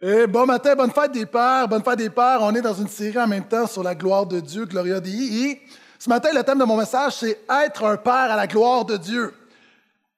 Et 0.00 0.28
bon 0.28 0.46
matin, 0.46 0.76
bonne 0.76 0.92
fête 0.92 1.10
des 1.10 1.26
pères, 1.26 1.66
bonne 1.66 1.82
fête 1.82 1.98
des 1.98 2.08
pères. 2.08 2.38
On 2.42 2.54
est 2.54 2.60
dans 2.60 2.74
une 2.74 2.86
série 2.86 3.18
en 3.18 3.26
même 3.26 3.48
temps 3.48 3.66
sur 3.66 3.82
la 3.82 3.96
gloire 3.96 4.26
de 4.26 4.38
Dieu, 4.38 4.64
Gloria 4.64 5.00
Dei. 5.00 5.60
Ce 5.98 6.08
matin, 6.08 6.28
le 6.32 6.44
thème 6.44 6.60
de 6.60 6.64
mon 6.64 6.76
message, 6.76 7.14
c'est 7.14 7.40
être 7.64 7.84
un 7.84 7.96
père 7.96 8.30
à 8.30 8.36
la 8.36 8.46
gloire 8.46 8.84
de 8.84 8.96
Dieu. 8.96 9.34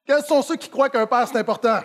Quels 0.07 0.23
sont 0.23 0.43
ceux 0.43 0.57
qui 0.57 0.69
croient 0.69 0.91
qu'un 0.91 1.07
père, 1.07 1.27
c'est 1.27 1.39
important? 1.39 1.79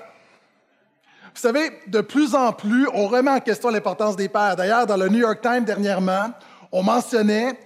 Vous 1.34 1.42
savez, 1.42 1.72
de 1.88 2.02
plus 2.02 2.36
en 2.36 2.52
plus, 2.52 2.86
on 2.94 3.08
remet 3.08 3.32
en 3.32 3.40
question 3.40 3.70
l'importance 3.70 4.18
des 4.18 4.28
pères. 4.28 4.58
D'ailleurs, 4.58 4.86
dans 4.86 4.98
le 4.98 5.08
New 5.08 5.20
York 5.20 5.40
Times 5.42 5.64
dernièrement, 5.64 6.32
on 6.74 6.84
mentionnait 6.84 7.58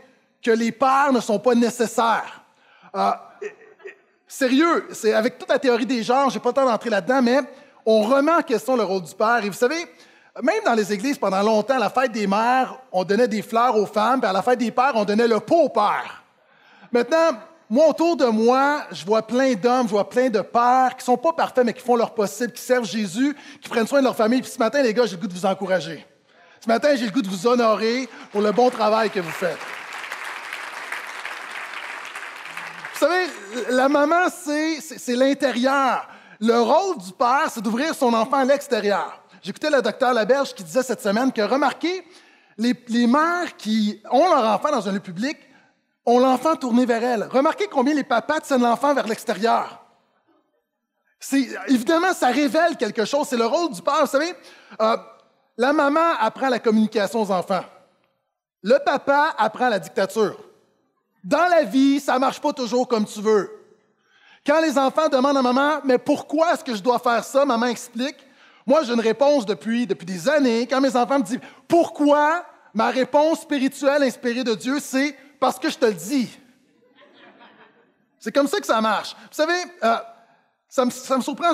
que 0.43 0.51
les 0.51 0.71
pères 0.71 1.11
ne 1.11 1.21
sont 1.21 1.39
pas 1.39 1.55
nécessaires. 1.55 2.43
Euh, 2.95 3.11
sérieux, 4.27 4.87
c'est 4.91 5.13
avec 5.13 5.39
toute 5.39 5.49
la 5.49 5.57
théorie 5.57 5.87
des 5.87 6.03
genres, 6.03 6.29
j'ai 6.29 6.39
pas 6.39 6.49
le 6.49 6.53
temps 6.53 6.65
d'entrer 6.65 6.91
là-dedans, 6.91 7.23
mais 7.23 7.39
on 7.83 8.03
remet 8.03 8.31
en 8.31 8.43
question 8.43 8.75
le 8.75 8.83
rôle 8.83 9.01
du 9.01 9.15
père. 9.15 9.43
Et 9.43 9.49
vous 9.49 9.55
savez, 9.55 9.87
même 10.41 10.63
dans 10.65 10.73
les 10.73 10.93
églises, 10.93 11.17
pendant 11.17 11.41
longtemps, 11.41 11.75
à 11.75 11.79
la 11.79 11.89
fête 11.89 12.11
des 12.11 12.27
mères, 12.27 12.77
on 12.91 13.03
donnait 13.03 13.27
des 13.27 13.41
fleurs 13.41 13.75
aux 13.75 13.85
femmes, 13.85 14.21
puis 14.21 14.29
à 14.29 14.33
la 14.33 14.41
fête 14.41 14.59
des 14.59 14.71
pères, 14.71 14.93
on 14.95 15.03
donnait 15.03 15.27
le 15.27 15.39
pot 15.39 15.63
au 15.63 15.69
père. 15.69 16.23
Maintenant, 16.91 17.37
moi, 17.69 17.89
autour 17.89 18.17
de 18.17 18.25
moi, 18.25 18.83
je 18.91 19.05
vois 19.05 19.21
plein 19.21 19.53
d'hommes, 19.53 19.85
je 19.87 19.91
vois 19.91 20.09
plein 20.09 20.29
de 20.29 20.41
pères 20.41 20.95
qui 20.97 21.05
sont 21.05 21.17
pas 21.17 21.33
parfaits, 21.33 21.65
mais 21.65 21.73
qui 21.73 21.83
font 21.83 21.95
leur 21.95 22.13
possible, 22.13 22.51
qui 22.53 22.61
servent 22.61 22.85
Jésus, 22.85 23.35
qui 23.61 23.69
prennent 23.69 23.85
soin 23.85 23.99
de 23.99 24.05
leur 24.05 24.15
famille. 24.15 24.41
Puis 24.41 24.49
ce 24.51 24.57
matin, 24.59 24.81
les 24.81 24.93
gars, 24.93 25.05
j'ai 25.05 25.15
le 25.15 25.21
goût 25.21 25.27
de 25.27 25.33
vous 25.33 25.45
encourager. 25.45 26.05
Ce 26.61 26.67
matin, 26.67 26.95
j'ai 26.95 27.05
le 27.05 27.11
goût 27.11 27.21
de 27.21 27.29
vous 27.29 27.45
honorer 27.45 28.09
pour 28.31 28.41
le 28.41 28.51
bon 28.51 28.69
travail 28.69 29.09
que 29.09 29.19
vous 29.19 29.29
faites. 29.29 29.57
Vous 32.93 33.05
savez, 33.05 33.27
la 33.69 33.87
maman, 33.87 34.29
c'est 34.29 35.15
l'intérieur. 35.15 36.07
Le 36.39 36.59
rôle 36.59 36.97
du 36.97 37.11
père, 37.11 37.49
c'est 37.49 37.61
d'ouvrir 37.61 37.93
son 37.93 38.13
enfant 38.13 38.37
à 38.37 38.45
l'extérieur. 38.45 39.21
J'écoutais 39.41 39.69
le 39.69 39.81
docteur 39.81 40.13
Laberge 40.13 40.53
qui 40.53 40.63
disait 40.63 40.83
cette 40.83 41.01
semaine 41.01 41.31
que, 41.31 41.41
remarquez, 41.41 42.05
les, 42.57 43.07
mères 43.07 43.55
qui 43.57 44.01
ont 44.11 44.27
leur 44.27 44.45
enfant 44.45 44.71
dans 44.71 44.87
un 44.87 44.91
lieu 44.91 44.99
public 44.99 45.37
ont 46.05 46.19
l'enfant 46.19 46.55
tourné 46.55 46.85
vers 46.85 47.03
elles. 47.03 47.23
Remarquez 47.23 47.67
combien 47.67 47.93
les 47.93 48.03
papas 48.03 48.41
tiennent 48.41 48.61
l'enfant 48.61 48.93
vers 48.93 49.07
l'extérieur. 49.07 49.85
Évidemment, 51.67 52.13
ça 52.13 52.27
révèle 52.27 52.75
quelque 52.77 53.05
chose. 53.05 53.27
C'est 53.29 53.37
le 53.37 53.45
rôle 53.45 53.71
du 53.71 53.81
père. 53.81 54.01
Vous 54.01 54.07
savez, 54.07 54.33
euh, 54.81 54.97
la 55.57 55.73
maman 55.73 56.15
apprend 56.19 56.49
la 56.49 56.59
communication 56.59 57.21
aux 57.21 57.31
enfants. 57.31 57.63
Le 58.61 58.77
papa 58.83 59.35
apprend 59.37 59.69
la 59.69 59.79
dictature. 59.79 60.37
Dans 61.23 61.47
la 61.49 61.63
vie, 61.63 61.99
ça 61.99 62.15
ne 62.15 62.19
marche 62.19 62.39
pas 62.39 62.53
toujours 62.53 62.87
comme 62.87 63.05
tu 63.05 63.21
veux. 63.21 63.51
Quand 64.45 64.61
les 64.61 64.77
enfants 64.77 65.09
demandent 65.09 65.37
à 65.37 65.41
maman, 65.41 65.81
mais 65.83 65.97
pourquoi 65.97 66.53
est-ce 66.53 66.63
que 66.63 66.75
je 66.75 66.81
dois 66.81 66.99
faire 66.99 67.23
ça? 67.23 67.45
Maman 67.45 67.67
explique. 67.67 68.15
Moi, 68.69 68.83
j'ai 68.83 68.93
une 68.93 68.99
réponse 68.99 69.47
depuis, 69.47 69.87
depuis 69.87 70.05
des 70.05 70.29
années. 70.29 70.67
Quand 70.67 70.79
mes 70.79 70.95
enfants 70.95 71.17
me 71.17 71.23
disent 71.23 71.39
pourquoi, 71.67 72.45
ma 72.71 72.91
réponse 72.91 73.41
spirituelle 73.41 74.03
inspirée 74.03 74.43
de 74.43 74.53
Dieu, 74.53 74.77
c'est 74.79 75.17
parce 75.39 75.57
que 75.57 75.71
je 75.71 75.75
te 75.79 75.87
le 75.87 75.95
dis. 75.95 76.29
C'est 78.19 78.31
comme 78.31 78.47
ça 78.47 78.59
que 78.59 78.67
ça 78.67 78.79
marche. 78.79 79.15
Vous 79.15 79.27
savez, 79.31 79.59
euh, 79.83 79.95
ça, 80.67 80.85
me, 80.85 80.91
surprend. 80.91 81.51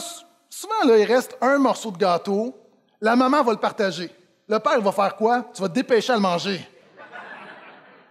Souvent, 0.49 0.83
là, 0.85 0.97
il 0.97 1.05
reste 1.05 1.37
un 1.39 1.57
morceau 1.57 1.89
de 1.89 1.97
gâteau. 1.97 2.53
La 2.99 3.15
maman 3.15 3.43
va 3.43 3.53
le 3.53 3.59
partager. 3.59 4.13
Le 4.49 4.59
père 4.59 4.81
va 4.81 4.91
faire 4.91 5.15
quoi? 5.15 5.45
Tu 5.53 5.61
vas 5.61 5.69
te 5.69 5.73
dépêcher 5.73 6.11
à 6.11 6.15
le 6.15 6.21
manger. 6.21 6.69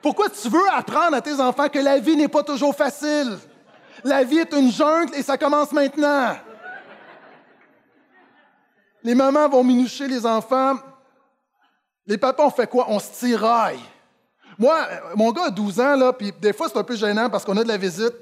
Pourquoi 0.00 0.30
tu 0.30 0.48
veux 0.48 0.70
apprendre 0.72 1.14
à 1.14 1.20
tes 1.20 1.38
enfants 1.38 1.68
que 1.68 1.78
la 1.78 1.98
vie 1.98 2.16
n'est 2.16 2.28
pas 2.28 2.42
toujours 2.42 2.74
facile? 2.74 3.36
La 4.02 4.24
vie 4.24 4.38
est 4.38 4.54
une 4.54 4.72
jungle 4.72 5.14
et 5.14 5.22
ça 5.22 5.36
commence 5.36 5.72
maintenant. 5.72 6.36
Les 9.04 9.14
mamans 9.14 9.48
vont 9.50 9.62
minoucher 9.62 10.08
les 10.08 10.24
enfants. 10.24 10.76
Les 12.06 12.16
papas, 12.18 12.46
on 12.46 12.50
fait 12.50 12.66
quoi? 12.66 12.86
On 12.88 12.98
se 12.98 13.12
tiraille. 13.12 13.80
Moi, 14.58 14.76
mon 15.14 15.30
gars 15.30 15.44
a 15.44 15.50
12 15.50 15.80
ans, 15.80 15.96
là, 15.96 16.12
puis 16.12 16.32
des 16.40 16.52
fois, 16.52 16.68
c'est 16.68 16.78
un 16.78 16.84
peu 16.84 16.96
gênant 16.96 17.28
parce 17.28 17.44
qu'on 17.44 17.56
a 17.56 17.62
de 17.62 17.68
la 17.68 17.76
visite. 17.76 18.14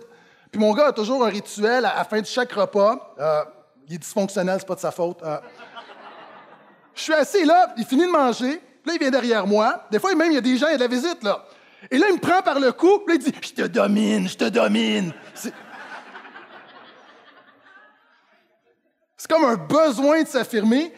Puis 0.50 0.60
mon 0.60 0.74
gars 0.74 0.88
a 0.88 0.92
toujours 0.92 1.24
un 1.24 1.28
rituel 1.28 1.84
à 1.86 1.94
la 1.96 2.04
fin 2.04 2.20
de 2.20 2.26
chaque 2.26 2.52
repas. 2.52 3.14
Euh, 3.18 3.42
il 3.88 3.94
est 3.94 3.98
dysfonctionnel, 3.98 4.56
c'est 4.58 4.66
pas 4.66 4.74
de 4.74 4.80
sa 4.80 4.90
faute. 4.90 5.22
Euh. 5.22 5.38
je 6.94 7.02
suis 7.02 7.14
assis 7.14 7.44
là, 7.44 7.72
il 7.76 7.84
finit 7.84 8.06
de 8.06 8.10
manger, 8.10 8.60
puis 8.82 8.90
là, 8.90 8.94
il 8.94 8.98
vient 9.00 9.10
derrière 9.10 9.46
moi. 9.46 9.86
Des 9.90 9.98
fois, 9.98 10.14
même, 10.14 10.30
il 10.30 10.34
y 10.34 10.38
a 10.38 10.42
des 10.42 10.56
gens, 10.56 10.66
il 10.66 10.72
y 10.72 10.74
a 10.74 10.78
de 10.78 10.82
la 10.82 10.88
visite, 10.88 11.22
là. 11.22 11.44
Et 11.90 11.98
là, 11.98 12.06
il 12.10 12.16
me 12.16 12.20
prend 12.20 12.42
par 12.42 12.60
le 12.60 12.72
cou, 12.72 13.00
puis 13.06 13.16
là, 13.16 13.22
il 13.24 13.32
dit 13.32 13.38
Je 13.40 13.62
te 13.62 13.66
domine, 13.68 14.28
je 14.28 14.36
te 14.36 14.48
domine. 14.48 15.12
C'est 19.22 19.30
comme 19.30 19.44
un 19.44 19.54
besoin 19.54 20.24
de 20.24 20.26
s'affirmer. 20.26 20.92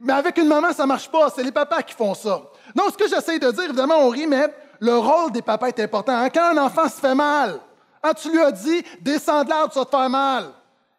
Mais 0.00 0.14
avec 0.14 0.38
une 0.38 0.48
maman, 0.48 0.72
ça 0.72 0.84
ne 0.84 0.88
marche 0.88 1.10
pas. 1.10 1.28
C'est 1.28 1.42
les 1.42 1.52
papas 1.52 1.82
qui 1.82 1.92
font 1.92 2.14
ça. 2.14 2.40
Donc, 2.74 2.92
ce 2.92 2.96
que 2.96 3.06
j'essaie 3.06 3.38
de 3.38 3.50
dire, 3.50 3.64
évidemment, 3.64 3.98
on 3.98 4.08
rit, 4.08 4.26
mais 4.26 4.48
le 4.80 4.96
rôle 4.96 5.30
des 5.30 5.42
papas 5.42 5.68
est 5.68 5.80
important. 5.80 6.16
Hein, 6.16 6.30
quand 6.30 6.56
un 6.56 6.64
enfant 6.64 6.88
se 6.88 6.98
fait 6.98 7.14
mal, 7.14 7.60
quand 8.02 8.14
tu 8.14 8.30
lui 8.30 8.40
as 8.40 8.50
dit, 8.50 8.82
descends 9.02 9.44
de 9.44 9.50
l'arbre, 9.50 9.74
tu 9.74 9.78
vas 9.78 9.84
te 9.84 9.90
faire 9.90 10.08
mal. 10.08 10.44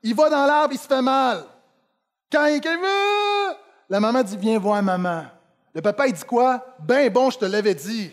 Il 0.04 0.14
va 0.14 0.30
dans 0.30 0.46
l'arbre, 0.46 0.72
il 0.72 0.78
se 0.78 0.86
fait 0.86 1.02
mal. 1.02 1.46
Quand 2.32 2.46
il 2.46 2.62
veut, 2.62 3.56
la 3.90 4.00
maman 4.00 4.22
dit, 4.22 4.38
viens 4.38 4.60
voir 4.60 4.84
maman. 4.84 5.24
Le 5.74 5.82
papa, 5.82 6.06
il 6.06 6.14
dit 6.14 6.26
quoi? 6.26 6.64
Ben 6.78 7.12
bon, 7.12 7.32
je 7.32 7.40
te 7.40 7.46
l'avais 7.46 7.74
dit. 7.74 8.12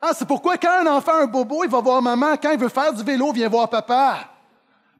Ah, 0.00 0.12
c'est 0.14 0.28
pourquoi 0.28 0.56
quand 0.56 0.86
un 0.86 0.86
enfant 0.86 1.14
a 1.14 1.22
un 1.22 1.26
bobo, 1.26 1.64
il 1.64 1.70
va 1.70 1.80
voir 1.80 2.00
maman. 2.00 2.36
Quand 2.40 2.52
il 2.52 2.60
veut 2.60 2.68
faire 2.68 2.92
du 2.92 3.02
vélo, 3.02 3.30
il 3.30 3.40
vient 3.40 3.48
voir 3.48 3.68
papa. 3.68 4.37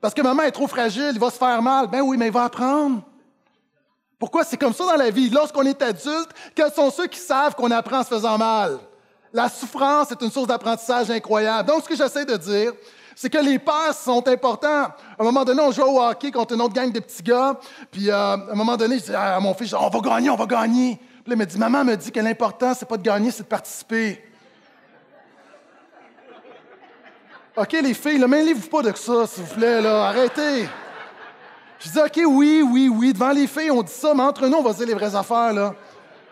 Parce 0.00 0.14
que 0.14 0.22
maman 0.22 0.44
est 0.44 0.52
trop 0.52 0.66
fragile, 0.66 1.10
il 1.12 1.18
va 1.18 1.30
se 1.30 1.38
faire 1.38 1.60
mal. 1.60 1.88
Ben 1.88 2.00
oui, 2.02 2.16
mais 2.16 2.26
il 2.26 2.32
va 2.32 2.44
apprendre. 2.44 3.02
Pourquoi 4.18 4.44
c'est 4.44 4.56
comme 4.56 4.72
ça 4.72 4.84
dans 4.84 4.96
la 4.96 5.10
vie? 5.10 5.30
Lorsqu'on 5.30 5.62
est 5.62 5.80
adulte, 5.80 6.30
quels 6.54 6.72
sont 6.72 6.90
ceux 6.90 7.06
qui 7.06 7.18
savent 7.18 7.54
qu'on 7.54 7.70
apprend 7.70 8.00
en 8.00 8.02
se 8.02 8.08
faisant 8.08 8.36
mal? 8.36 8.78
La 9.32 9.48
souffrance 9.48 10.10
est 10.10 10.20
une 10.22 10.30
source 10.30 10.46
d'apprentissage 10.46 11.10
incroyable. 11.10 11.68
Donc, 11.68 11.82
ce 11.84 11.88
que 11.88 11.96
j'essaie 11.96 12.24
de 12.24 12.36
dire, 12.36 12.72
c'est 13.14 13.30
que 13.30 13.38
les 13.38 13.58
passes 13.58 14.02
sont 14.02 14.26
importants. 14.26 14.84
À 14.84 14.94
un 15.18 15.24
moment 15.24 15.44
donné, 15.44 15.60
on 15.60 15.70
joue 15.70 15.82
au 15.82 16.00
hockey 16.00 16.30
contre 16.30 16.54
une 16.54 16.62
autre 16.62 16.74
gang 16.74 16.90
de 16.90 17.00
petits 17.00 17.22
gars. 17.22 17.58
Puis, 17.90 18.10
euh, 18.10 18.14
à 18.14 18.34
un 18.34 18.54
moment 18.54 18.76
donné, 18.76 18.98
je 18.98 19.04
dis 19.04 19.14
à 19.14 19.38
mon 19.40 19.54
fils, 19.54 19.74
on 19.74 19.88
va 19.88 20.00
gagner, 20.00 20.30
on 20.30 20.36
va 20.36 20.46
gagner. 20.46 20.96
Puis 20.96 21.30
là, 21.30 21.34
il 21.34 21.36
me 21.36 21.44
dit, 21.44 21.58
maman 21.58 21.84
me 21.84 21.96
dit 21.96 22.10
que 22.10 22.20
l'important, 22.20 22.74
c'est 22.74 22.88
pas 22.88 22.96
de 22.96 23.02
gagner, 23.02 23.30
c'est 23.30 23.42
de 23.42 23.48
participer. 23.48 24.24
OK, 27.58 27.72
les 27.72 27.94
filles, 27.94 28.24
mêlez-vous 28.24 28.68
pas 28.68 28.82
de 28.82 28.96
ça, 28.96 29.26
s'il 29.26 29.42
vous 29.42 29.54
plaît, 29.56 29.80
là. 29.80 30.04
Arrêtez. 30.04 30.68
Je 31.80 31.90
dis, 31.90 31.98
OK, 31.98 32.20
oui, 32.24 32.62
oui, 32.62 32.88
oui. 32.88 33.12
Devant 33.12 33.30
les 33.30 33.48
filles, 33.48 33.72
on 33.72 33.82
dit 33.82 33.92
ça, 33.92 34.14
mais 34.14 34.22
entre 34.22 34.46
nous, 34.46 34.58
on 34.58 34.62
va 34.62 34.72
dire 34.72 34.86
les 34.86 34.94
vraies 34.94 35.16
affaires, 35.16 35.52
là. 35.52 35.74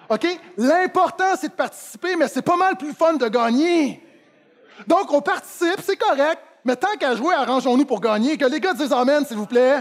OK? 0.08 0.24
L'important, 0.56 1.34
c'est 1.36 1.48
de 1.48 1.54
participer, 1.54 2.14
mais 2.14 2.28
c'est 2.28 2.42
pas 2.42 2.56
mal 2.56 2.76
plus 2.76 2.92
fun 2.92 3.14
de 3.14 3.26
gagner. 3.26 4.00
Donc, 4.86 5.12
on 5.12 5.20
participe, 5.20 5.80
c'est 5.82 5.96
correct, 5.96 6.38
mais 6.64 6.76
tant 6.76 6.94
qu'à 6.96 7.16
jouer, 7.16 7.34
arrangeons-nous 7.34 7.86
pour 7.86 8.00
gagner. 8.00 8.38
Que 8.38 8.44
les 8.44 8.60
gars 8.60 8.74
disent 8.74 8.92
Amen, 8.92 9.26
s'il 9.26 9.36
vous 9.36 9.46
plaît. 9.46 9.80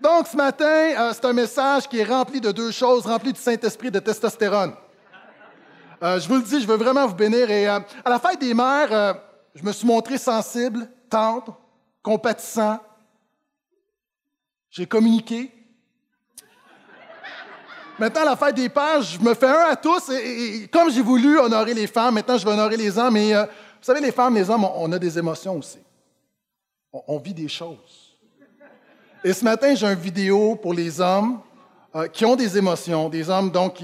Donc, 0.00 0.28
ce 0.28 0.36
matin, 0.36 0.64
euh, 0.64 1.10
c'est 1.12 1.24
un 1.24 1.32
message 1.32 1.88
qui 1.88 1.98
est 1.98 2.04
rempli 2.04 2.40
de 2.40 2.52
deux 2.52 2.70
choses, 2.70 3.04
rempli 3.04 3.32
du 3.32 3.40
Saint-Esprit 3.40 3.90
de 3.90 3.98
testostérone. 3.98 4.74
Euh, 6.04 6.20
je 6.20 6.28
vous 6.28 6.36
le 6.36 6.42
dis, 6.42 6.60
je 6.60 6.68
veux 6.68 6.76
vraiment 6.76 7.04
vous 7.08 7.14
bénir. 7.16 7.50
Et 7.50 7.68
euh, 7.68 7.80
à 8.04 8.10
la 8.10 8.20
fête 8.20 8.38
des 8.40 8.54
mères, 8.54 9.16
je 9.54 9.62
me 9.62 9.72
suis 9.72 9.86
montré 9.86 10.18
sensible, 10.18 10.88
tendre, 11.10 11.58
compatissant. 12.02 12.78
J'ai 14.70 14.86
communiqué. 14.86 15.50
Maintenant, 17.98 18.24
la 18.24 18.36
fête 18.36 18.56
des 18.56 18.68
pères, 18.68 19.02
je 19.02 19.20
me 19.20 19.34
fais 19.34 19.46
un 19.46 19.70
à 19.70 19.76
tous. 19.76 20.08
Et, 20.10 20.66
comme 20.72 20.90
j'ai 20.90 21.02
voulu 21.02 21.38
honorer 21.38 21.74
les 21.74 21.86
femmes, 21.86 22.14
maintenant 22.14 22.38
je 22.38 22.44
vais 22.44 22.52
honorer 22.52 22.76
les 22.76 22.98
hommes. 22.98 23.12
Mais 23.12 23.34
euh, 23.34 23.44
vous 23.44 23.82
savez, 23.82 24.00
les 24.00 24.12
femmes, 24.12 24.34
les 24.34 24.48
hommes, 24.48 24.64
on, 24.64 24.90
a 24.92 24.98
des 24.98 25.18
émotions 25.18 25.58
aussi. 25.58 25.78
On, 26.92 27.18
vit 27.18 27.34
des 27.34 27.48
choses. 27.48 28.16
Et 29.22 29.32
ce 29.32 29.44
matin, 29.44 29.74
j'ai 29.74 29.86
une 29.86 29.94
vidéo 29.94 30.56
pour 30.56 30.72
les 30.72 31.00
hommes 31.00 31.40
euh, 31.94 32.08
qui 32.08 32.24
ont 32.24 32.34
des 32.34 32.56
émotions, 32.56 33.08
des 33.08 33.28
hommes 33.28 33.50
donc 33.50 33.78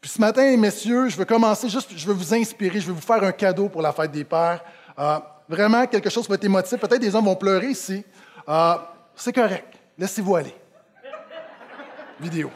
Puis 0.00 0.10
ce 0.10 0.20
matin, 0.20 0.56
messieurs, 0.56 1.08
je 1.08 1.16
veux 1.16 1.24
commencer 1.24 1.68
juste, 1.68 1.90
je 1.96 2.06
veux 2.06 2.12
vous 2.12 2.34
inspirer, 2.34 2.80
je 2.80 2.88
veux 2.88 2.92
vous 2.92 3.00
faire 3.00 3.22
un 3.22 3.32
cadeau 3.32 3.68
pour 3.68 3.82
la 3.82 3.92
fête 3.92 4.10
des 4.10 4.24
pères. 4.24 4.62
Euh, 4.98 5.18
vraiment, 5.48 5.86
quelque 5.86 6.10
chose 6.10 6.28
va 6.28 6.34
être 6.36 6.44
émotif. 6.44 6.78
Peut-être 6.78 7.00
des 7.00 7.14
hommes 7.14 7.24
vont 7.24 7.36
pleurer 7.36 7.68
ici. 7.68 8.04
Euh, 8.48 8.74
c'est 9.14 9.32
correct. 9.32 9.74
Laissez-vous 9.98 10.36
aller. 10.36 10.54
Vidéo. 12.20 12.50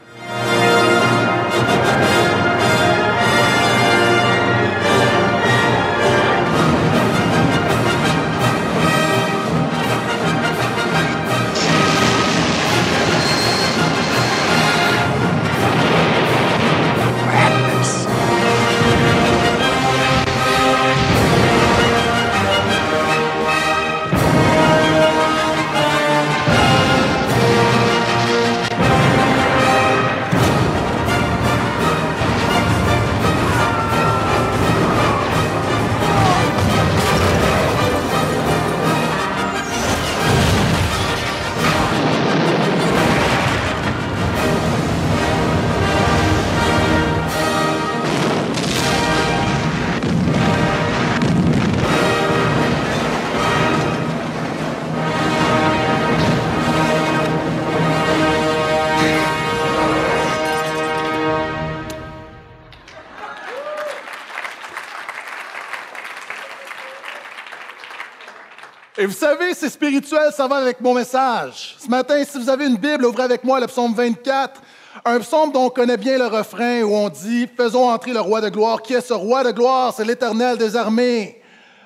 Vous 69.07 69.13
savez, 69.13 69.55
c'est 69.55 69.69
spirituel, 69.69 70.33
ça 70.33 70.49
va 70.49 70.57
avec 70.57 70.81
mon 70.81 70.95
message. 70.95 71.77
Ce 71.79 71.89
matin, 71.89 72.23
si 72.25 72.39
vous 72.39 72.49
avez 72.49 72.67
une 72.67 72.77
Bible, 72.77 73.05
ouvrez 73.05 73.23
avec 73.23 73.45
moi 73.45 73.61
le 73.61 73.67
psaume 73.67 73.95
24, 73.95 74.61
un 75.05 75.21
psaume 75.21 75.53
dont 75.53 75.67
on 75.67 75.71
connaît 75.71 75.97
bien 75.97 76.19
le 76.19 76.27
refrain 76.27 76.83
où 76.83 76.93
on 76.95 77.09
dit 77.09 77.47
Faisons 77.57 77.89
entrer 77.89 78.13
le 78.13 78.21
roi 78.21 78.41
de 78.41 78.49
gloire. 78.49 78.83
Qui 78.83 78.95
est 78.95 79.01
ce 79.01 79.15
roi 79.15 79.45
de 79.45 79.53
gloire? 79.53 79.95
C'est 79.95 80.05
l'Éternel 80.05 80.59
des 80.59 80.75
armées. 80.75 81.41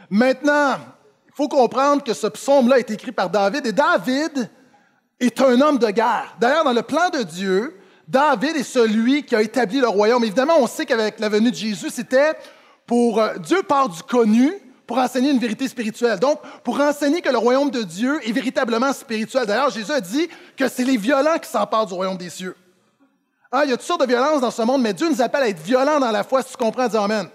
Maintenant, 0.09 0.77
il 1.27 1.33
faut 1.35 1.49
comprendre 1.49 2.03
que 2.03 2.15
ce 2.15 2.27
psaume-là 2.27 2.79
est 2.79 2.91
écrit 2.91 3.13
par 3.13 3.29
David 3.29 3.67
et 3.67 3.73
David 3.73 4.51
est 5.21 5.41
un 5.41 5.61
homme 5.61 5.79
de 5.79 5.91
guerre. 5.91 6.35
D'ailleurs, 6.41 6.65
dans 6.65 6.73
le 6.73 6.83
plan 6.83 7.11
de 7.11 7.23
Dieu, 7.23 7.79
David 8.09 8.57
est 8.57 8.63
celui 8.63 9.25
qui 9.25 9.37
a 9.37 9.43
établi 9.43 9.81
le 9.81 9.89
royaume. 9.89 10.25
Évidemment, 10.25 10.55
on 10.59 10.67
sait 10.67 10.87
qu'avec 10.87 11.21
la 11.21 11.29
venue 11.29 11.51
de 11.51 11.57
Jésus, 11.57 11.91
c'était 11.91 12.33
pour 12.87 13.21
euh, 13.21 13.35
Dieu 13.39 13.63
part 13.63 13.89
du 13.89 14.03
connu 14.03 14.53
pour 14.93 15.01
enseigner 15.01 15.31
une 15.31 15.39
vérité 15.39 15.67
spirituelle. 15.69 16.19
Donc, 16.19 16.39
pour 16.63 16.79
enseigner 16.79 17.23
que 17.23 17.31
le 17.31 17.39
royaume 17.39 17.71
de 17.71 17.83
Dieu 17.83 18.21
est 18.29 18.33
véritablement 18.33 18.93
spirituel. 18.93 19.47
D'ailleurs, 19.47 19.71
Jésus 19.71 19.91
a 19.91 20.03
dit 20.03 20.29
que 20.55 20.69
c'est 20.69 20.85
les 20.85 20.99
violents 20.99 21.39
qui 21.41 21.49
s'emparent 21.49 21.87
du 21.87 21.95
royaume 21.95 22.19
des 22.19 22.29
cieux. 22.29 22.55
Ah, 23.51 23.63
il 23.65 23.71
y 23.71 23.73
a 23.73 23.79
toutes 23.79 23.87
sortes 23.87 24.03
de 24.03 24.07
violences 24.07 24.43
dans 24.43 24.51
ce 24.51 24.61
monde, 24.61 24.83
mais 24.83 24.93
Dieu 24.93 25.09
nous 25.09 25.23
appelle 25.23 25.45
à 25.45 25.49
être 25.49 25.63
violents 25.63 25.99
dans 25.99 26.11
la 26.11 26.25
foi, 26.25 26.43
si 26.43 26.51
tu 26.51 26.59
comprends, 26.59 26.89
dis 26.89 26.99
Amen. 26.99 27.27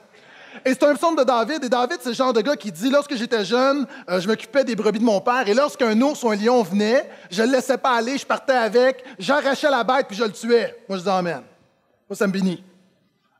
Et 0.65 0.73
c'est 0.73 0.83
un 0.83 0.93
psaume 0.93 1.15
de 1.15 1.23
David. 1.23 1.63
Et 1.63 1.69
David, 1.69 1.97
c'est 1.99 2.09
le 2.09 2.15
genre 2.15 2.31
de 2.31 2.41
gars 2.41 2.55
qui 2.55 2.71
dit 2.71 2.91
Lorsque 2.91 3.15
j'étais 3.15 3.43
jeune, 3.43 3.87
euh, 4.07 4.21
je 4.21 4.27
m'occupais 4.27 4.63
des 4.63 4.75
brebis 4.75 4.99
de 4.99 5.03
mon 5.03 5.19
père. 5.19 5.47
Et 5.47 5.55
lorsqu'un 5.55 5.99
ours 5.99 6.21
ou 6.21 6.29
un 6.29 6.35
lion 6.35 6.61
venait, 6.61 7.09
je 7.31 7.41
ne 7.41 7.47
le 7.47 7.53
laissais 7.53 7.79
pas 7.79 7.95
aller, 7.95 8.19
je 8.19 8.25
partais 8.27 8.53
avec, 8.53 9.03
j'arrachais 9.17 9.71
la 9.71 9.83
bête 9.83 10.05
puis 10.07 10.15
je 10.15 10.25
le 10.25 10.31
tuais. 10.31 10.77
Moi, 10.87 10.99
je 10.99 11.03
dis 11.03 11.09
Amen. 11.09 11.41
Moi, 12.07 12.15
ça 12.15 12.27
me 12.27 12.31
bénit. 12.31 12.63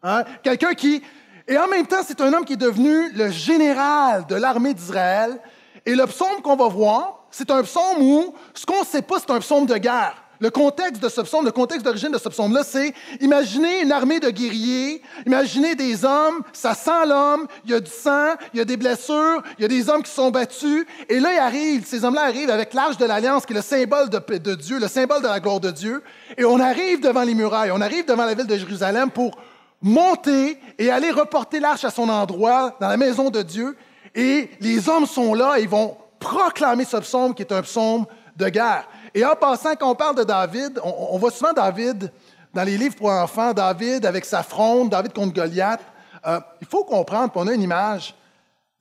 Hein? 0.01 0.23
Quelqu'un 0.41 0.73
qui. 0.73 1.03
Et 1.47 1.57
en 1.57 1.67
même 1.67 1.87
temps, 1.87 2.01
c'est 2.05 2.19
un 2.19 2.33
homme 2.33 2.43
qui 2.43 2.53
est 2.53 2.57
devenu 2.57 3.09
le 3.11 3.29
général 3.29 4.25
de 4.27 4.35
l'armée 4.35 4.73
d'Israël. 4.73 5.39
Et 5.85 5.95
le 5.95 6.05
psaume 6.05 6.41
qu'on 6.43 6.57
va 6.57 6.67
voir, 6.67 7.25
c'est 7.31 7.49
un 7.51 7.63
psaume 7.63 8.01
où 8.01 8.33
ce 8.53 8.65
qu'on 8.65 8.81
ne 8.81 8.85
sait 8.85 9.01
pas, 9.01 9.19
c'est 9.19 9.31
un 9.31 9.39
psaume 9.39 9.65
de 9.65 9.77
guerre. 9.77 10.15
Le 10.39 10.51
contexte 10.51 11.01
de 11.01 11.09
ce 11.09 11.21
psaume, 11.21 11.45
le 11.45 11.51
contexte 11.51 11.83
d'origine 11.83 12.11
de 12.11 12.17
ce 12.17 12.29
psaume-là, 12.29 12.63
c'est 12.63 12.93
imaginez 13.21 13.81
une 13.81 13.91
armée 13.91 14.19
de 14.19 14.29
guerriers, 14.29 15.01
imaginez 15.25 15.73
des 15.73 16.05
hommes, 16.05 16.43
ça 16.53 16.75
sent 16.75 17.07
l'homme, 17.07 17.47
il 17.65 17.71
y 17.71 17.73
a 17.73 17.79
du 17.79 17.89
sang, 17.89 18.35
il 18.53 18.57
y 18.57 18.61
a 18.61 18.65
des 18.65 18.77
blessures, 18.77 19.41
il 19.57 19.63
y 19.63 19.65
a 19.65 19.67
des 19.67 19.89
hommes 19.89 20.03
qui 20.03 20.11
sont 20.11 20.29
battus. 20.29 20.85
Et 21.09 21.19
là, 21.19 21.33
ils 21.33 21.39
arrivent, 21.39 21.85
ces 21.87 22.03
hommes-là 22.03 22.23
arrivent 22.23 22.51
avec 22.51 22.73
l'arche 22.73 22.97
de 22.97 23.05
l'Alliance, 23.05 23.45
qui 23.45 23.53
est 23.53 23.55
le 23.55 23.61
symbole 23.63 24.09
de, 24.09 24.19
de 24.37 24.55
Dieu, 24.55 24.79
le 24.79 24.87
symbole 24.87 25.23
de 25.23 25.27
la 25.27 25.39
gloire 25.39 25.59
de 25.59 25.71
Dieu. 25.71 26.03
Et 26.37 26.45
on 26.45 26.59
arrive 26.59 26.99
devant 26.99 27.23
les 27.23 27.33
murailles, 27.33 27.71
on 27.71 27.81
arrive 27.81 28.05
devant 28.05 28.25
la 28.25 28.35
ville 28.35 28.47
de 28.47 28.57
Jérusalem 28.57 29.09
pour 29.09 29.31
monter 29.81 30.59
et 30.77 30.89
aller 30.89 31.11
reporter 31.11 31.59
l'arche 31.59 31.83
à 31.83 31.89
son 31.89 32.09
endroit, 32.09 32.75
dans 32.79 32.87
la 32.87 32.97
maison 32.97 33.29
de 33.29 33.41
Dieu. 33.41 33.77
Et 34.15 34.49
les 34.59 34.89
hommes 34.89 35.05
sont 35.05 35.33
là 35.33 35.57
et 35.57 35.63
ils 35.63 35.69
vont 35.69 35.97
proclamer 36.19 36.85
ce 36.85 36.97
psaume 36.97 37.33
qui 37.33 37.43
est 37.43 37.51
un 37.51 37.61
psaume 37.61 38.05
de 38.35 38.49
guerre. 38.49 38.87
Et 39.13 39.25
en 39.25 39.35
passant, 39.35 39.75
quand 39.75 39.91
on 39.91 39.95
parle 39.95 40.15
de 40.15 40.23
David, 40.23 40.79
on, 40.83 41.17
voit 41.17 41.31
souvent 41.31 41.53
David 41.53 42.11
dans 42.53 42.63
les 42.63 42.77
livres 42.77 42.95
pour 42.95 43.09
enfants, 43.09 43.53
David 43.53 44.05
avec 44.05 44.25
sa 44.25 44.43
fronde, 44.43 44.89
David 44.89 45.13
contre 45.13 45.33
Goliath. 45.33 45.81
Euh, 46.25 46.39
il 46.61 46.67
faut 46.67 46.83
comprendre, 46.83 47.31
qu'on 47.31 47.47
a 47.47 47.53
une 47.53 47.61
image. 47.61 48.15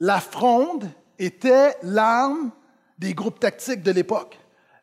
La 0.00 0.20
fronde 0.20 0.88
était 1.18 1.74
l'arme 1.82 2.50
des 2.98 3.14
groupes 3.14 3.40
tactiques 3.40 3.82
de 3.82 3.92
l'époque. 3.92 4.38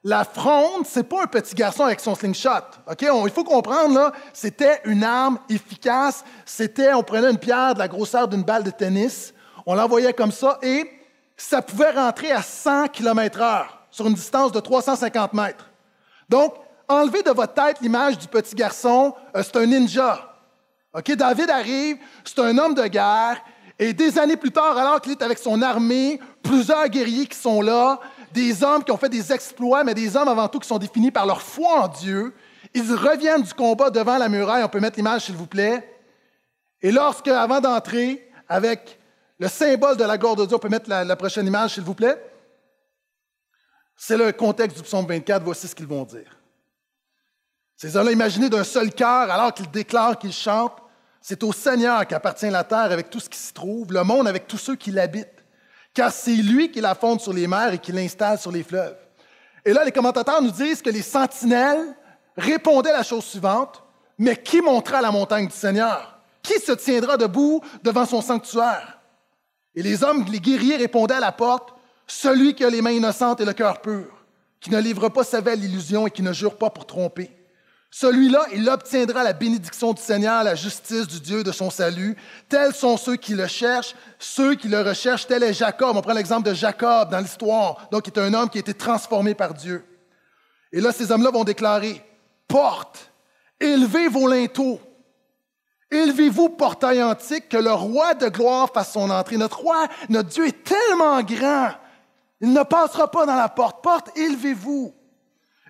La 0.06 0.26
fronde, 0.26 0.86
c'est 0.86 1.08
pas 1.08 1.24
un 1.24 1.28
petit 1.28 1.56
garçon 1.56 1.84
avec 1.84 2.02
son 2.02 2.14
slingshot. 2.14 2.50
Ok, 2.92 3.04
il 3.04 3.32
faut 3.32 3.46
comprendre 3.46 4.12
c'était 4.34 4.82
une 4.84 5.04
arme 5.04 5.40
efficace. 5.50 6.26
C'était, 6.46 6.94
on 6.94 7.04
prenait 7.04 7.32
une 7.32 7.38
pierre 7.38 7.74
de 7.74 7.80
la 7.80 7.88
grosseur 7.88 8.28
d'une 8.28 8.44
balle 8.44 8.64
de 8.64 8.72
tennis, 8.72 9.34
on 9.66 9.76
l'envoyait 9.76 10.12
comme 10.12 10.34
ça 10.34 10.60
et 10.62 10.90
ça 11.38 11.62
pouvait 11.62 11.92
rentrer 11.92 12.32
à 12.32 12.42
100 12.42 12.90
km/h 12.90 13.66
sur 13.90 14.08
une 14.08 14.14
distance 14.14 14.52
de 14.52 14.60
350 14.60 15.34
mètres. 15.34 15.70
Donc, 16.28 16.56
enlevez 16.90 17.24
de 17.24 17.32
votre 17.32 17.54
tête 17.54 17.78
l'image 17.80 18.18
du 18.18 18.28
petit 18.28 18.56
garçon, 18.56 19.14
euh, 19.36 19.42
c'est 19.42 19.56
un 19.56 19.66
ninja. 19.66 20.36
David 20.94 21.50
arrive, 21.50 21.98
c'est 22.26 22.40
un 22.40 22.58
homme 22.58 22.74
de 22.76 22.86
guerre, 22.88 23.42
et 23.80 23.94
des 23.94 24.20
années 24.20 24.38
plus 24.38 24.52
tard, 24.52 24.78
alors 24.78 25.02
qu'il 25.02 25.14
est 25.14 25.22
avec 25.22 25.40
son 25.40 25.62
armée, 25.62 26.20
plusieurs 26.44 26.88
guerriers 26.90 27.26
qui 27.26 27.38
sont 27.38 27.62
là, 27.62 28.00
des 28.34 28.64
hommes 28.64 28.84
qui 28.84 28.92
ont 28.92 28.98
fait 28.98 29.10
des 29.10 29.32
exploits, 29.32 29.84
mais 29.84 29.94
des 29.94 30.16
hommes 30.18 30.28
avant 30.28 30.48
tout 30.48 30.60
qui 30.60 30.68
sont 30.68 30.80
définis 30.80 31.12
par 31.12 31.26
leur 31.26 31.42
foi 31.42 31.84
en 31.84 31.88
Dieu, 31.88 32.34
ils 32.74 32.94
reviennent 32.94 33.44
du 33.44 33.54
combat 33.54 33.90
devant 33.90 34.18
la 34.18 34.30
muraille. 34.30 34.64
On 34.64 34.70
peut 34.70 34.80
mettre 34.80 34.98
l'image, 34.98 35.26
s'il 35.26 35.36
vous 35.36 35.48
plaît. 35.48 35.88
Et 36.82 36.92
lorsque, 36.92 37.28
avant 37.28 37.62
d'entrer, 37.62 38.30
avec 38.50 39.00
le 39.40 39.48
symbole 39.48 39.98
de 39.98 40.04
la 40.04 40.18
gloire 40.18 40.36
de 40.36 40.46
Dieu, 40.46 40.56
on 40.56 40.60
peut 40.60 40.70
mettre 40.70 40.90
la 40.90 41.16
prochaine 41.16 41.48
image, 41.48 41.76
s'il 41.76 41.84
vous 41.84 41.94
plaît. 41.94 42.22
C'est 43.96 44.18
le 44.18 44.32
contexte 44.32 44.78
du 44.78 44.84
psaume 44.84 45.06
24, 45.06 45.44
voici 45.44 45.68
ce 45.68 45.76
qu'ils 45.76 45.88
vont 45.88 46.04
dire. 46.04 46.38
Ces 47.76 47.96
hommes-là, 47.96 48.12
imaginez 48.12 48.50
d'un 48.50 48.64
seul 48.64 48.94
cœur, 48.94 49.30
alors 49.30 49.54
qu'ils 49.54 49.70
déclarent, 49.70 50.18
qu'ils 50.18 50.34
chantent, 50.34 50.82
c'est 51.22 51.44
au 51.44 51.54
Seigneur 51.54 52.06
qu'appartient 52.06 52.50
la 52.50 52.64
terre 52.64 52.92
avec 52.92 53.10
tout 53.10 53.20
ce 53.20 53.30
qui 53.30 53.38
s'y 53.38 53.54
trouve, 53.54 53.94
le 53.94 54.04
monde 54.04 54.28
avec 54.28 54.48
tous 54.48 54.58
ceux 54.58 54.76
qui 54.76 54.92
l'habitent, 54.92 55.33
car 55.94 56.12
c'est 56.12 56.36
lui 56.36 56.72
qui 56.72 56.82
la 56.82 56.96
fonde 56.96 57.22
sur 57.22 57.34
les 57.34 57.48
mers 57.48 57.74
et 57.74 57.78
qui 57.78 57.92
l'installe 57.92 58.40
sur 58.40 58.52
les 58.52 58.64
fleuves. 58.64 58.98
Et 59.66 59.74
là, 59.74 59.86
les 59.86 59.92
commentateurs 59.92 60.42
nous 60.42 60.52
disent 60.52 60.82
que 60.82 60.90
les 60.90 61.02
sentinelles 61.02 61.96
répondaient 62.36 62.92
la 62.92 63.04
chose 63.04 63.24
suivante, 63.24 63.84
mais 64.18 64.36
qui 64.36 64.62
montera 64.62 65.02
la 65.02 65.12
montagne 65.12 65.48
du 65.48 65.56
Seigneur? 65.56 66.20
Qui 66.42 66.60
se 66.60 66.74
tiendra 66.74 67.16
debout 67.16 67.62
devant 67.84 68.06
son 68.06 68.22
sanctuaire? 68.22 69.00
Et 69.76 69.82
les 69.82 70.04
hommes, 70.04 70.26
les 70.30 70.40
guerriers 70.40 70.76
répondaient 70.76 71.16
à 71.16 71.20
la 71.20 71.32
porte, 71.32 71.74
celui 72.06 72.54
qui 72.54 72.66
a 72.66 72.70
les 72.70 72.82
mains 72.82 72.92
innocentes 72.92 73.40
et 73.40 73.46
le 73.46 73.54
cœur 73.54 73.82
pur, 73.82 74.26
qui 74.60 74.70
ne 74.70 74.80
livre 74.80 75.10
pas 75.10 75.24
sa 75.24 75.42
vie 75.42 75.50
à 75.50 75.56
l'illusion 75.56 76.06
et 76.06 76.12
qui 76.12 76.22
ne 76.22 76.34
jure 76.34 76.58
pas 76.58 76.70
pour 76.70 76.86
tromper. 76.86 77.32
Celui-là, 77.96 78.48
il 78.52 78.68
obtiendra 78.68 79.24
la 79.24 79.34
bénédiction 79.34 79.94
du 79.94 80.02
Seigneur, 80.02 80.44
la 80.44 80.56
justice 80.56 81.06
du 81.06 81.20
Dieu 81.20 81.44
de 81.44 81.52
son 81.52 81.70
salut. 81.70 82.18
Tels 82.50 82.74
sont 82.74 82.98
ceux 82.98 83.18
qui 83.18 83.36
le 83.36 83.46
cherchent, 83.46 83.94
ceux 84.18 84.56
qui 84.56 84.68
le 84.68 84.82
recherchent. 84.82 85.28
Tel 85.28 85.44
est 85.44 85.54
Jacob. 85.54 85.96
On 85.96 86.02
prend 86.02 86.14
l'exemple 86.14 86.50
de 86.50 86.56
Jacob 86.56 87.12
dans 87.12 87.20
l'histoire, 87.20 87.88
donc 87.92 88.02
qui 88.02 88.10
est 88.10 88.20
un 88.20 88.34
homme 88.34 88.50
qui 88.50 88.58
a 88.58 88.62
été 88.62 88.74
transformé 88.74 89.36
par 89.36 89.54
Dieu. 89.54 89.86
Et 90.72 90.82
là, 90.82 90.92
ces 90.92 91.12
hommes-là 91.12 91.30
vont 91.30 91.44
déclarer, 91.44 92.04
porte, 92.48 93.12
élevez 93.60 94.08
vos 94.08 94.28
linteaux, 94.28 94.80
élevez-vous, 95.92 96.50
portail 96.50 97.04
antique, 97.04 97.48
que 97.48 97.58
le 97.58 97.74
roi 97.74 98.16
de 98.16 98.28
gloire 98.28 98.72
fasse 98.74 98.94
son 98.94 99.12
entrée. 99.12 99.38
Notre 99.38 99.60
roi, 99.60 99.86
notre 100.10 100.30
Dieu 100.30 100.48
est 100.48 100.64
tellement 100.64 101.22
grand 101.22 101.74
il 102.44 102.52
ne 102.52 102.64
passera 102.64 103.10
pas 103.10 103.26
dans 103.26 103.38
la 103.38 103.48
porte. 103.48 103.82
Porte, 103.82 104.18
élevez-vous. 104.18 104.94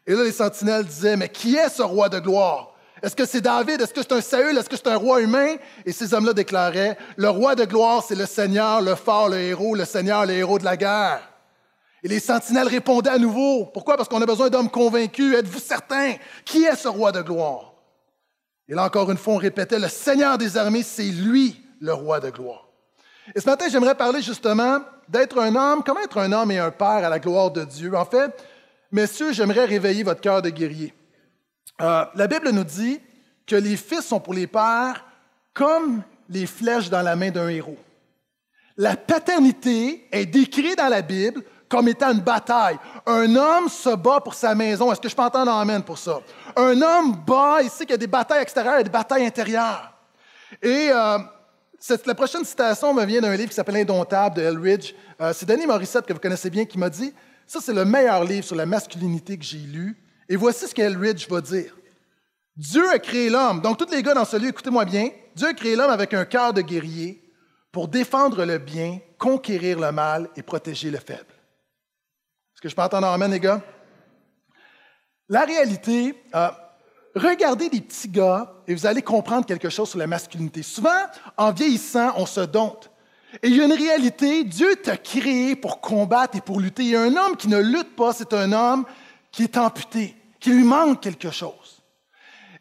Et 0.06 0.14
là, 0.14 0.24
les 0.24 0.32
sentinelles 0.32 0.86
disaient, 0.86 1.16
mais 1.16 1.30
qui 1.30 1.56
est 1.56 1.70
ce 1.70 1.82
roi 1.82 2.10
de 2.10 2.20
gloire? 2.20 2.72
Est-ce 3.02 3.16
que 3.16 3.26
c'est 3.26 3.42
David? 3.42 3.82
Est-ce 3.82 3.94
que 3.94 4.02
c'est 4.02 4.14
un 4.14 4.22
Saül? 4.22 4.58
Est-ce 4.58 4.70
que 4.70 4.78
c'est 4.78 4.88
un 4.88 4.96
roi 4.96 5.22
humain? 5.22 5.56
Et 5.86 5.92
ces 5.92 6.14
hommes-là 6.14 6.34
déclaraient, 6.34 6.98
le 7.18 7.30
roi 7.30 7.56
de 7.56 7.66
gloire, 7.66 8.04
c'est 8.08 8.16
le 8.16 8.26
Seigneur, 8.26 8.82
le 8.82 8.96
fort, 8.96 9.30
le 9.30 9.38
héros, 9.38 9.76
le 9.76 9.86
Seigneur, 9.86 10.26
le 10.26 10.34
héros 10.34 10.58
de 10.60 10.64
la 10.64 10.78
guerre. 10.78 11.22
Et 12.02 12.08
les 12.08 12.20
sentinelles 12.20 12.68
répondaient 12.68 13.10
à 13.10 13.18
nouveau. 13.18 13.66
Pourquoi? 13.66 13.98
Parce 13.98 14.10
qu'on 14.10 14.22
a 14.22 14.26
besoin 14.26 14.50
d'hommes 14.50 14.70
convaincus. 14.70 15.36
Êtes-vous 15.36 15.60
certains? 15.60 16.16
Qui 16.46 16.64
est 16.64 16.76
ce 16.76 16.88
roi 16.88 17.12
de 17.12 17.22
gloire? 17.22 17.74
Et 18.68 18.74
là, 18.74 18.86
encore 18.86 19.12
une 19.12 19.18
fois, 19.18 19.34
on 19.34 19.38
répétait, 19.38 19.80
le 19.80 19.90
Seigneur 19.90 20.38
des 20.38 20.56
armées, 20.58 20.84
c'est 20.84 21.04
lui, 21.04 21.62
le 21.80 21.94
roi 21.94 22.20
de 22.20 22.30
gloire. 22.30 22.68
Et 23.36 23.40
ce 23.42 23.46
matin, 23.46 23.68
j'aimerais 23.70 23.96
parler 23.96 24.22
justement 24.22 24.80
d'être 25.08 25.38
un 25.40 25.56
homme, 25.56 25.84
comment 25.86 26.02
être 26.02 26.18
un 26.18 26.32
homme 26.32 26.52
et 26.52 26.60
un 26.60 26.72
père 26.72 26.88
à 27.06 27.10
la 27.10 27.20
gloire 27.20 27.52
de 27.52 27.64
Dieu? 27.64 27.94
En 27.96 28.06
fait, 28.06 28.32
messieurs, 28.94 29.34
j'aimerais 29.34 29.66
réveiller 29.66 30.04
votre 30.04 30.22
cœur 30.22 30.42
de 30.42 30.50
guerrier. 30.50 30.94
Euh, 31.82 32.06
la 32.16 32.28
Bible 32.28 32.50
nous 32.52 32.64
dit 32.64 33.00
que 33.46 33.56
les 33.56 33.76
fils 33.76 34.06
sont 34.06 34.20
pour 34.20 34.34
les 34.34 34.48
pères 34.48 35.06
comme 35.54 36.04
les 36.30 36.46
flèches 36.46 36.90
dans 36.90 37.02
la 37.02 37.16
main 37.16 37.32
d'un 37.32 37.50
héros. 37.50 37.78
La 38.78 38.96
paternité 38.96 40.08
est 40.12 40.26
décrite 40.26 40.78
dans 40.78 40.88
la 40.88 41.02
Bible 41.02 41.44
comme 41.68 41.88
étant 41.88 42.12
une 42.12 42.22
bataille. 42.22 42.78
Un 43.06 43.36
homme 43.36 43.68
se 43.68 43.96
bat 43.96 44.20
pour 44.20 44.34
sa 44.34 44.56
maison. 44.56 44.92
Est-ce 44.92 45.02
que 45.02 45.10
je 45.10 45.16
peux 45.16 45.22
entendre 45.24 45.52
amène 45.52 45.84
pour 45.84 45.98
ça? 45.98 46.20
Un 46.56 46.80
homme 46.82 47.16
bat, 47.26 47.62
ici 47.64 47.80
qu'il 47.80 47.92
y 47.92 47.94
a 47.94 47.98
des 47.98 48.08
batailles 48.08 48.42
extérieures 48.42 48.80
et 48.80 48.84
des 48.84 48.90
batailles 48.90 49.26
intérieures. 49.26 49.92
Et 50.62 50.90
euh, 50.92 51.18
la 52.06 52.16
prochaine 52.16 52.46
citation 52.46 52.94
me 52.94 53.04
vient 53.06 53.22
d'un 53.22 53.36
livre 53.36 53.50
qui 53.50 53.56
s'appelle 53.56 53.78
Indomptable 53.78 54.36
de 54.36 54.42
Elridge. 54.44 54.94
Euh, 55.20 55.34
c'est 55.34 55.48
Denis 55.48 55.66
Morissette, 55.66 56.06
que 56.06 56.14
vous 56.14 56.20
connaissez 56.20 56.50
bien, 56.50 56.66
qui 56.66 56.78
m'a 56.78 56.90
dit 56.90 57.14
Ça, 57.54 57.62
c'est 57.62 57.74
le 57.74 57.86
meilleur 57.86 58.24
livre 58.24 58.44
sur 58.44 58.56
la 58.56 58.66
masculinité 58.66 59.38
que 59.38 59.44
j'ai 59.44 59.60
lu. 59.60 59.96
Et 60.28 60.36
voici 60.36 60.68
ce 60.68 60.74
qu'Elridge 60.74 61.30
va 61.30 61.40
dire. 61.40 61.78
Dieu 62.56 62.90
a 62.90 62.98
créé 62.98 63.30
l'homme. 63.30 63.62
Donc, 63.62 63.78
tous 63.78 63.92
les 63.92 64.02
gars 64.02 64.16
dans 64.16 64.26
ce 64.26 64.38
lieu, 64.38 64.48
écoutez-moi 64.48 64.86
bien. 64.86 65.12
Dieu 65.36 65.50
a 65.50 65.54
créé 65.54 65.76
l'homme 65.76 65.92
avec 65.92 66.16
un 66.16 66.26
cœur 66.26 66.52
de 66.52 66.62
guerrier 66.62 67.32
pour 67.72 67.88
défendre 67.88 68.44
le 68.44 68.58
bien, 68.58 68.98
conquérir 69.20 69.80
le 69.80 69.92
mal 69.92 70.32
et 70.36 70.42
protéger 70.42 70.90
le 70.90 70.98
faible. 70.98 71.30
Est-ce 72.56 72.62
que 72.64 72.70
je 72.70 72.76
peux 72.76 72.82
entendre 72.82 73.06
amène, 73.06 73.30
les 73.30 73.40
gars? 73.40 73.62
La 75.30 75.46
réalité, 75.46 76.20
euh, 76.34 76.50
regardez 77.14 77.70
des 77.70 77.82
petits 77.82 78.10
gars 78.10 78.52
et 78.68 78.74
vous 78.74 78.88
allez 78.88 79.04
comprendre 79.04 79.46
quelque 79.46 79.70
chose 79.70 79.90
sur 79.90 80.00
la 80.00 80.08
masculinité. 80.08 80.64
Souvent, 80.64 81.06
en 81.38 81.52
vieillissant, 81.52 82.14
on 82.16 82.26
se 82.26 82.42
dompte. 82.42 82.90
Et 83.42 83.48
il 83.48 83.56
y 83.56 83.62
a 83.62 83.66
une 83.66 83.74
réalité, 83.74 84.44
Dieu 84.44 84.76
t'a 84.76 84.98
créé 84.98 85.56
pour 85.56 85.82
combattre 85.82 86.38
et 86.38 86.42
pour 86.42 86.60
lutter. 86.60 86.84
Il 86.84 86.90
y 86.90 86.96
a 86.96 87.02
un 87.02 87.16
homme 87.16 87.36
qui 87.36 87.48
ne 87.48 87.60
lutte 87.60 87.96
pas, 87.96 88.14
c'est 88.14 88.34
un 88.34 88.52
homme 88.52 88.86
qui 89.32 89.44
est 89.44 89.58
amputé, 89.58 90.16
qui 90.40 90.52
lui 90.52 90.64
manque 90.64 91.02
quelque 91.02 91.32
chose. 91.32 91.82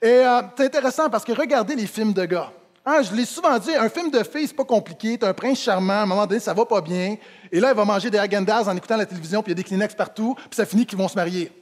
Et 0.01 0.09
euh, 0.09 0.41
c'est 0.57 0.65
intéressant 0.65 1.11
parce 1.11 1.25
que 1.25 1.33
regardez 1.33 1.77
les 1.77 1.87
films 1.87 2.13
de 2.13 2.25
gars. 2.25 2.51
Hein, 2.85 3.03
je 3.03 3.15
l'ai 3.15 3.25
souvent 3.25 3.57
dit, 3.59 3.73
un 3.77 3.89
film 3.89 4.11
de 4.11 4.25
filles, 4.25 4.49
c'est 4.49 4.57
pas 4.57 4.65
compliqué. 4.65 5.17
Tu 5.17 5.25
un 5.25 5.35
prince 5.35 5.61
charmant, 5.61 5.93
à 5.93 6.03
un 6.03 6.07
moment 6.07 6.27
donné, 6.27 6.41
ça 6.41 6.53
va 6.53 6.65
pas 6.65 6.81
bien. 6.81 7.17
Et 7.53 7.61
là, 7.61 7.71
il 7.71 7.77
va 7.77 7.85
manger 7.85 8.11
des 8.11 8.19
agendas 8.19 8.69
en 8.69 8.77
écoutant 8.77 8.97
la 8.97 9.07
télévision, 9.07 9.41
puis 9.43 9.53
il 9.53 9.57
y 9.57 9.61
a 9.61 9.63
des 9.63 9.69
Kleenex 9.69 9.95
partout, 9.95 10.35
puis 10.35 10.57
ça 10.57 10.67
finit 10.67 10.85
qu'ils 10.85 10.99
vont 10.99 11.07
se 11.07 11.15
marier. 11.15 11.53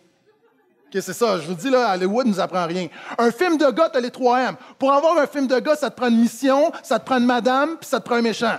OK, 0.87 1.03
c'est 1.03 1.13
ça. 1.13 1.39
Je 1.39 1.47
vous 1.47 1.55
dis, 1.55 1.69
là, 1.69 1.95
Hollywood 1.95 2.27
nous 2.27 2.41
apprend 2.41 2.67
rien. 2.67 2.89
Un 3.19 3.31
film 3.31 3.59
de 3.59 3.71
gars, 3.71 3.91
tu 3.91 3.99
as 3.99 4.01
les 4.01 4.11
trois 4.11 4.41
M. 4.41 4.57
Pour 4.79 4.93
avoir 4.93 5.19
un 5.19 5.27
film 5.27 5.47
de 5.47 5.59
gars, 5.59 5.77
ça 5.77 5.91
te 5.91 5.97
prend 5.97 6.09
une 6.09 6.21
mission, 6.21 6.73
ça 6.83 6.99
te 6.99 7.05
prend 7.05 7.19
une 7.19 7.27
madame, 7.27 7.77
puis 7.79 7.89
ça 7.89 8.01
te 8.01 8.07
prend 8.07 8.17
un 8.17 8.23
méchant. 8.23 8.57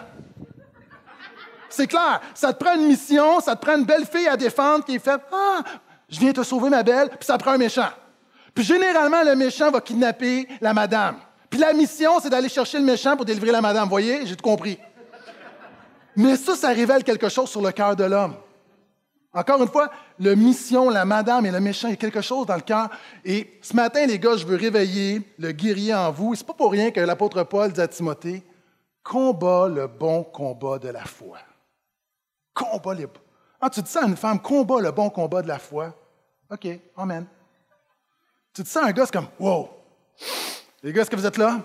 C'est 1.72 1.88
clair. 1.88 2.22
Ça 2.36 2.54
te 2.54 2.64
prend 2.64 2.76
une 2.76 2.88
mission, 2.88 3.40
ça 3.40 3.56
te 3.56 3.66
prend 3.66 3.78
une 3.78 3.86
belle 3.86 4.06
fille 4.06 4.28
à 4.28 4.38
défendre 4.38 4.86
qui 4.86 4.96
est 4.96 5.00
faite 5.00 5.22
Ah, 5.32 5.62
je 6.08 6.20
viens 6.20 6.34
te 6.34 6.44
sauver, 6.44 6.70
ma 6.70 6.84
belle, 6.84 7.10
puis 7.10 7.26
ça 7.26 7.38
prend 7.38 7.52
un 7.52 7.58
méchant. 7.58 7.90
Puis 8.54 8.64
généralement, 8.64 9.24
le 9.24 9.36
méchant 9.36 9.72
va 9.72 9.82
kidnapper 9.82 10.48
la 10.60 10.74
madame. 10.74 11.16
Puis 11.50 11.60
la 11.60 11.74
mission, 11.74 12.20
c'est 12.22 12.30
d'aller 12.30 12.50
chercher 12.50 12.78
le 12.78 12.86
méchant 12.86 13.16
pour 13.16 13.26
délivrer 13.26 13.52
la 13.52 13.62
madame. 13.62 13.88
Voyez, 13.90 14.26
j'ai 14.26 14.36
tout 14.36 14.44
compris. 14.44 14.78
Mais 16.16 16.36
ça, 16.36 16.56
ça 16.56 16.70
révèle 16.70 17.04
quelque 17.04 17.30
chose 17.30 17.50
sur 17.50 17.62
le 17.62 17.72
cœur 17.72 17.96
de 17.96 18.04
l'homme. 18.04 18.36
Encore 19.34 19.62
une 19.62 19.70
fois, 19.70 19.90
le 20.20 20.36
mission, 20.36 20.90
la 20.90 21.06
madame 21.06 21.46
et 21.46 21.52
le 21.52 21.62
méchant, 21.62 21.88
il 21.88 21.92
y 21.92 21.94
a 21.94 21.98
quelque 21.98 22.22
chose 22.22 22.46
dans 22.46 22.56
le 22.56 22.62
cœur. 22.62 22.90
Et 23.24 23.60
ce 23.62 23.74
matin, 23.74 24.06
les 24.06 24.20
gars, 24.20 24.36
je 24.36 24.46
veux 24.46 24.58
réveiller 24.58 25.22
le 25.40 25.54
guerrier 25.54 25.94
en 25.94 26.12
vous. 26.12 26.36
Ce 26.36 26.42
n'est 26.42 26.48
pas 26.48 26.54
pour 26.54 26.72
rien 26.72 26.92
que 26.92 27.00
l'apôtre 27.00 27.44
Paul 27.44 27.72
dit 27.72 27.80
à 27.80 27.88
Timothée 27.88 28.44
combat 29.04 29.68
le 29.68 29.88
bon 29.88 30.24
combat 30.24 30.78
de 30.80 30.90
la 30.90 31.06
foi. 31.06 31.38
Combat 32.54 32.94
les. 32.94 33.08
Ah, 33.60 33.70
tu 33.70 33.82
dis 33.82 33.90
ça 33.92 34.04
à 34.04 34.08
une 34.08 34.16
femme, 34.16 34.42
combat 34.42 34.82
le 34.82 34.92
bon 34.92 35.10
combat 35.10 35.42
de 35.42 35.48
la 35.48 35.60
foi. 35.60 35.94
OK, 36.50 36.68
Amen. 36.98 37.26
Tu 38.54 38.64
dis 38.64 38.70
ça 38.70 38.84
à 38.84 38.88
un 38.88 38.92
gars, 38.92 39.06
c'est 39.06 39.14
comme 39.14 39.28
Wow! 39.40 39.70
Les 40.84 40.92
gars, 40.92 41.04
est-ce 41.04 41.12
que 41.12 41.16
vous 41.16 41.26
êtes 41.26 41.38
là? 41.38 41.62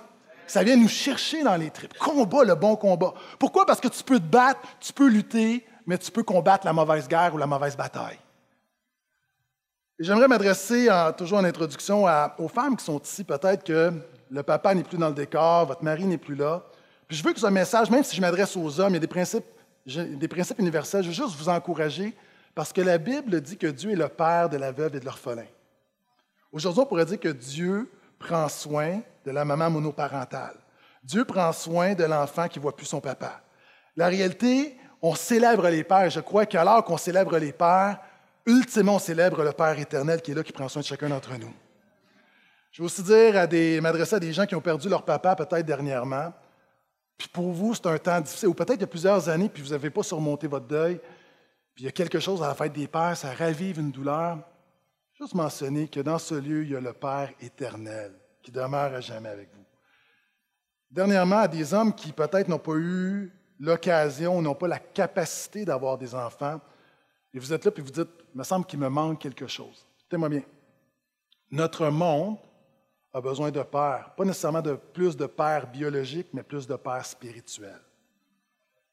Ça 0.46 0.62
vient 0.62 0.76
nous 0.76 0.88
chercher 0.88 1.42
dans 1.42 1.56
les 1.56 1.70
tripes. 1.70 1.98
Combat 1.98 2.44
le 2.44 2.54
bon 2.54 2.76
combat. 2.76 3.14
Pourquoi? 3.38 3.66
Parce 3.66 3.80
que 3.80 3.88
tu 3.88 4.04
peux 4.04 4.20
te 4.20 4.24
battre, 4.24 4.60
tu 4.78 4.92
peux 4.92 5.08
lutter, 5.08 5.66
mais 5.86 5.98
tu 5.98 6.10
peux 6.10 6.22
combattre 6.22 6.64
la 6.66 6.72
mauvaise 6.72 7.08
guerre 7.08 7.34
ou 7.34 7.38
la 7.38 7.46
mauvaise 7.46 7.76
bataille. 7.76 8.18
J'aimerais 9.98 10.28
m'adresser, 10.28 10.88
toujours 11.16 11.38
en 11.38 11.44
introduction, 11.44 12.04
aux 12.38 12.48
femmes 12.48 12.76
qui 12.76 12.84
sont 12.84 13.00
ici. 13.00 13.24
Peut-être 13.24 13.64
que 13.64 13.92
le 14.30 14.42
papa 14.42 14.74
n'est 14.74 14.82
plus 14.82 14.98
dans 14.98 15.08
le 15.08 15.14
décor, 15.14 15.66
votre 15.66 15.82
mari 15.82 16.04
n'est 16.04 16.18
plus 16.18 16.34
là. 16.34 16.62
Puis 17.08 17.16
je 17.16 17.24
veux 17.24 17.32
que 17.32 17.40
ce 17.40 17.46
message, 17.46 17.90
même 17.90 18.04
si 18.04 18.14
je 18.14 18.20
m'adresse 18.20 18.56
aux 18.56 18.78
hommes, 18.78 18.90
il 18.90 18.94
y 18.94 18.96
a 18.98 19.00
des 19.00 19.06
principes, 19.06 19.46
des 19.86 20.28
principes 20.28 20.58
universels, 20.58 21.02
je 21.02 21.08
veux 21.08 21.14
juste 21.14 21.36
vous 21.36 21.48
encourager 21.48 22.14
parce 22.54 22.72
que 22.72 22.80
la 22.80 22.98
Bible 22.98 23.40
dit 23.40 23.56
que 23.56 23.66
Dieu 23.66 23.92
est 23.92 23.96
le 23.96 24.08
père 24.08 24.48
de 24.48 24.56
la 24.56 24.72
veuve 24.72 24.96
et 24.96 25.00
de 25.00 25.04
l'orphelin. 25.04 25.46
Aujourd'hui, 26.50 26.80
on 26.80 26.86
pourrait 26.86 27.04
dire 27.04 27.20
que 27.20 27.28
Dieu 27.28 27.90
prend 28.18 28.48
soin 28.48 29.00
de 29.24 29.30
la 29.30 29.44
maman 29.44 29.70
monoparentale. 29.70 30.56
Dieu 31.04 31.24
prend 31.24 31.52
soin 31.52 31.94
de 31.94 32.04
l'enfant 32.04 32.48
qui 32.48 32.58
ne 32.58 32.62
voit 32.62 32.74
plus 32.74 32.86
son 32.86 33.00
papa. 33.00 33.42
La 33.94 34.08
réalité, 34.08 34.76
on 35.02 35.14
célèbre 35.14 35.68
les 35.68 35.84
pères. 35.84 36.10
Je 36.10 36.20
crois 36.20 36.46
qu'alors 36.46 36.82
qu'on 36.84 36.96
célèbre 36.96 37.38
les 37.38 37.52
pères, 37.52 37.98
ultimement, 38.44 38.96
on 38.96 38.98
célèbre 38.98 39.44
le 39.44 39.52
Père 39.52 39.78
éternel 39.78 40.20
qui 40.20 40.32
est 40.32 40.34
là, 40.34 40.42
qui 40.42 40.52
prend 40.52 40.68
soin 40.68 40.82
de 40.82 40.86
chacun 40.86 41.08
d'entre 41.08 41.36
nous. 41.38 41.52
Je 42.72 42.82
veux 42.82 42.86
aussi 42.86 43.02
dire 43.02 43.36
à 43.36 43.46
des, 43.46 43.80
m'adresser 43.80 44.16
à 44.16 44.20
des 44.20 44.32
gens 44.32 44.46
qui 44.46 44.54
ont 44.54 44.60
perdu 44.60 44.88
leur 44.88 45.04
papa 45.04 45.34
peut-être 45.36 45.64
dernièrement. 45.64 46.32
Puis 47.18 47.28
pour 47.28 47.50
vous, 47.52 47.74
c'est 47.74 47.86
un 47.86 47.98
temps 47.98 48.20
difficile, 48.20 48.48
ou 48.48 48.54
peut-être 48.54 48.76
il 48.76 48.80
y 48.82 48.84
a 48.84 48.88
plusieurs 48.88 49.28
années, 49.28 49.48
puis 49.48 49.62
vous 49.62 49.70
n'avez 49.70 49.90
pas 49.90 50.02
surmonté 50.02 50.46
votre 50.46 50.66
deuil. 50.66 51.00
Puis 51.74 51.84
il 51.84 51.86
y 51.86 51.88
a 51.88 51.92
quelque 51.92 52.20
chose 52.20 52.42
à 52.42 52.48
la 52.48 52.54
fête 52.54 52.72
des 52.72 52.88
pères, 52.88 53.16
ça 53.16 53.32
ravive 53.32 53.78
une 53.78 53.90
douleur. 53.90 54.38
Juste 55.18 55.34
mentionner 55.34 55.88
que 55.88 56.00
dans 56.00 56.18
ce 56.18 56.34
lieu, 56.34 56.64
il 56.64 56.70
y 56.70 56.76
a 56.76 56.80
le 56.80 56.92
Père 56.92 57.32
éternel 57.40 58.12
qui 58.42 58.50
demeure 58.50 58.94
à 58.94 59.00
jamais 59.00 59.30
avec 59.30 59.48
vous. 59.54 59.64
Dernièrement, 60.90 61.40
à 61.40 61.48
des 61.48 61.72
hommes 61.74 61.94
qui 61.94 62.12
peut-être 62.12 62.48
n'ont 62.48 62.58
pas 62.58 62.76
eu 62.76 63.32
l'occasion, 63.58 64.40
n'ont 64.42 64.54
pas 64.54 64.68
la 64.68 64.78
capacité 64.78 65.64
d'avoir 65.64 65.96
des 65.98 66.14
enfants, 66.14 66.60
et 67.32 67.38
vous 67.38 67.52
êtes 67.52 67.64
là 67.64 67.70
et 67.76 67.80
vous 67.80 67.90
dites, 67.90 68.08
il 68.34 68.38
me 68.38 68.44
semble 68.44 68.64
qu'il 68.66 68.78
me 68.78 68.88
manque 68.88 69.20
quelque 69.20 69.46
chose. 69.46 69.86
Écoutez-moi 70.00 70.28
bien. 70.28 70.42
Notre 71.50 71.88
monde 71.88 72.38
a 73.16 73.20
besoin 73.22 73.50
de 73.50 73.62
pères, 73.62 74.12
pas 74.14 74.24
nécessairement 74.26 74.60
de 74.60 74.74
plus 74.74 75.16
de 75.16 75.24
pères 75.24 75.66
biologiques, 75.66 76.28
mais 76.34 76.42
plus 76.42 76.66
de 76.66 76.76
pères 76.76 77.06
spirituels. 77.06 77.80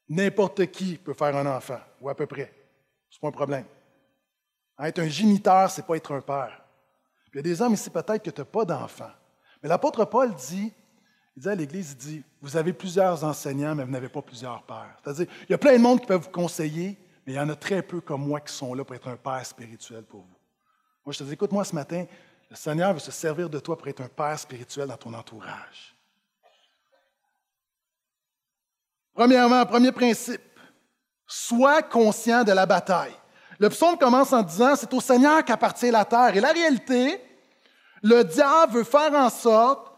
N'importe 0.08 0.66
qui 0.68 0.96
peut 0.96 1.14
faire 1.14 1.36
un 1.36 1.46
enfant, 1.46 1.82
ou 2.00 2.08
à 2.08 2.16
peu 2.16 2.26
près. 2.26 2.54
Ce 3.10 3.18
n'est 3.18 3.20
pas 3.20 3.28
un 3.28 3.32
problème. 3.32 3.66
Être 4.80 5.00
un 5.00 5.10
géniteur, 5.10 5.70
ce 5.70 5.82
n'est 5.82 5.88
pas 5.88 5.98
être 5.98 6.14
un 6.14 6.22
père. 6.22 6.64
il 7.34 7.36
y 7.36 7.40
a 7.40 7.42
des 7.42 7.62
hommes 7.62 7.74
ici 7.74 7.90
peut-être 7.90 8.24
que 8.24 8.30
tu 8.30 8.40
n'as 8.40 8.46
pas 8.46 8.64
d'enfants. 8.64 9.12
Mais 9.62 9.68
l'apôtre 9.68 10.06
Paul 10.06 10.34
dit, 10.36 10.72
il 11.36 11.44
dit 11.44 11.50
à 11.50 11.56
l'Église, 11.56 11.92
il 11.92 11.98
dit, 11.98 12.24
vous 12.42 12.56
avez 12.56 12.72
plusieurs 12.72 13.26
enseignants, 13.26 13.76
mais 13.76 13.84
vous 13.84 13.92
n'avez 13.92 14.08
pas 14.08 14.22
plusieurs 14.22 14.64
pères. 14.64 14.96
C'est-à-dire, 15.04 15.28
il 15.50 15.52
y 15.52 15.56
a 15.56 15.58
plein 15.58 15.74
de 15.74 15.82
monde 15.82 16.00
qui 16.00 16.08
peuvent 16.08 16.24
vous 16.24 16.32
conseiller, 16.32 16.98
mais 17.26 17.34
il 17.34 17.36
y 17.36 17.40
en 17.40 17.50
a 17.50 17.58
très 17.58 17.82
peu 17.82 18.00
comme 18.00 18.26
moi 18.26 18.40
qui 18.40 18.54
sont 18.54 18.74
là 18.74 18.86
pour 18.86 18.96
être 18.96 19.10
un 19.10 19.18
père 19.18 19.46
spirituel 19.46 20.04
pour 20.04 20.22
vous. 20.22 20.38
Moi, 21.06 21.12
je 21.12 21.20
te 21.20 21.24
dis, 21.26 21.34
écoute-moi 21.34 21.66
ce 21.66 21.76
matin, 21.76 22.06
le 22.54 22.58
Seigneur 22.58 22.94
veut 22.94 23.00
se 23.00 23.10
servir 23.10 23.50
de 23.50 23.58
toi 23.58 23.76
pour 23.76 23.88
être 23.88 24.02
un 24.02 24.08
père 24.08 24.38
spirituel 24.38 24.88
dans 24.88 24.96
ton 24.96 25.12
entourage. 25.16 25.96
Premièrement, 29.12 29.66
premier 29.66 29.92
principe, 29.92 30.40
sois 31.26 31.82
conscient 31.82 32.44
de 32.44 32.52
la 32.52 32.68
bataille. 32.68 33.16
Le 33.58 33.70
psaume 33.70 33.98
commence 33.98 34.34
en 34.34 34.44
disant, 34.44 34.76
c'est 34.76 34.94
au 34.94 35.02
Seigneur 35.02 35.44
qu'appartient 35.44 35.90
la 35.90 36.06
terre. 36.06 36.38
Et 36.38 36.42
la 36.42 36.52
réalité, 36.52 37.20
le 38.04 38.24
diable 38.24 38.74
veut 38.74 38.84
faire 38.84 39.12
en 39.16 39.32
sorte 39.32 39.92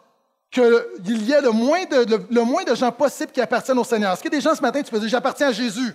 qu'il 0.49 1.23
y 1.23 1.33
ait 1.33 1.41
le 1.41 1.51
moins, 1.51 1.83
de, 1.83 2.73
gens 2.75 2.93
possible 2.93 3.33
qui 3.33 3.41
appartiennent 3.41 3.79
au 3.79 3.83
Seigneur. 3.83 4.13
Est-ce 4.13 4.21
qu'il 4.21 4.31
y 4.31 4.35
a 4.35 4.37
des 4.37 4.41
gens 4.41 4.55
ce 4.55 4.61
matin, 4.61 4.81
tu 4.81 4.91
peux 4.91 4.99
dire, 5.01 5.09
j'appartiens 5.09 5.49
à 5.49 5.51
Jésus? 5.51 5.93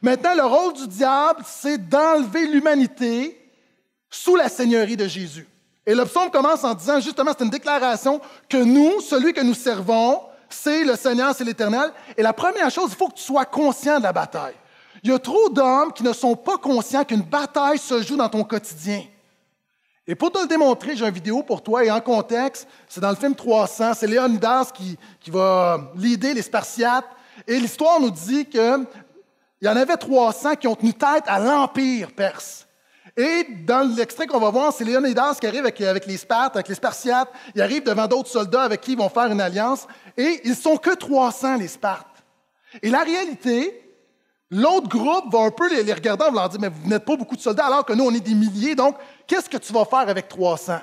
Maintenant, 0.00 0.36
le 0.36 0.44
rôle 0.44 0.74
du 0.74 0.86
diable, 0.86 1.42
c'est 1.44 1.88
d'enlever 1.88 2.46
l'humanité 2.46 3.52
sous 4.08 4.36
la 4.36 4.48
seigneurie 4.48 4.96
de 4.96 5.08
Jésus. 5.08 5.48
Et 5.86 5.94
le 5.94 6.04
psaume 6.04 6.30
commence 6.30 6.64
en 6.64 6.74
disant, 6.74 6.98
justement, 6.98 7.30
c'est 7.36 7.44
une 7.44 7.50
déclaration 7.50 8.20
que 8.48 8.56
nous, 8.56 9.00
celui 9.00 9.32
que 9.32 9.40
nous 9.40 9.54
servons, 9.54 10.20
c'est 10.48 10.84
le 10.84 10.96
Seigneur, 10.96 11.34
c'est 11.34 11.44
l'Éternel. 11.44 11.92
Et 12.16 12.22
la 12.22 12.32
première 12.32 12.70
chose, 12.70 12.90
il 12.90 12.96
faut 12.96 13.08
que 13.08 13.14
tu 13.14 13.22
sois 13.22 13.44
conscient 13.44 13.98
de 13.98 14.02
la 14.02 14.12
bataille. 14.12 14.54
Il 15.02 15.10
y 15.10 15.12
a 15.12 15.18
trop 15.18 15.48
d'hommes 15.48 15.92
qui 15.92 16.02
ne 16.02 16.12
sont 16.12 16.34
pas 16.34 16.56
conscients 16.56 17.04
qu'une 17.04 17.22
bataille 17.22 17.78
se 17.78 18.02
joue 18.02 18.16
dans 18.16 18.28
ton 18.28 18.42
quotidien. 18.42 19.02
Et 20.08 20.14
pour 20.14 20.30
te 20.30 20.38
le 20.38 20.46
démontrer, 20.46 20.96
j'ai 20.96 21.04
une 21.04 21.12
vidéo 21.12 21.42
pour 21.42 21.62
toi 21.62 21.84
et 21.84 21.90
en 21.90 22.00
contexte, 22.00 22.68
c'est 22.88 23.00
dans 23.00 23.10
le 23.10 23.16
film 23.16 23.34
300, 23.34 23.94
c'est 23.94 24.06
Léonidas 24.06 24.70
qui, 24.72 24.96
va 25.30 25.92
leader 25.96 26.34
les 26.34 26.42
Spartiates. 26.42 27.06
Et 27.46 27.58
l'histoire 27.58 28.00
nous 28.00 28.10
dit 28.10 28.46
qu'il 28.46 28.86
y 29.62 29.68
en 29.68 29.76
avait 29.76 29.96
300 29.96 30.56
qui 30.56 30.68
ont 30.68 30.76
tenu 30.76 30.94
tête 30.94 31.24
à 31.26 31.38
l'Empire 31.38 32.12
perse. 32.12 32.65
Et 33.16 33.46
dans 33.64 33.96
l'extrait 33.96 34.26
qu'on 34.26 34.40
va 34.40 34.50
voir, 34.50 34.72
c'est 34.72 34.84
Léonidas 34.84 35.38
qui 35.40 35.46
arrive 35.46 35.64
avec, 35.64 36.06
les 36.06 36.16
Spartes, 36.16 36.54
avec 36.54 36.68
les 36.68 36.74
Spartiates. 36.74 37.30
Il 37.54 37.62
arrive 37.62 37.82
devant 37.82 38.06
d'autres 38.06 38.28
soldats 38.28 38.62
avec 38.62 38.82
qui 38.82 38.92
ils 38.92 38.98
vont 38.98 39.08
faire 39.08 39.32
une 39.32 39.40
alliance. 39.40 39.86
Et 40.16 40.42
ils 40.44 40.54
sont 40.54 40.76
que 40.76 40.94
300, 40.94 41.56
les 41.56 41.68
Spartes. 41.68 42.24
Et 42.82 42.90
la 42.90 43.02
réalité, 43.02 43.82
L'autre 44.50 44.88
groupe 44.88 45.32
va 45.32 45.40
un 45.40 45.50
peu 45.50 45.68
les, 45.68 45.92
regarder 45.92 46.24
en 46.24 46.32
leur 46.32 46.48
dire 46.48 46.60
Mais 46.60 46.68
vous 46.68 46.88
n'êtes 46.88 47.04
pas 47.04 47.16
beaucoup 47.16 47.36
de 47.36 47.40
soldats, 47.40 47.66
alors 47.66 47.84
que 47.84 47.92
nous, 47.92 48.04
on 48.04 48.14
est 48.14 48.20
des 48.20 48.34
milliers. 48.34 48.74
Donc, 48.74 48.96
qu'est-ce 49.26 49.48
que 49.48 49.56
tu 49.56 49.72
vas 49.72 49.84
faire 49.84 50.08
avec 50.08 50.28
300 50.28 50.78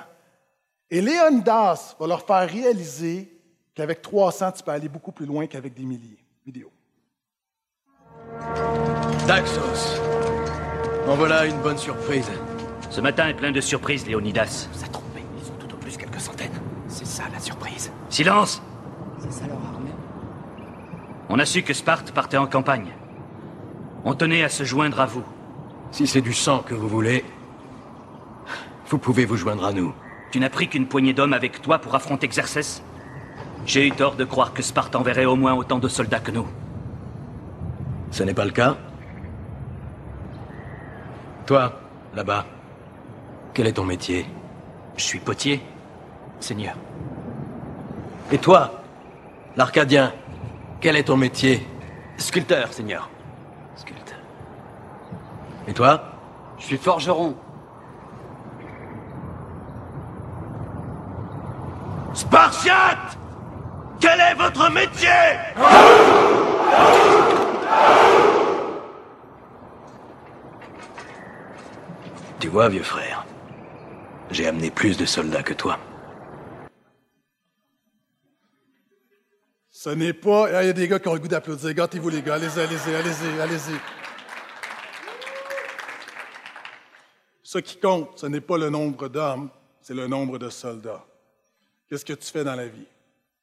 Et 0.90 1.00
Léonidas 1.00 1.96
va 1.98 2.06
leur 2.06 2.26
faire 2.26 2.48
réaliser 2.48 3.40
qu'avec 3.74 4.02
300, 4.02 4.52
tu 4.52 4.62
peux 4.62 4.70
aller 4.70 4.88
beaucoup 4.88 5.12
plus 5.12 5.26
loin 5.26 5.46
qu'avec 5.46 5.72
des 5.72 5.84
milliers. 5.84 6.22
Vidéo. 6.44 6.70
Daxos. 9.26 10.00
En 11.06 11.16
voilà 11.16 11.44
une 11.44 11.60
bonne 11.60 11.76
surprise. 11.76 12.30
Ce 12.88 13.00
matin 13.02 13.28
est 13.28 13.34
plein 13.34 13.52
de 13.52 13.60
surprises, 13.60 14.06
Léonidas. 14.06 14.68
Ça 14.72 14.86
trompé. 14.86 15.22
Ils 15.38 15.44
sont 15.44 15.52
tout 15.54 15.74
au 15.74 15.76
plus 15.76 15.98
quelques 15.98 16.20
centaines. 16.20 16.58
C'est 16.88 17.06
ça 17.06 17.24
la 17.30 17.38
surprise. 17.38 17.92
Silence 18.08 18.62
C'est 19.18 19.30
ça 19.30 19.46
leur 19.46 19.58
armée 19.58 19.90
On 21.28 21.38
a 21.38 21.44
su 21.44 21.62
que 21.62 21.74
Sparte 21.74 22.12
partait 22.12 22.38
en 22.38 22.46
campagne. 22.46 22.88
On 24.06 24.14
tenait 24.14 24.42
à 24.44 24.48
se 24.48 24.64
joindre 24.64 24.98
à 24.98 25.06
vous. 25.06 25.24
Si 25.90 26.06
c'est 26.06 26.22
du 26.22 26.32
sang 26.32 26.60
que 26.60 26.74
vous 26.74 26.88
voulez, 26.88 27.22
vous 28.88 28.98
pouvez 28.98 29.26
vous 29.26 29.36
joindre 29.36 29.66
à 29.66 29.72
nous. 29.72 29.94
Tu 30.30 30.40
n'as 30.40 30.50
pris 30.50 30.68
qu'une 30.68 30.86
poignée 30.86 31.12
d'hommes 31.12 31.34
avec 31.34 31.60
toi 31.60 31.78
pour 31.80 31.94
affronter 31.94 32.28
Xerxès? 32.28 32.82
J'ai 33.66 33.86
eu 33.86 33.92
tort 33.92 34.16
de 34.16 34.24
croire 34.24 34.54
que 34.54 34.62
Sparte 34.62 34.96
enverrait 34.96 35.26
au 35.26 35.36
moins 35.36 35.52
autant 35.52 35.78
de 35.78 35.88
soldats 35.88 36.20
que 36.20 36.30
nous. 36.30 36.46
Ce 38.10 38.22
n'est 38.22 38.34
pas 38.34 38.44
le 38.46 38.50
cas 38.52 38.76
Toi, 41.46 41.72
là-bas, 42.14 42.46
quel 43.52 43.66
est 43.66 43.72
ton 43.72 43.84
métier? 43.84 44.26
Je 44.96 45.02
suis 45.02 45.18
potier, 45.18 45.62
Seigneur. 46.40 46.74
Et 48.32 48.38
toi, 48.38 48.82
l'Arcadien, 49.56 50.12
quel 50.80 50.96
est 50.96 51.04
ton 51.04 51.18
métier? 51.18 51.66
Sculpteur, 52.16 52.72
Seigneur. 52.72 53.10
Sculpteur. 53.76 54.18
Et 55.68 55.74
toi? 55.74 56.02
Je 56.58 56.64
suis 56.64 56.78
forgeron. 56.78 57.34
Spartiate 62.14 63.18
Quel 64.00 64.20
est 64.20 64.34
votre 64.34 64.70
métier? 64.70 65.08
Vois, 72.54 72.68
vieux 72.68 72.84
frère, 72.84 73.26
j'ai 74.30 74.46
amené 74.46 74.70
plus 74.70 74.96
de 74.96 75.04
soldats 75.04 75.42
que 75.42 75.54
toi. 75.54 75.76
Ce 79.70 79.90
n'est 79.90 80.12
pas. 80.12 80.62
Il 80.62 80.66
y 80.66 80.70
a 80.70 80.72
des 80.72 80.86
gars 80.86 81.00
qui 81.00 81.08
ont 81.08 81.14
le 81.14 81.18
goût 81.18 81.26
d'applaudir. 81.26 81.74
Gâtez-vous, 81.74 82.10
les 82.10 82.22
gars. 82.22 82.34
Allez-y, 82.34 82.60
allez-y, 82.60 82.94
allez-y, 82.94 83.40
allez-y. 83.40 83.76
Ce 87.42 87.58
qui 87.58 87.76
compte, 87.78 88.20
ce 88.20 88.26
n'est 88.26 88.40
pas 88.40 88.56
le 88.56 88.70
nombre 88.70 89.08
d'hommes, 89.08 89.50
c'est 89.80 89.94
le 89.94 90.06
nombre 90.06 90.38
de 90.38 90.48
soldats. 90.48 91.04
Qu'est-ce 91.88 92.04
que 92.04 92.12
tu 92.12 92.30
fais 92.30 92.44
dans 92.44 92.54
la 92.54 92.68
vie? 92.68 92.86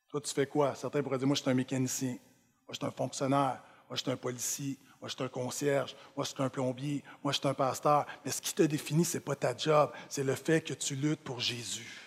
Toi, 0.08 0.22
tu 0.22 0.34
fais 0.34 0.48
quoi? 0.48 0.74
Certains 0.74 1.04
pourraient 1.04 1.18
dire 1.18 1.28
Moi, 1.28 1.36
je 1.36 1.42
suis 1.42 1.52
un 1.52 1.54
mécanicien. 1.54 2.12
Moi, 2.12 2.72
je 2.72 2.76
suis 2.78 2.86
un 2.86 2.92
fonctionnaire. 2.92 3.62
Moi, 3.90 3.96
je 3.96 4.04
suis 4.04 4.12
un 4.12 4.16
policier. 4.16 4.78
Moi, 5.02 5.10
je 5.10 5.16
suis 5.16 5.24
un 5.24 5.30
concierge. 5.30 5.96
Moi, 6.16 6.24
je 6.24 6.30
suis 6.30 6.44
un 6.44 6.50
plombier. 6.50 7.04
Moi, 7.24 7.34
je 7.34 7.40
suis 7.40 7.48
un 7.48 7.56
pasteur. 7.56 8.06
Mais 8.24 8.32
ce 8.32 8.40
qui 8.40 8.54
te 8.54 8.62
définit, 8.62 9.04
ce 9.04 9.18
n'est 9.18 9.22
pas 9.22 9.34
ta 9.34 9.58
job, 9.58 9.92
c'est 10.08 10.24
le 10.24 10.36
fait 10.36 10.62
que 10.62 10.76
tu 10.76 10.96
luttes 10.96 11.24
pour 11.24 11.40
Jésus. 11.40 11.98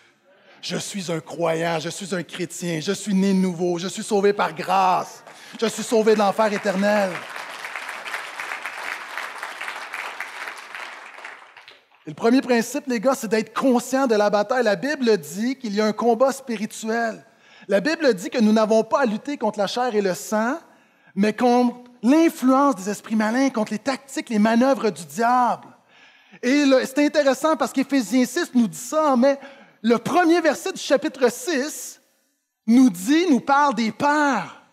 Je 0.62 0.76
suis 0.76 1.10
un 1.10 1.18
croyant, 1.20 1.80
je 1.80 1.88
suis 1.88 2.14
un 2.14 2.22
chrétien, 2.22 2.80
je 2.80 2.92
suis 2.92 3.12
né 3.12 3.34
nouveau, 3.34 3.78
je 3.78 3.88
suis 3.88 4.02
sauvé 4.02 4.32
par 4.32 4.54
grâce, 4.54 5.22
je 5.60 5.66
suis 5.66 5.82
sauvé 5.82 6.14
de 6.14 6.20
l'enfer 6.20 6.50
éternel. 6.54 7.10
Et 12.06 12.10
le 12.10 12.14
premier 12.14 12.40
principe, 12.40 12.86
les 12.86 13.00
gars, 13.00 13.14
c'est 13.14 13.28
d'être 13.28 13.52
conscient 13.52 14.06
de 14.06 14.14
la 14.14 14.30
bataille. 14.30 14.64
La 14.64 14.76
Bible 14.76 15.18
dit 15.18 15.56
qu'il 15.56 15.74
y 15.74 15.82
a 15.82 15.84
un 15.84 15.92
combat 15.92 16.32
spirituel. 16.32 17.26
La 17.68 17.80
Bible 17.80 18.14
dit 18.14 18.30
que 18.30 18.40
nous 18.40 18.52
n'avons 18.52 18.84
pas 18.84 19.00
à 19.00 19.04
lutter 19.04 19.36
contre 19.36 19.58
la 19.58 19.66
chair 19.66 19.94
et 19.94 20.00
le 20.00 20.14
sang, 20.14 20.58
mais 21.14 21.34
contre 21.34 21.83
l'influence 22.04 22.76
des 22.76 22.90
esprits 22.90 23.16
malins, 23.16 23.48
contre 23.48 23.72
les 23.72 23.78
tactiques, 23.78 24.28
les 24.28 24.38
manœuvres 24.38 24.90
du 24.90 25.04
diable. 25.06 25.66
Et 26.42 26.64
c'est 26.84 27.06
intéressant 27.06 27.56
parce 27.56 27.72
qu'Éphésiens 27.72 28.26
6 28.26 28.50
nous 28.54 28.68
dit 28.68 28.78
ça, 28.78 29.16
mais 29.16 29.40
le 29.82 29.96
premier 29.96 30.40
verset 30.40 30.72
du 30.72 30.80
chapitre 30.80 31.32
6 31.32 32.00
nous 32.66 32.90
dit, 32.90 33.26
nous 33.30 33.40
parle 33.40 33.74
des 33.74 33.90
pères, 33.90 34.63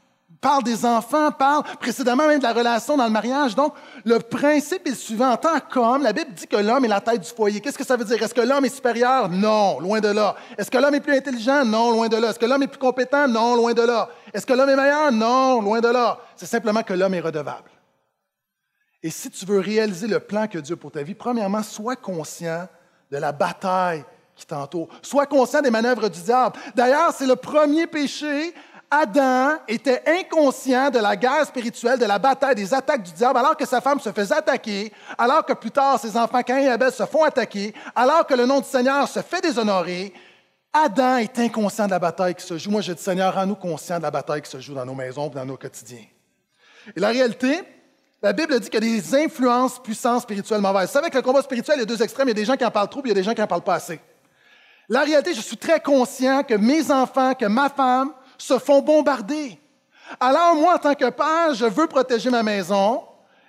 parle 0.42 0.64
des 0.64 0.86
enfants, 0.86 1.32
parle 1.32 1.64
précédemment 1.80 2.28
même 2.28 2.40
de 2.40 2.44
la 2.44 2.52
relation 2.52 2.98
dans 2.98 3.06
le 3.06 3.12
mariage. 3.12 3.56
Donc, 3.56 3.76
le 4.04 4.18
principe 4.18 4.88
est 4.88 4.92
le 4.92 4.96
suivant. 4.96 5.30
En 5.30 5.38
tant 5.38 5.60
qu'homme, 5.60 6.02
la 6.02 6.12
Bible 6.12 6.34
dit 6.34 6.48
que 6.48 6.58
l'homme 6.58 6.84
est 6.84 6.90
la 6.90 7.00
tête 7.00 7.22
du 7.22 7.30
foyer. 7.30 7.62
Qu'est-ce 7.62 7.78
que 7.78 7.86
ça 7.86 7.96
veut 7.96 8.04
dire? 8.04 8.22
Est-ce 8.22 8.34
que 8.34 8.42
l'homme 8.42 8.66
est 8.66 8.76
supérieur? 8.76 9.30
Non, 9.30 9.80
loin 9.80 10.00
de 10.00 10.08
là. 10.08 10.36
Est-ce 10.58 10.72
que 10.72 10.80
l'homme 10.80 10.96
est 10.96 11.00
plus 11.00 11.16
intelligent? 11.16 11.64
Non, 11.64 11.92
loin 11.92 12.10
de 12.10 12.18
là. 12.18 12.32
Est-ce 12.32 12.40
que 12.40 12.48
l'homme 12.48 12.64
est 12.64 12.68
plus 12.68 12.80
compétent? 12.80 13.28
Non, 13.28 13.56
loin 13.56 13.74
de 13.74 13.84
là. 13.84 14.10
Est-ce 14.34 14.46
que 14.46 14.54
l'homme 14.54 14.70
est 14.70 14.76
meilleur? 14.76 15.12
Non, 15.12 15.62
loin 15.62 15.80
de 15.80 15.90
là. 15.90 16.18
C'est 16.36 16.48
simplement 16.48 16.82
que 16.82 16.94
l'homme 16.94 17.14
est 17.14 17.22
redevable. 17.22 17.70
Et 19.04 19.12
si 19.12 19.30
tu 19.30 19.46
veux 19.46 19.60
réaliser 19.60 20.08
le 20.08 20.20
plan 20.20 20.48
que 20.48 20.58
Dieu 20.58 20.74
a 20.74 20.78
pour 20.78 20.92
ta 20.92 21.04
vie, 21.04 21.16
premièrement, 21.16 21.64
sois 21.64 21.96
conscient 21.96 22.68
de 23.12 23.18
la 23.18 23.32
bataille 23.32 24.04
qui 24.36 24.46
t'entoure. 24.46 24.88
Sois 25.02 25.26
conscient 25.26 25.62
des 25.62 25.70
manœuvres 25.70 26.10
du 26.10 26.22
diable. 26.22 26.58
D'ailleurs, 26.76 27.12
c'est 27.14 27.28
le 27.28 27.36
premier 27.36 27.86
péché. 27.86 28.54
Adam 28.94 29.58
était 29.70 30.04
inconscient 30.06 30.90
de 30.90 31.00
la 31.00 31.16
guerre 31.16 31.46
spirituelle, 31.46 31.98
de 31.98 32.06
la 32.06 32.20
bataille, 32.20 32.56
des 32.56 32.74
attaques 32.74 33.04
du 33.04 33.14
diable, 33.14 33.40
alors 33.40 33.56
que 33.56 33.66
sa 33.66 33.80
femme 33.80 34.02
se 34.02 34.12
faisait 34.12 34.36
attaquer, 34.36 34.92
alors 35.18 35.46
que 35.46 35.54
plus 35.54 35.72
tard 35.72 35.98
ses 35.98 36.18
enfants 36.18 36.44
Cain 36.44 36.58
et 36.58 36.68
Abel 36.68 36.92
se 36.92 37.06
font 37.06 37.24
attaquer, 37.24 37.74
alors 37.96 38.28
que 38.28 38.34
le 38.34 38.46
nom 38.46 38.60
du 38.60 38.68
Seigneur 38.68 39.08
se 39.08 39.22
fait 39.22 39.40
déshonorer. 39.40 40.14
Adam 40.74 41.18
est 41.18 41.40
inconscient 41.40 41.86
de 41.86 41.92
la 41.92 42.00
bataille 42.00 42.36
qui 42.36 42.46
se 42.46 42.58
joue. 42.58 42.70
Moi, 42.70 42.82
je 42.82 42.92
dis, 42.92 43.02
Seigneur, 43.02 43.34
rends-nous 43.34 43.56
conscients 43.56 43.98
de 43.98 44.04
la 44.04 44.12
bataille 44.12 44.42
qui 44.42 44.52
se 44.52 44.60
joue 44.60 44.74
dans 44.74 44.86
nos 44.86 44.96
maisons, 44.96 45.30
dans 45.30 45.46
nos 45.46 45.58
quotidiens. 45.58 46.06
Et 46.94 47.00
la 47.00 47.10
réalité, 47.10 47.62
la 48.22 48.34
Bible 48.34 48.60
dit 48.60 48.70
qu'il 48.70 48.84
y 48.84 48.98
a 48.98 49.02
des 49.02 49.16
influences 49.16 49.82
puissantes 49.82 50.24
spirituelles 50.24 50.62
mauvaises. 50.62 50.88
Vous 50.88 50.94
savez 50.94 51.10
que 51.10 51.18
le 51.18 51.22
combat 51.22 51.42
spirituel, 51.42 51.78
il 51.78 51.80
y 51.80 51.84
a 51.84 51.86
deux 51.86 52.02
extrêmes. 52.02 52.28
Il 52.28 52.32
y 52.32 52.32
a 52.32 52.36
des 52.36 52.46
gens 52.46 52.58
qui 52.58 52.66
en 52.66 52.72
parlent 52.72 52.90
trop, 52.90 53.02
puis 53.02 53.12
il 53.12 53.16
y 53.16 53.18
a 53.18 53.22
des 53.22 53.24
gens 53.24 53.34
qui 53.34 53.42
en 53.42 53.48
parlent 53.48 53.64
pas 53.64 53.76
assez. 53.76 54.02
La 54.90 55.02
réalité, 55.02 55.34
je 55.34 55.42
suis 55.42 55.58
très 55.58 55.80
conscient 55.80 56.44
que 56.44 56.56
mes 56.56 56.92
enfants, 56.92 57.34
que 57.34 57.46
ma 57.46 57.70
femme 57.70 58.12
se 58.42 58.58
font 58.60 58.82
bombarder. 58.82 59.60
Alors, 60.20 60.56
moi, 60.56 60.76
en 60.76 60.78
tant 60.78 60.96
que 60.96 61.10
père, 61.10 61.54
je 61.54 61.66
veux 61.66 61.88
protéger 61.88 62.30
ma 62.30 62.44
maison. 62.44 63.04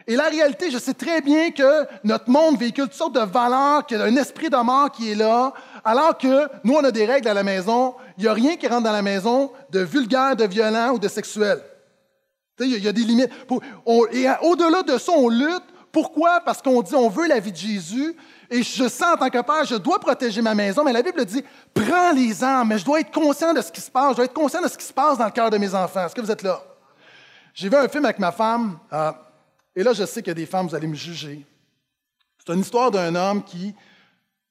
Et 0.06 0.16
la 0.16 0.24
réalité, 0.28 0.70
je 0.70 0.78
sais 0.78 0.94
très 0.94 1.20
bien 1.20 1.50
que 1.50 1.86
notre 2.04 2.28
monde 2.28 2.58
véhicule 2.58 2.84
toutes 2.84 2.94
sortes 2.94 3.14
de 3.14 3.20
valeurs, 3.20 3.86
qu'il 3.86 3.98
y 3.98 4.00
a 4.00 4.04
un 4.04 4.16
esprit 4.16 4.50
de 4.50 4.56
mort 4.56 4.90
qui 4.90 5.12
est 5.12 5.14
là, 5.14 5.52
alors 5.84 6.18
que 6.18 6.48
nous, 6.64 6.74
on 6.74 6.84
a 6.84 6.90
des 6.90 7.04
règles 7.06 7.28
à 7.28 7.34
la 7.34 7.44
maison. 7.44 7.94
Il 8.18 8.24
n'y 8.24 8.28
a 8.28 8.32
rien 8.32 8.56
qui 8.56 8.66
rentre 8.66 8.82
dans 8.82 8.92
la 8.92 9.02
maison 9.02 9.52
de 9.70 9.80
vulgaire, 9.80 10.34
de 10.36 10.44
violent 10.44 10.90
ou 10.94 10.98
de 10.98 11.08
sexuel. 11.08 11.60
Il 12.60 12.82
y, 12.84 12.88
a- 12.88 12.92
des 12.92 13.02
limites. 13.02 13.30
Et 14.12 14.26
au-delà 14.42 14.82
de 14.82 14.98
ça, 14.98 15.12
on 15.16 15.28
lutte. 15.28 15.64
Pourquoi? 15.90 16.40
Parce 16.44 16.62
qu'on 16.62 16.80
dit 16.82 16.94
on 16.94 17.08
veut 17.08 17.26
la 17.26 17.38
vie 17.40 17.52
de 17.52 17.56
Jésus. 17.56 18.16
Et 18.52 18.62
je 18.62 18.86
sens 18.86 19.14
en 19.14 19.16
tant 19.16 19.30
que 19.30 19.40
père, 19.40 19.64
je 19.64 19.76
dois 19.76 19.98
protéger 19.98 20.42
ma 20.42 20.54
maison. 20.54 20.84
Mais 20.84 20.92
la 20.92 21.00
Bible 21.00 21.24
dit 21.24 21.42
prends 21.72 22.12
les 22.12 22.44
armes, 22.44 22.68
mais 22.68 22.78
je 22.78 22.84
dois 22.84 23.00
être 23.00 23.10
conscient 23.10 23.54
de 23.54 23.62
ce 23.62 23.72
qui 23.72 23.80
se 23.80 23.90
passe. 23.90 24.10
Je 24.10 24.16
dois 24.16 24.24
être 24.26 24.34
conscient 24.34 24.60
de 24.60 24.68
ce 24.68 24.76
qui 24.76 24.84
se 24.84 24.92
passe 24.92 25.16
dans 25.16 25.24
le 25.24 25.30
cœur 25.30 25.48
de 25.48 25.56
mes 25.56 25.74
enfants. 25.74 26.04
Est-ce 26.04 26.14
que 26.14 26.20
vous 26.20 26.30
êtes 26.30 26.42
là? 26.42 26.62
J'ai 27.54 27.70
vu 27.70 27.76
un 27.76 27.88
film 27.88 28.04
avec 28.04 28.18
ma 28.18 28.30
femme. 28.30 28.78
euh, 28.92 29.12
et 29.74 29.82
là, 29.82 29.94
je 29.94 30.04
sais 30.04 30.20
qu'il 30.20 30.28
y 30.28 30.32
a 30.32 30.34
des 30.34 30.44
femmes, 30.44 30.66
vous 30.66 30.74
allez 30.74 30.86
me 30.86 30.94
juger. 30.94 31.46
C'est 32.44 32.52
une 32.52 32.60
histoire 32.60 32.90
d'un 32.90 33.14
homme 33.14 33.42
qui, 33.42 33.74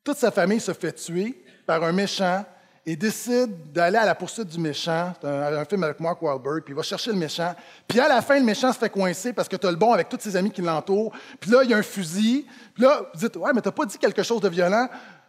toute 0.03 0.17
sa 0.17 0.31
famille 0.31 0.59
se 0.59 0.73
fait 0.73 0.93
tuer 0.93 1.45
par 1.67 1.83
un 1.83 1.91
méchant 1.91 2.43
et 2.85 2.95
décide 2.95 3.71
d'aller 3.71 3.97
à 3.97 4.05
la 4.05 4.15
poursuite 4.15 4.47
du 4.47 4.59
méchant. 4.59 5.13
C'est 5.21 5.27
un, 5.27 5.65
film 5.65 5.83
avec 5.83 5.99
Mark 5.99 6.21
Wahlberg, 6.21 6.63
puis 6.63 6.73
il 6.73 6.75
va 6.75 6.81
chercher 6.81 7.11
le 7.11 7.17
méchant. 7.17 7.53
Puis 7.87 7.99
à 7.99 8.07
la 8.07 8.21
fin, 8.21 8.39
le 8.39 8.45
méchant 8.45 8.73
se 8.73 8.79
fait 8.79 8.89
coincer 8.89 9.33
parce 9.33 9.47
que 9.47 9.55
tu 9.55 9.67
as 9.67 9.71
le 9.71 9.77
bon 9.77 9.93
avec 9.93 10.09
tous 10.09 10.19
ses 10.19 10.35
amis 10.35 10.51
qui 10.51 10.61
l'entourent. 10.61 11.13
Puis 11.39 11.51
là, 11.51 11.63
il 11.63 11.69
y 11.69 11.73
a 11.73 11.77
un 11.77 11.83
fusil. 11.83 12.47
Puis 12.73 12.83
là, 12.83 13.03
vous 13.13 13.19
dites, 13.19 13.35
ouais, 13.35 13.51
mais 13.53 13.61
tu 13.61 13.67
n'as 13.67 13.71
pas 13.73 13.85
dit 13.85 13.97
quelque 13.97 14.23
chose 14.23 14.41
de 14.41 14.49
violent? 14.49 14.87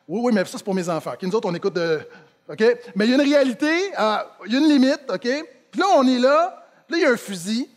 Oui, 0.08 0.20
oui, 0.24 0.32
mais 0.32 0.44
ça, 0.44 0.58
c'est 0.58 0.64
pour 0.64 0.74
mes 0.74 0.88
enfants. 0.88 1.12
OK, 1.12 1.22
nous 1.22 1.34
autres, 1.34 1.48
on 1.48 1.54
écoute 1.54 1.74
de. 1.74 2.00
OK? 2.48 2.64
Mais 2.96 3.06
il 3.06 3.10
y 3.10 3.12
a 3.12 3.16
une 3.16 3.28
réalité, 3.28 3.92
euh, 3.98 4.16
il 4.46 4.52
y 4.52 4.56
a 4.56 4.58
une 4.58 4.68
limite, 4.68 5.02
OK? 5.08 5.28
Puis 5.70 5.80
là, 5.80 5.86
on 5.94 6.06
est 6.06 6.18
là, 6.18 6.66
puis 6.86 6.96
là, 6.96 7.02
il 7.02 7.08
y 7.08 7.10
a 7.10 7.12
un 7.12 7.16
fusil. 7.16 7.68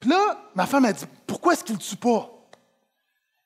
Puis 0.00 0.10
là, 0.10 0.38
ma 0.54 0.66
femme 0.66 0.84
a 0.84 0.92
dit, 0.92 1.04
pourquoi 1.26 1.52
est-ce 1.52 1.64
qu'il 1.64 1.76
ne 1.76 1.80
tue 1.80 1.96
pas? 1.96 2.30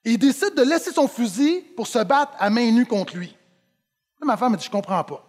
Et 0.04 0.12
il 0.12 0.18
décide 0.18 0.54
de 0.54 0.62
laisser 0.62 0.92
son 0.92 1.06
fusil 1.06 1.60
pour 1.76 1.86
se 1.86 1.98
battre 2.00 2.32
à 2.38 2.50
main 2.50 2.70
nue 2.70 2.86
contre 2.86 3.16
lui. 3.16 3.36
Là, 4.20 4.26
ma 4.26 4.36
femme 4.36 4.54
a 4.54 4.56
dit, 4.56 4.64
je 4.64 4.70
comprends 4.70 5.04
pas. 5.04 5.24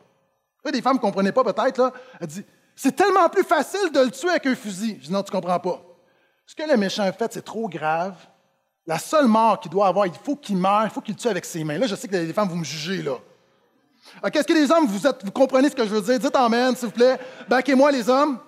Des 0.72 0.82
femmes 0.82 0.96
ne 0.96 1.02
comprenaient 1.02 1.32
pas 1.32 1.44
peut-être, 1.44 1.78
là. 1.78 1.92
Elle 2.20 2.28
dit, 2.28 2.46
c'est 2.76 2.96
tellement 2.96 3.28
plus 3.30 3.44
facile 3.44 3.92
de 3.92 4.00
le 4.00 4.12
tuer 4.12 4.30
avec 4.30 4.46
un 4.46 4.56
fusil. 4.56 4.98
Je 5.00 5.08
dis, 5.08 5.12
non, 5.12 5.24
tu 5.24 5.32
comprends 5.32 5.60
pas. 5.60 5.82
Ce 6.46 6.56
que 6.56 6.64
le 6.70 6.78
méchant 6.78 7.04
a 7.04 7.12
fait, 7.12 7.32
c'est 7.34 7.44
trop 7.44 7.68
grave. 7.68 8.16
La 8.86 9.00
seule 9.00 9.28
mort 9.28 9.60
qu'il 9.60 9.72
doit 9.72 9.88
avoir, 9.88 10.06
il 10.08 10.14
faut 10.14 10.36
qu'il 10.36 10.58
meure, 10.58 10.84
il 10.86 10.90
faut 10.90 11.02
qu'il 11.02 11.16
le 11.16 11.20
tue 11.20 11.28
avec 11.28 11.46
ses 11.46 11.64
mains. 11.64 11.78
Là, 11.78 11.88
je 11.88 11.96
sais 11.96 12.08
que 12.08 12.16
les 12.16 12.34
femmes, 12.34 12.50
vous 12.50 12.58
me 12.58 12.64
jugez, 12.64 13.02
là. 13.02 13.18
OK, 14.24 14.36
est-ce 14.36 14.48
que 14.48 14.54
les 14.54 14.70
hommes, 14.70 14.86
vous, 14.86 15.08
êtes, 15.08 15.24
vous 15.24 15.32
comprenez 15.32 15.70
ce 15.70 15.76
que 15.76 15.86
je 15.86 15.90
veux 15.90 16.02
dire? 16.02 16.20
Dites 16.20 16.36
Amen, 16.36 16.76
s'il 16.76 16.88
vous 16.88 16.94
plaît. 16.94 17.18
Baquez-moi, 17.48 17.92
les 17.92 18.10
hommes. 18.10 18.40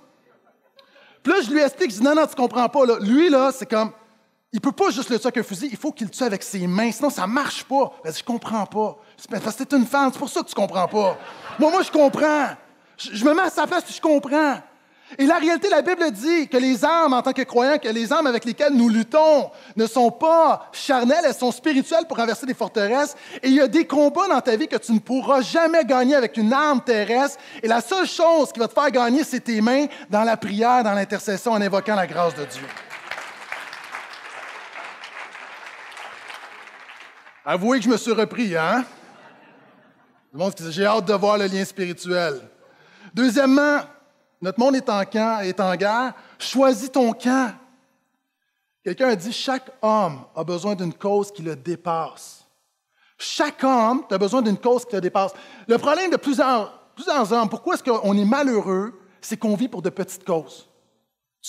Puis 1.24 1.34
là, 1.34 1.42
je 1.42 1.50
lui 1.50 1.62
explique, 1.62 1.92
je 1.92 1.98
dis, 1.98 2.04
non, 2.04 2.14
non, 2.14 2.28
tu 2.28 2.36
comprends 2.36 2.68
pas. 2.68 2.82
Lui, 3.00 3.30
là, 3.30 3.52
c'est 3.52 3.66
comme, 3.66 3.92
il 4.54 4.62
peut 4.62 4.72
pas 4.72 4.90
juste 4.90 5.10
le 5.10 5.18
tuer 5.18 5.28
avec 5.28 5.38
un 5.38 5.44
fusil, 5.44 5.68
il 5.70 5.78
faut 5.78 5.92
qu'il 5.92 6.08
le 6.08 6.12
tue 6.12 6.24
avec 6.24 6.42
ses 6.42 6.66
mains, 6.66 6.92
sinon 6.92 7.10
ça 7.10 7.28
marche 7.28 7.66
pas. 7.66 7.92
Elle 8.06 8.12
dit, 8.12 8.20
je 8.20 8.24
comprends 8.24 8.66
pas. 8.66 8.98
C'est 9.18 9.30
parce 9.30 9.56
que 9.56 9.76
une 9.76 9.86
femme, 9.86 10.12
c'est 10.14 10.20
pour 10.20 10.30
ça 10.30 10.42
que 10.42 10.48
tu 10.48 10.56
comprends 10.56 10.88
pas. 10.88 11.18
Moi, 11.60 11.72
moi, 11.72 11.82
je 11.82 11.92
comprends. 11.92 12.48
Je, 12.98 13.26
me 13.26 13.34
mets 13.34 13.42
à 13.42 13.50
sa 13.50 13.68
place, 13.68 13.84
je 13.94 14.00
comprends. 14.00 14.56
Et 15.20 15.26
la 15.26 15.38
réalité, 15.38 15.70
la 15.70 15.82
Bible 15.82 16.10
dit 16.12 16.48
que 16.48 16.58
les 16.58 16.84
armes, 16.84 17.14
en 17.14 17.22
tant 17.22 17.34
que 17.34 17.42
croyants, 17.44 17.78
que 17.78 17.90
les 17.90 18.12
armes 18.12 18.28
avec 18.28 18.44
lesquelles 18.46 18.74
nous 18.74 18.90
luttons 18.90 19.52
ne 19.76 19.86
sont 19.86 20.10
pas 20.10 20.70
charnelles, 20.72 21.24
elles 21.26 21.36
sont 21.36 21.52
spirituelles 21.52 22.06
pour 22.08 22.18
renverser 22.18 22.46
des 22.46 22.54
forteresses. 22.54 23.16
Et 23.44 23.50
il 23.50 23.56
y 23.56 23.62
a 23.62 23.68
des 23.68 23.86
combats 23.86 24.28
dans 24.28 24.42
ta 24.42 24.56
vie 24.56 24.68
que 24.68 24.78
tu 24.78 24.94
ne 24.94 25.00
pourras 25.00 25.42
jamais 25.42 25.84
gagner 25.86 26.16
avec 26.16 26.38
une 26.38 26.54
arme 26.54 26.82
terrestre. 26.82 27.38
Et 27.62 27.68
la 27.68 27.82
seule 27.82 28.08
chose 28.08 28.52
qui 28.52 28.60
va 28.60 28.68
te 28.68 28.74
faire 28.74 28.90
gagner, 28.90 29.24
c'est 29.24 29.42
tes 29.42 29.62
mains 29.62 29.86
dans 30.10 30.24
la 30.24 30.38
prière, 30.38 30.84
dans 30.84 30.94
l'intercession, 30.94 31.52
en 31.52 31.62
invoquant 31.62 31.96
la 31.96 32.08
grâce 32.08 32.34
de 32.34 32.46
Dieu. 32.46 32.66
Avouez 37.48 37.78
que 37.78 37.86
je 37.86 37.90
me 37.90 37.98
suis 37.98 38.12
repris, 38.12 38.58
hein? 38.58 38.84
J'ai 40.70 40.86
hâte 40.86 41.06
de 41.06 41.14
voir 41.14 41.38
le 41.38 41.46
lien 41.46 41.64
spirituel. 41.64 42.42
Deuxièmement, 43.14 43.82
notre 44.42 44.60
monde 44.60 44.76
est 44.76 44.90
en 44.90 45.06
camp, 45.06 45.42
est 45.42 45.60
en 45.60 45.76
guerre. 45.76 46.14
Choisis 46.40 46.92
ton 46.92 47.14
camp. 47.14 47.54
Quelqu'un 48.84 49.10
a 49.10 49.16
dit 49.16 49.32
chaque 49.32 49.70
homme 49.82 50.26
a 50.36 50.44
besoin 50.44 50.74
d'une 50.74 50.94
cause 50.94 51.32
qui 51.32 51.44
le 51.44 51.56
dépasse. 51.56 52.46
Chaque 53.18 53.64
homme 53.64 54.04
a 54.10 54.18
besoin 54.18 54.42
d'une 54.42 54.58
cause 54.58 54.84
qui 54.84 54.96
le 54.96 55.02
dépasse. 55.02 55.32
Le 55.68 55.78
problème 55.78 56.10
de 56.10 56.18
plusieurs, 56.18 56.90
plusieurs 56.96 57.32
hommes, 57.32 57.48
pourquoi 57.48 57.76
est-ce 57.76 57.84
qu'on 57.84 58.18
est 58.18 58.26
malheureux, 58.26 59.00
c'est 59.22 59.38
qu'on 59.38 59.56
vit 59.56 59.68
pour 59.68 59.84
de 59.84 59.90
petites 59.92 60.26
causes. 60.26 60.68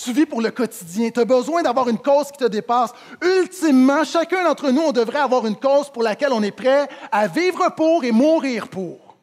Tu 0.03 0.13
vis 0.13 0.27
pour 0.27 0.41
le 0.41 0.51
quotidien. 0.51 1.09
Tu 1.09 1.19
as 1.19 1.25
besoin 1.25 1.63
d'avoir 1.63 1.89
une 1.89 1.97
cause 1.97 2.31
qui 2.31 2.37
te 2.37 2.45
dépasse. 2.45 2.91
Ultimement, 3.21 4.03
chacun 4.03 4.43
d'entre 4.43 4.69
nous, 4.69 4.81
on 4.81 4.91
devrait 4.91 5.19
avoir 5.19 5.47
une 5.47 5.55
cause 5.55 5.89
pour 5.89 6.03
laquelle 6.03 6.33
on 6.33 6.43
est 6.43 6.51
prêt 6.51 6.87
à 7.11 7.27
vivre 7.27 7.69
pour 7.75 8.03
et 8.03 8.11
mourir 8.11 8.67
pour. 8.67 9.17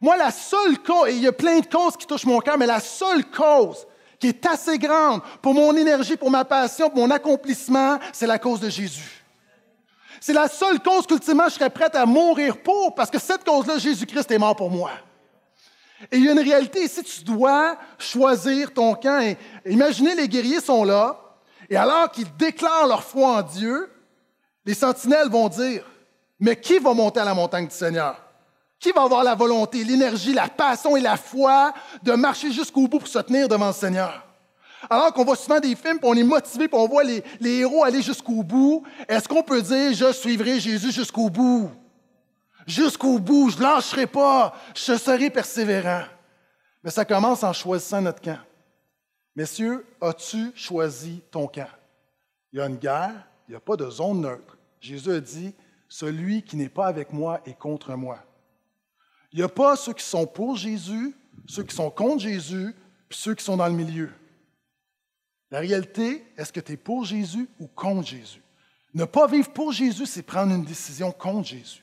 Moi, 0.00 0.16
la 0.16 0.30
seule 0.30 0.78
cause, 0.78 1.10
et 1.10 1.12
il 1.12 1.20
y 1.20 1.26
a 1.26 1.32
plein 1.32 1.60
de 1.60 1.66
causes 1.66 1.94
qui 1.98 2.06
touchent 2.06 2.24
mon 2.24 2.40
cœur, 2.40 2.56
mais 2.56 2.64
la 2.64 2.80
seule 2.80 3.24
cause 3.30 3.86
qui 4.18 4.28
est 4.28 4.46
assez 4.46 4.78
grande 4.78 5.20
pour 5.42 5.52
mon 5.52 5.76
énergie, 5.76 6.16
pour 6.16 6.30
ma 6.30 6.46
passion, 6.46 6.88
pour 6.88 7.00
mon 7.00 7.10
accomplissement, 7.10 7.98
c'est 8.14 8.26
la 8.26 8.38
cause 8.38 8.60
de 8.60 8.70
Jésus. 8.70 9.24
C'est 10.22 10.32
la 10.32 10.48
seule 10.48 10.80
cause 10.80 11.06
qu'ultimement 11.06 11.48
je 11.48 11.54
serais 11.54 11.70
prête 11.70 11.94
à 11.96 12.06
mourir 12.06 12.62
pour, 12.62 12.94
parce 12.94 13.10
que 13.10 13.18
cette 13.18 13.44
cause-là, 13.44 13.76
Jésus-Christ 13.76 14.30
est 14.30 14.38
mort 14.38 14.56
pour 14.56 14.70
moi. 14.70 14.90
Et 16.10 16.16
il 16.16 16.24
y 16.24 16.28
a 16.28 16.32
une 16.32 16.40
réalité 16.40 16.84
ici, 16.84 17.02
tu 17.02 17.24
dois 17.24 17.76
choisir 17.98 18.72
ton 18.72 18.94
camp. 18.94 19.36
Imaginez, 19.66 20.14
les 20.14 20.28
guerriers 20.28 20.60
sont 20.60 20.84
là, 20.84 21.20
et 21.68 21.76
alors 21.76 22.10
qu'ils 22.10 22.34
déclarent 22.36 22.86
leur 22.86 23.02
foi 23.02 23.28
en 23.38 23.42
Dieu, 23.42 23.90
les 24.64 24.74
sentinelles 24.74 25.28
vont 25.28 25.48
dire, 25.48 25.84
mais 26.38 26.56
qui 26.56 26.78
va 26.78 26.94
monter 26.94 27.20
à 27.20 27.24
la 27.24 27.34
montagne 27.34 27.66
du 27.66 27.74
Seigneur? 27.74 28.16
Qui 28.78 28.92
va 28.92 29.02
avoir 29.02 29.22
la 29.22 29.34
volonté, 29.34 29.84
l'énergie, 29.84 30.32
la 30.32 30.48
passion 30.48 30.96
et 30.96 31.00
la 31.00 31.18
foi 31.18 31.74
de 32.02 32.12
marcher 32.12 32.50
jusqu'au 32.50 32.88
bout 32.88 32.98
pour 32.98 33.08
se 33.08 33.18
tenir 33.18 33.46
devant 33.46 33.68
le 33.68 33.72
Seigneur? 33.74 34.26
Alors 34.88 35.12
qu'on 35.12 35.24
voit 35.24 35.36
souvent 35.36 35.60
des 35.60 35.76
films, 35.76 35.98
puis 35.98 36.08
on 36.08 36.14
est 36.14 36.22
motivé, 36.22 36.66
puis 36.66 36.80
on 36.80 36.88
voit 36.88 37.04
les 37.04 37.22
héros 37.42 37.84
aller 37.84 38.00
jusqu'au 38.00 38.42
bout, 38.42 38.82
est-ce 39.06 39.28
qu'on 39.28 39.42
peut 39.42 39.60
dire, 39.60 39.92
je 39.92 40.12
suivrai 40.12 40.58
Jésus 40.58 40.90
jusqu'au 40.90 41.28
bout? 41.28 41.70
Jusqu'au 42.70 43.18
bout, 43.18 43.50
je 43.50 43.56
ne 43.56 43.62
lâcherai 43.62 44.06
pas, 44.06 44.54
je 44.76 44.96
serai 44.96 45.28
persévérant. 45.28 46.04
Mais 46.84 46.90
ça 46.90 47.04
commence 47.04 47.42
en 47.42 47.52
choisissant 47.52 48.00
notre 48.00 48.22
camp. 48.22 48.38
Messieurs, 49.34 49.84
as-tu 50.00 50.52
choisi 50.54 51.20
ton 51.32 51.48
camp? 51.48 51.68
Il 52.52 52.60
y 52.60 52.62
a 52.62 52.66
une 52.66 52.76
guerre, 52.76 53.26
il 53.48 53.50
n'y 53.50 53.56
a 53.56 53.60
pas 53.60 53.74
de 53.74 53.90
zone 53.90 54.20
neutre. 54.20 54.56
Jésus 54.80 55.10
a 55.10 55.20
dit, 55.20 55.52
celui 55.88 56.44
qui 56.44 56.56
n'est 56.56 56.68
pas 56.68 56.86
avec 56.86 57.12
moi 57.12 57.40
est 57.44 57.58
contre 57.58 57.92
moi. 57.96 58.20
Il 59.32 59.40
n'y 59.40 59.44
a 59.44 59.48
pas 59.48 59.74
ceux 59.74 59.92
qui 59.92 60.04
sont 60.04 60.26
pour 60.26 60.56
Jésus, 60.56 61.16
ceux 61.48 61.64
qui 61.64 61.74
sont 61.74 61.90
contre 61.90 62.22
Jésus, 62.22 62.72
puis 63.08 63.18
ceux 63.18 63.34
qui 63.34 63.44
sont 63.44 63.56
dans 63.56 63.66
le 63.66 63.74
milieu. 63.74 64.12
La 65.50 65.58
réalité, 65.58 66.24
est-ce 66.36 66.52
que 66.52 66.60
tu 66.60 66.74
es 66.74 66.76
pour 66.76 67.04
Jésus 67.04 67.48
ou 67.58 67.66
contre 67.66 68.06
Jésus? 68.06 68.42
Ne 68.94 69.06
pas 69.06 69.26
vivre 69.26 69.50
pour 69.50 69.72
Jésus, 69.72 70.06
c'est 70.06 70.22
prendre 70.22 70.54
une 70.54 70.64
décision 70.64 71.10
contre 71.10 71.48
Jésus. 71.48 71.82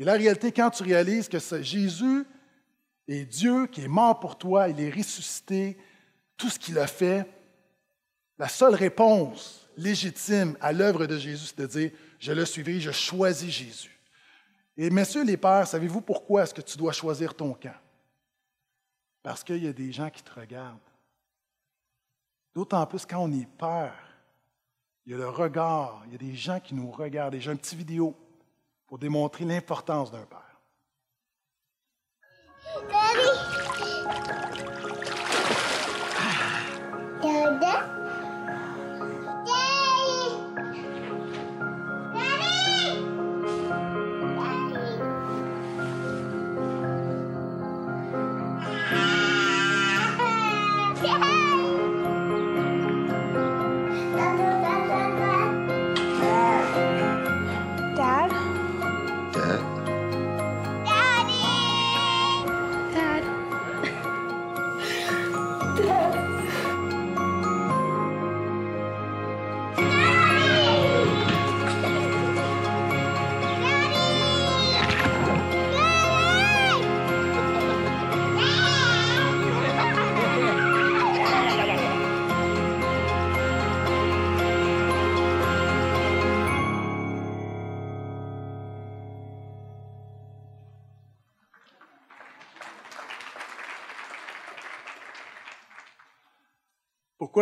Et 0.00 0.04
la 0.04 0.14
réalité, 0.14 0.50
quand 0.50 0.70
tu 0.70 0.82
réalises 0.82 1.28
que 1.28 1.38
Jésus 1.60 2.24
est 3.06 3.26
Dieu 3.26 3.66
qui 3.66 3.82
est 3.82 3.88
mort 3.88 4.18
pour 4.18 4.38
toi, 4.38 4.66
il 4.70 4.80
est 4.80 4.88
ressuscité, 4.90 5.76
tout 6.38 6.48
ce 6.48 6.58
qu'il 6.58 6.78
a 6.78 6.86
fait, 6.86 7.28
la 8.38 8.48
seule 8.48 8.74
réponse 8.74 9.68
légitime 9.76 10.56
à 10.62 10.72
l'œuvre 10.72 11.04
de 11.04 11.18
Jésus, 11.18 11.48
c'est 11.48 11.60
de 11.60 11.66
dire, 11.66 11.90
je 12.18 12.32
le 12.32 12.46
suivrai, 12.46 12.80
je 12.80 12.92
choisis 12.92 13.50
Jésus. 13.50 14.00
Et 14.78 14.88
messieurs 14.88 15.22
les 15.22 15.36
pères, 15.36 15.66
savez-vous 15.66 16.00
pourquoi 16.00 16.44
est-ce 16.44 16.54
que 16.54 16.62
tu 16.62 16.78
dois 16.78 16.92
choisir 16.92 17.34
ton 17.34 17.52
camp? 17.52 17.76
Parce 19.22 19.44
qu'il 19.44 19.62
y 19.62 19.68
a 19.68 19.72
des 19.74 19.92
gens 19.92 20.08
qui 20.08 20.22
te 20.22 20.32
regardent. 20.32 20.78
D'autant 22.54 22.86
plus 22.86 23.04
quand 23.04 23.18
on 23.18 23.32
est 23.32 23.48
peur, 23.58 23.92
il 25.04 25.12
y 25.12 25.14
a 25.14 25.18
le 25.18 25.28
regard, 25.28 26.02
il 26.06 26.12
y 26.12 26.14
a 26.14 26.18
des 26.18 26.34
gens 26.34 26.58
qui 26.58 26.74
nous 26.74 26.90
regardent. 26.90 27.34
Et 27.34 27.40
j'ai 27.42 27.52
une 27.52 27.58
petite 27.58 27.78
vidéo 27.78 28.16
pour 28.90 28.98
démontrer 28.98 29.44
l'importance 29.44 30.10
d'un 30.10 30.26
père. 30.26 30.50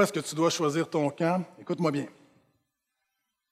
Est-ce 0.02 0.12
que 0.12 0.20
tu 0.20 0.34
dois 0.34 0.50
choisir 0.50 0.88
ton 0.88 1.10
camp? 1.10 1.44
Écoute-moi 1.58 1.90
bien. 1.90 2.08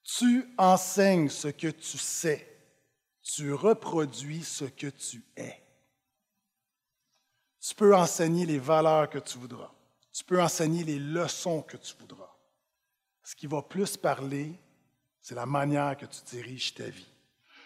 Tu 0.02 0.44
enseignes 0.56 1.28
ce 1.28 1.48
que 1.48 1.68
tu 1.68 1.98
sais. 1.98 2.52
Tu 3.22 3.52
reproduis 3.52 4.44
ce 4.44 4.64
que 4.64 4.86
tu 4.86 5.24
es. 5.36 5.62
Tu 7.60 7.74
peux 7.74 7.96
enseigner 7.96 8.46
les 8.46 8.58
valeurs 8.58 9.10
que 9.10 9.18
tu 9.18 9.38
voudras. 9.38 9.72
Tu 10.12 10.22
peux 10.22 10.40
enseigner 10.40 10.84
les 10.84 10.98
leçons 10.98 11.62
que 11.62 11.76
tu 11.76 11.94
voudras. 11.98 12.32
Ce 13.24 13.34
qui 13.34 13.48
va 13.48 13.62
plus 13.62 13.96
parler, 13.96 14.54
c'est 15.20 15.34
la 15.34 15.46
manière 15.46 15.96
que 15.96 16.06
tu 16.06 16.20
diriges 16.24 16.74
ta 16.74 16.84
vie. 16.84 17.10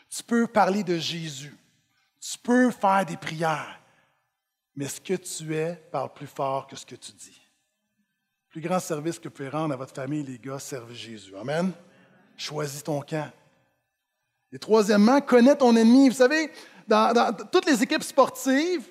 Tu 0.08 0.22
peux 0.22 0.46
parler 0.46 0.82
de 0.82 0.96
Jésus. 0.96 1.54
Tu 2.18 2.38
peux 2.38 2.70
faire 2.70 3.04
des 3.04 3.18
prières. 3.18 3.78
Mais 4.74 4.88
ce 4.88 5.00
que 5.00 5.14
tu 5.14 5.54
es 5.54 5.76
parle 5.76 6.12
plus 6.14 6.26
fort 6.26 6.66
que 6.66 6.76
ce 6.76 6.86
que 6.86 6.96
tu 6.96 7.12
dis. 7.12 7.40
Plus 8.50 8.60
grand 8.60 8.80
service 8.80 9.18
que 9.18 9.28
vous 9.28 9.34
pouvez 9.34 9.48
rendre 9.48 9.74
à 9.74 9.76
votre 9.76 9.94
famille, 9.94 10.24
les 10.24 10.38
gars, 10.38 10.58
servez 10.58 10.94
Jésus. 10.94 11.32
Amen. 11.40 11.70
Choisis 12.36 12.82
ton 12.82 13.00
camp. 13.00 13.30
Et 14.52 14.58
troisièmement, 14.58 15.20
connais 15.20 15.54
ton 15.54 15.76
ennemi. 15.76 16.08
Vous 16.08 16.16
savez, 16.16 16.50
dans, 16.88 17.32
toutes 17.52 17.66
les 17.66 17.80
équipes 17.80 18.02
sportives, 18.02 18.82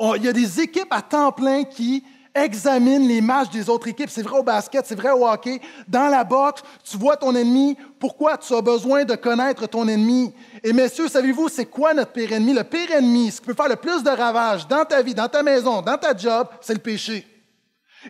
il 0.00 0.24
y 0.24 0.28
a 0.28 0.32
des 0.32 0.60
équipes 0.60 0.90
à 0.90 1.02
temps 1.02 1.30
plein 1.30 1.64
qui 1.64 2.02
examinent 2.34 3.06
les 3.06 3.20
matchs 3.20 3.50
des 3.50 3.68
autres 3.68 3.88
équipes. 3.88 4.08
C'est 4.08 4.22
vrai 4.22 4.38
au 4.38 4.42
basket, 4.42 4.86
c'est 4.86 4.94
vrai 4.94 5.10
au 5.10 5.26
hockey. 5.28 5.60
Dans 5.86 6.08
la 6.08 6.24
boxe, 6.24 6.62
tu 6.82 6.96
vois 6.96 7.18
ton 7.18 7.34
ennemi. 7.34 7.76
Pourquoi 8.00 8.38
tu 8.38 8.54
as 8.54 8.62
besoin 8.62 9.04
de 9.04 9.14
connaître 9.14 9.66
ton 9.66 9.86
ennemi? 9.86 10.32
Et 10.62 10.72
messieurs, 10.72 11.08
savez-vous, 11.08 11.50
c'est 11.50 11.66
quoi 11.66 11.92
notre 11.92 12.12
pire 12.12 12.32
ennemi? 12.32 12.54
Le 12.54 12.64
pire 12.64 12.90
ennemi, 12.92 13.30
ce 13.30 13.42
qui 13.42 13.46
peut 13.46 13.54
faire 13.54 13.68
le 13.68 13.76
plus 13.76 14.02
de 14.02 14.10
ravages 14.10 14.66
dans 14.66 14.86
ta 14.86 15.02
vie, 15.02 15.14
dans 15.14 15.28
ta 15.28 15.42
maison, 15.42 15.82
dans 15.82 15.98
ta 15.98 16.16
job, 16.16 16.48
c'est 16.62 16.74
le 16.74 16.80
péché. 16.80 17.26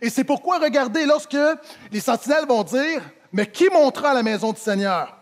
Et 0.01 0.11
c'est 0.11 0.25
pourquoi, 0.25 0.59
regardez, 0.59 1.05
lorsque 1.05 1.37
les 1.91 2.01
sentinelles 2.01 2.47
vont 2.47 2.63
dire, 2.63 3.03
mais 3.33 3.47
qui 3.47 3.69
montera 3.69 4.11
à 4.11 4.15
la 4.15 4.23
maison 4.23 4.53
du 4.53 4.61
Seigneur? 4.61 5.17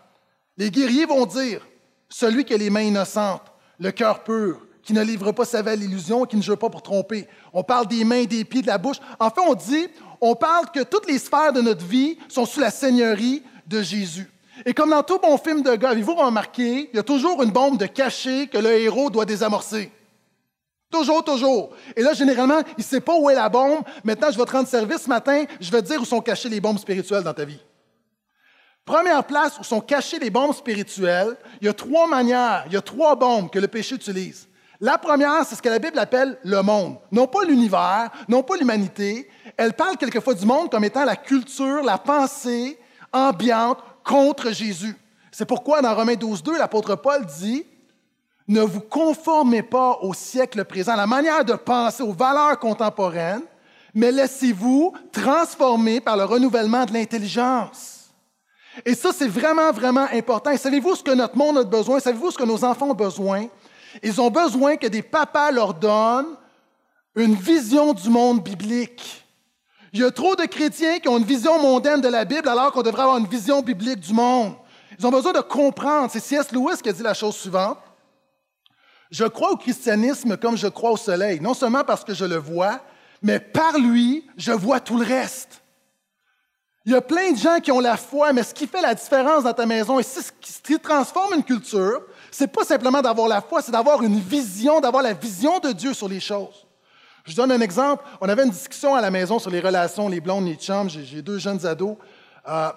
Les 0.57 0.69
guerriers 0.69 1.05
vont 1.05 1.25
dire, 1.25 1.65
celui 2.09 2.45
qui 2.45 2.53
a 2.53 2.57
les 2.57 2.69
mains 2.69 2.81
innocentes, 2.81 3.43
le 3.79 3.91
cœur 3.91 4.23
pur, 4.23 4.59
qui 4.83 4.93
ne 4.93 5.01
livre 5.01 5.31
pas 5.31 5.45
sa 5.45 5.59
à 5.59 5.75
l'illusion, 5.75 6.25
qui 6.25 6.35
ne 6.35 6.41
joue 6.41 6.57
pas 6.57 6.69
pour 6.69 6.81
tromper. 6.81 7.27
On 7.53 7.63
parle 7.63 7.87
des 7.87 8.03
mains, 8.03 8.25
des 8.25 8.43
pieds, 8.43 8.61
de 8.61 8.67
la 8.67 8.77
bouche. 8.77 8.97
En 9.19 9.29
fait, 9.29 9.41
on 9.41 9.55
dit, 9.55 9.87
on 10.19 10.35
parle 10.35 10.69
que 10.71 10.83
toutes 10.83 11.09
les 11.09 11.19
sphères 11.19 11.53
de 11.53 11.61
notre 11.61 11.85
vie 11.85 12.17
sont 12.27 12.45
sous 12.45 12.59
la 12.59 12.69
seigneurie 12.69 13.43
de 13.65 13.81
Jésus. 13.81 14.29
Et 14.65 14.73
comme 14.73 14.91
dans 14.91 15.03
tout 15.03 15.19
bon 15.19 15.37
film 15.37 15.63
de 15.63 15.75
gars, 15.75 15.89
avez-vous 15.89 16.15
remarqué, 16.15 16.89
il 16.91 16.95
y 16.95 16.99
a 16.99 17.03
toujours 17.03 17.41
une 17.41 17.51
bombe 17.51 17.77
de 17.77 17.85
cachet 17.85 18.47
que 18.47 18.57
le 18.57 18.71
héros 18.73 19.09
doit 19.09 19.25
désamorcer. 19.25 19.91
Toujours, 20.93 21.23
toujours. 21.23 21.71
Et 21.95 22.03
là, 22.03 22.13
généralement, 22.13 22.59
il 22.77 22.81
ne 22.81 22.83
sait 22.83 23.01
pas 23.01 23.15
où 23.17 23.27
est 23.27 23.33
la 23.33 23.49
bombe. 23.49 23.83
Maintenant, 24.03 24.29
je 24.31 24.37
vais 24.37 24.45
te 24.45 24.51
rendre 24.51 24.67
service 24.67 25.01
ce 25.01 25.09
matin. 25.09 25.45
Je 25.59 25.71
vais 25.71 25.81
te 25.81 25.87
dire 25.87 25.99
où 25.99 26.05
sont 26.05 26.21
cachées 26.21 26.49
les 26.49 26.61
bombes 26.61 26.77
spirituelles 26.77 27.23
dans 27.23 27.33
ta 27.33 27.45
vie. 27.45 27.59
Première 28.85 29.23
place 29.23 29.57
où 29.59 29.63
sont 29.63 29.81
cachées 29.81 30.19
les 30.19 30.29
bombes 30.29 30.53
spirituelles, 30.53 31.35
il 31.61 31.65
y 31.65 31.69
a 31.69 31.73
trois 31.73 32.05
manières, 32.05 32.65
il 32.67 32.73
y 32.73 32.77
a 32.77 32.81
trois 32.81 33.15
bombes 33.15 33.49
que 33.49 33.57
le 33.57 33.67
péché 33.67 33.95
utilise. 33.95 34.47
La 34.79 34.99
première, 34.99 35.43
c'est 35.45 35.55
ce 35.55 35.63
que 35.63 35.69
la 35.69 35.79
Bible 35.79 35.97
appelle 35.97 36.37
le 36.43 36.61
monde. 36.61 36.97
Non 37.11 37.25
pas 37.25 37.43
l'univers, 37.43 38.11
non 38.27 38.43
pas 38.43 38.55
l'humanité. 38.55 39.27
Elle 39.57 39.73
parle 39.73 39.97
quelquefois 39.97 40.35
du 40.35 40.45
monde 40.45 40.69
comme 40.69 40.83
étant 40.83 41.05
la 41.05 41.15
culture, 41.15 41.81
la 41.83 41.97
pensée 41.97 42.77
ambiante 43.11 43.79
contre 44.03 44.51
Jésus. 44.51 44.95
C'est 45.31 45.45
pourquoi 45.47 45.81
dans 45.81 45.95
Romains 45.95 46.15
12, 46.15 46.43
2, 46.43 46.59
l'apôtre 46.59 46.95
Paul 46.95 47.25
dit 47.25 47.65
ne 48.47 48.61
vous 48.61 48.81
conformez 48.81 49.63
pas 49.63 49.99
au 50.01 50.13
siècle 50.13 50.63
présent, 50.65 50.93
à 50.93 50.97
la 50.97 51.07
manière 51.07 51.45
de 51.45 51.53
penser, 51.53 52.03
aux 52.03 52.13
valeurs 52.13 52.59
contemporaines, 52.59 53.43
mais 53.93 54.11
laissez-vous 54.11 54.93
transformer 55.11 56.01
par 56.01 56.17
le 56.17 56.25
renouvellement 56.25 56.85
de 56.85 56.93
l'intelligence. 56.93 58.09
Et 58.85 58.95
ça, 58.95 59.11
c'est 59.13 59.27
vraiment, 59.27 59.71
vraiment 59.71 60.07
important. 60.11 60.55
Savez-vous 60.57 60.95
ce 60.95 61.03
que 61.03 61.11
notre 61.11 61.37
monde 61.37 61.59
a 61.59 61.63
besoin? 61.63 61.99
Savez-vous 61.99 62.31
ce 62.31 62.37
que 62.37 62.43
nos 62.43 62.63
enfants 62.65 62.89
ont 62.89 62.95
besoin? 62.95 63.45
Ils 64.01 64.19
ont 64.19 64.31
besoin 64.31 64.77
que 64.77 64.87
des 64.87 65.03
papas 65.03 65.51
leur 65.51 65.75
donnent 65.75 66.35
une 67.15 67.35
vision 67.35 67.93
du 67.93 68.09
monde 68.09 68.41
biblique. 68.41 69.23
Il 69.93 69.99
y 69.99 70.03
a 70.03 70.09
trop 70.09 70.35
de 70.35 70.45
chrétiens 70.45 70.97
qui 70.97 71.07
ont 71.07 71.19
une 71.19 71.23
vision 71.23 71.61
mondaine 71.61 72.01
de 72.01 72.07
la 72.07 72.25
Bible 72.25 72.49
alors 72.49 72.71
qu'on 72.71 72.81
devrait 72.81 73.03
avoir 73.03 73.19
une 73.19 73.27
vision 73.27 73.61
biblique 73.61 73.99
du 73.99 74.11
monde. 74.11 74.53
Ils 74.97 75.05
ont 75.05 75.11
besoin 75.11 75.33
de 75.33 75.39
comprendre. 75.39 76.09
C'est 76.11 76.19
C.S. 76.19 76.51
Lewis 76.51 76.81
qui 76.81 76.89
a 76.89 76.93
dit 76.93 77.03
la 77.03 77.13
chose 77.13 77.35
suivante. 77.35 77.77
Je 79.13 79.25
crois 79.25 79.51
au 79.51 79.57
christianisme 79.57 80.37
comme 80.37 80.57
je 80.57 80.65
crois 80.65 80.89
au 80.89 80.97
soleil, 80.97 81.39
non 81.39 81.53
seulement 81.53 81.83
parce 81.83 82.03
que 82.03 82.15
je 82.15 82.25
le 82.25 82.37
vois, 82.37 82.79
mais 83.21 83.39
par 83.39 83.77
lui, 83.77 84.25
je 84.37 84.51
vois 84.51 84.79
tout 84.79 84.97
le 84.97 85.05
reste. 85.05 85.61
Il 86.83 86.93
y 86.93 86.95
a 86.95 87.01
plein 87.01 87.31
de 87.31 87.37
gens 87.37 87.59
qui 87.59 87.71
ont 87.71 87.79
la 87.79 87.95
foi, 87.95 88.33
mais 88.33 88.41
ce 88.41 88.55
qui 88.55 88.65
fait 88.65 88.81
la 88.81 88.95
différence 88.95 89.43
dans 89.43 89.53
ta 89.53 89.67
maison 89.67 89.99
et 89.99 90.03
ce 90.03 90.31
qui 90.63 90.79
transforme 90.79 91.35
une 91.35 91.43
culture, 91.43 92.01
c'est 92.31 92.47
pas 92.47 92.63
simplement 92.63 93.03
d'avoir 93.03 93.27
la 93.27 93.41
foi, 93.41 93.61
c'est 93.61 93.71
d'avoir 93.71 94.01
une 94.01 94.19
vision, 94.19 94.81
d'avoir 94.81 95.03
la 95.03 95.13
vision 95.13 95.59
de 95.59 95.73
Dieu 95.73 95.93
sur 95.93 96.09
les 96.09 96.19
choses. 96.19 96.65
Je 97.23 97.35
donne 97.35 97.51
un 97.51 97.61
exemple. 97.61 98.03
On 98.19 98.27
avait 98.27 98.43
une 98.43 98.49
discussion 98.49 98.95
à 98.95 99.01
la 99.01 99.11
maison 99.11 99.37
sur 99.37 99.51
les 99.51 99.59
relations, 99.59 100.09
les 100.09 100.21
blondes, 100.21 100.47
les 100.47 100.55
chums. 100.55 100.89
J'ai 100.89 101.21
deux 101.21 101.37
jeunes 101.37 101.63
ados. 101.67 101.97
Euh, 102.49 102.71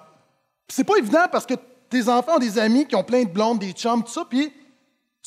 c'est 0.68 0.84
pas 0.84 0.98
évident 0.98 1.28
parce 1.32 1.46
que 1.46 1.54
tes 1.88 2.10
enfants 2.10 2.36
ont 2.36 2.40
des 2.40 2.58
amis 2.58 2.86
qui 2.86 2.94
ont 2.94 3.04
plein 3.04 3.22
de 3.24 3.30
blondes, 3.30 3.58
des 3.58 3.72
chums, 3.72 4.04
tout 4.04 4.12
ça, 4.12 4.26
puis 4.28 4.52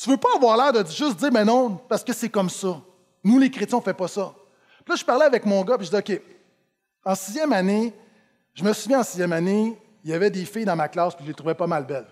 tu 0.00 0.08
veux 0.08 0.16
pas 0.16 0.34
avoir 0.34 0.56
l'air 0.56 0.72
de 0.72 0.88
juste 0.88 1.18
dire, 1.18 1.30
mais 1.30 1.44
non, 1.44 1.76
parce 1.76 2.02
que 2.02 2.14
c'est 2.14 2.30
comme 2.30 2.48
ça. 2.48 2.80
Nous, 3.22 3.38
les 3.38 3.50
chrétiens, 3.50 3.76
on 3.76 3.82
fait 3.82 3.92
pas 3.92 4.08
ça. 4.08 4.34
Puis 4.78 4.94
là, 4.94 4.96
je 4.96 5.04
parlais 5.04 5.26
avec 5.26 5.44
mon 5.44 5.62
gars, 5.62 5.76
puis 5.76 5.86
je 5.86 5.90
dis, 5.90 5.96
OK, 6.14 6.22
en 7.04 7.14
sixième 7.14 7.52
année, 7.52 7.92
je 8.54 8.64
me 8.64 8.72
souviens 8.72 9.00
en 9.00 9.02
sixième 9.02 9.34
année, 9.34 9.78
il 10.02 10.10
y 10.10 10.14
avait 10.14 10.30
des 10.30 10.46
filles 10.46 10.64
dans 10.64 10.74
ma 10.74 10.88
classe, 10.88 11.14
puis 11.14 11.24
je 11.26 11.28
les 11.28 11.34
trouvais 11.34 11.54
pas 11.54 11.66
mal 11.66 11.84
belles. 11.84 12.06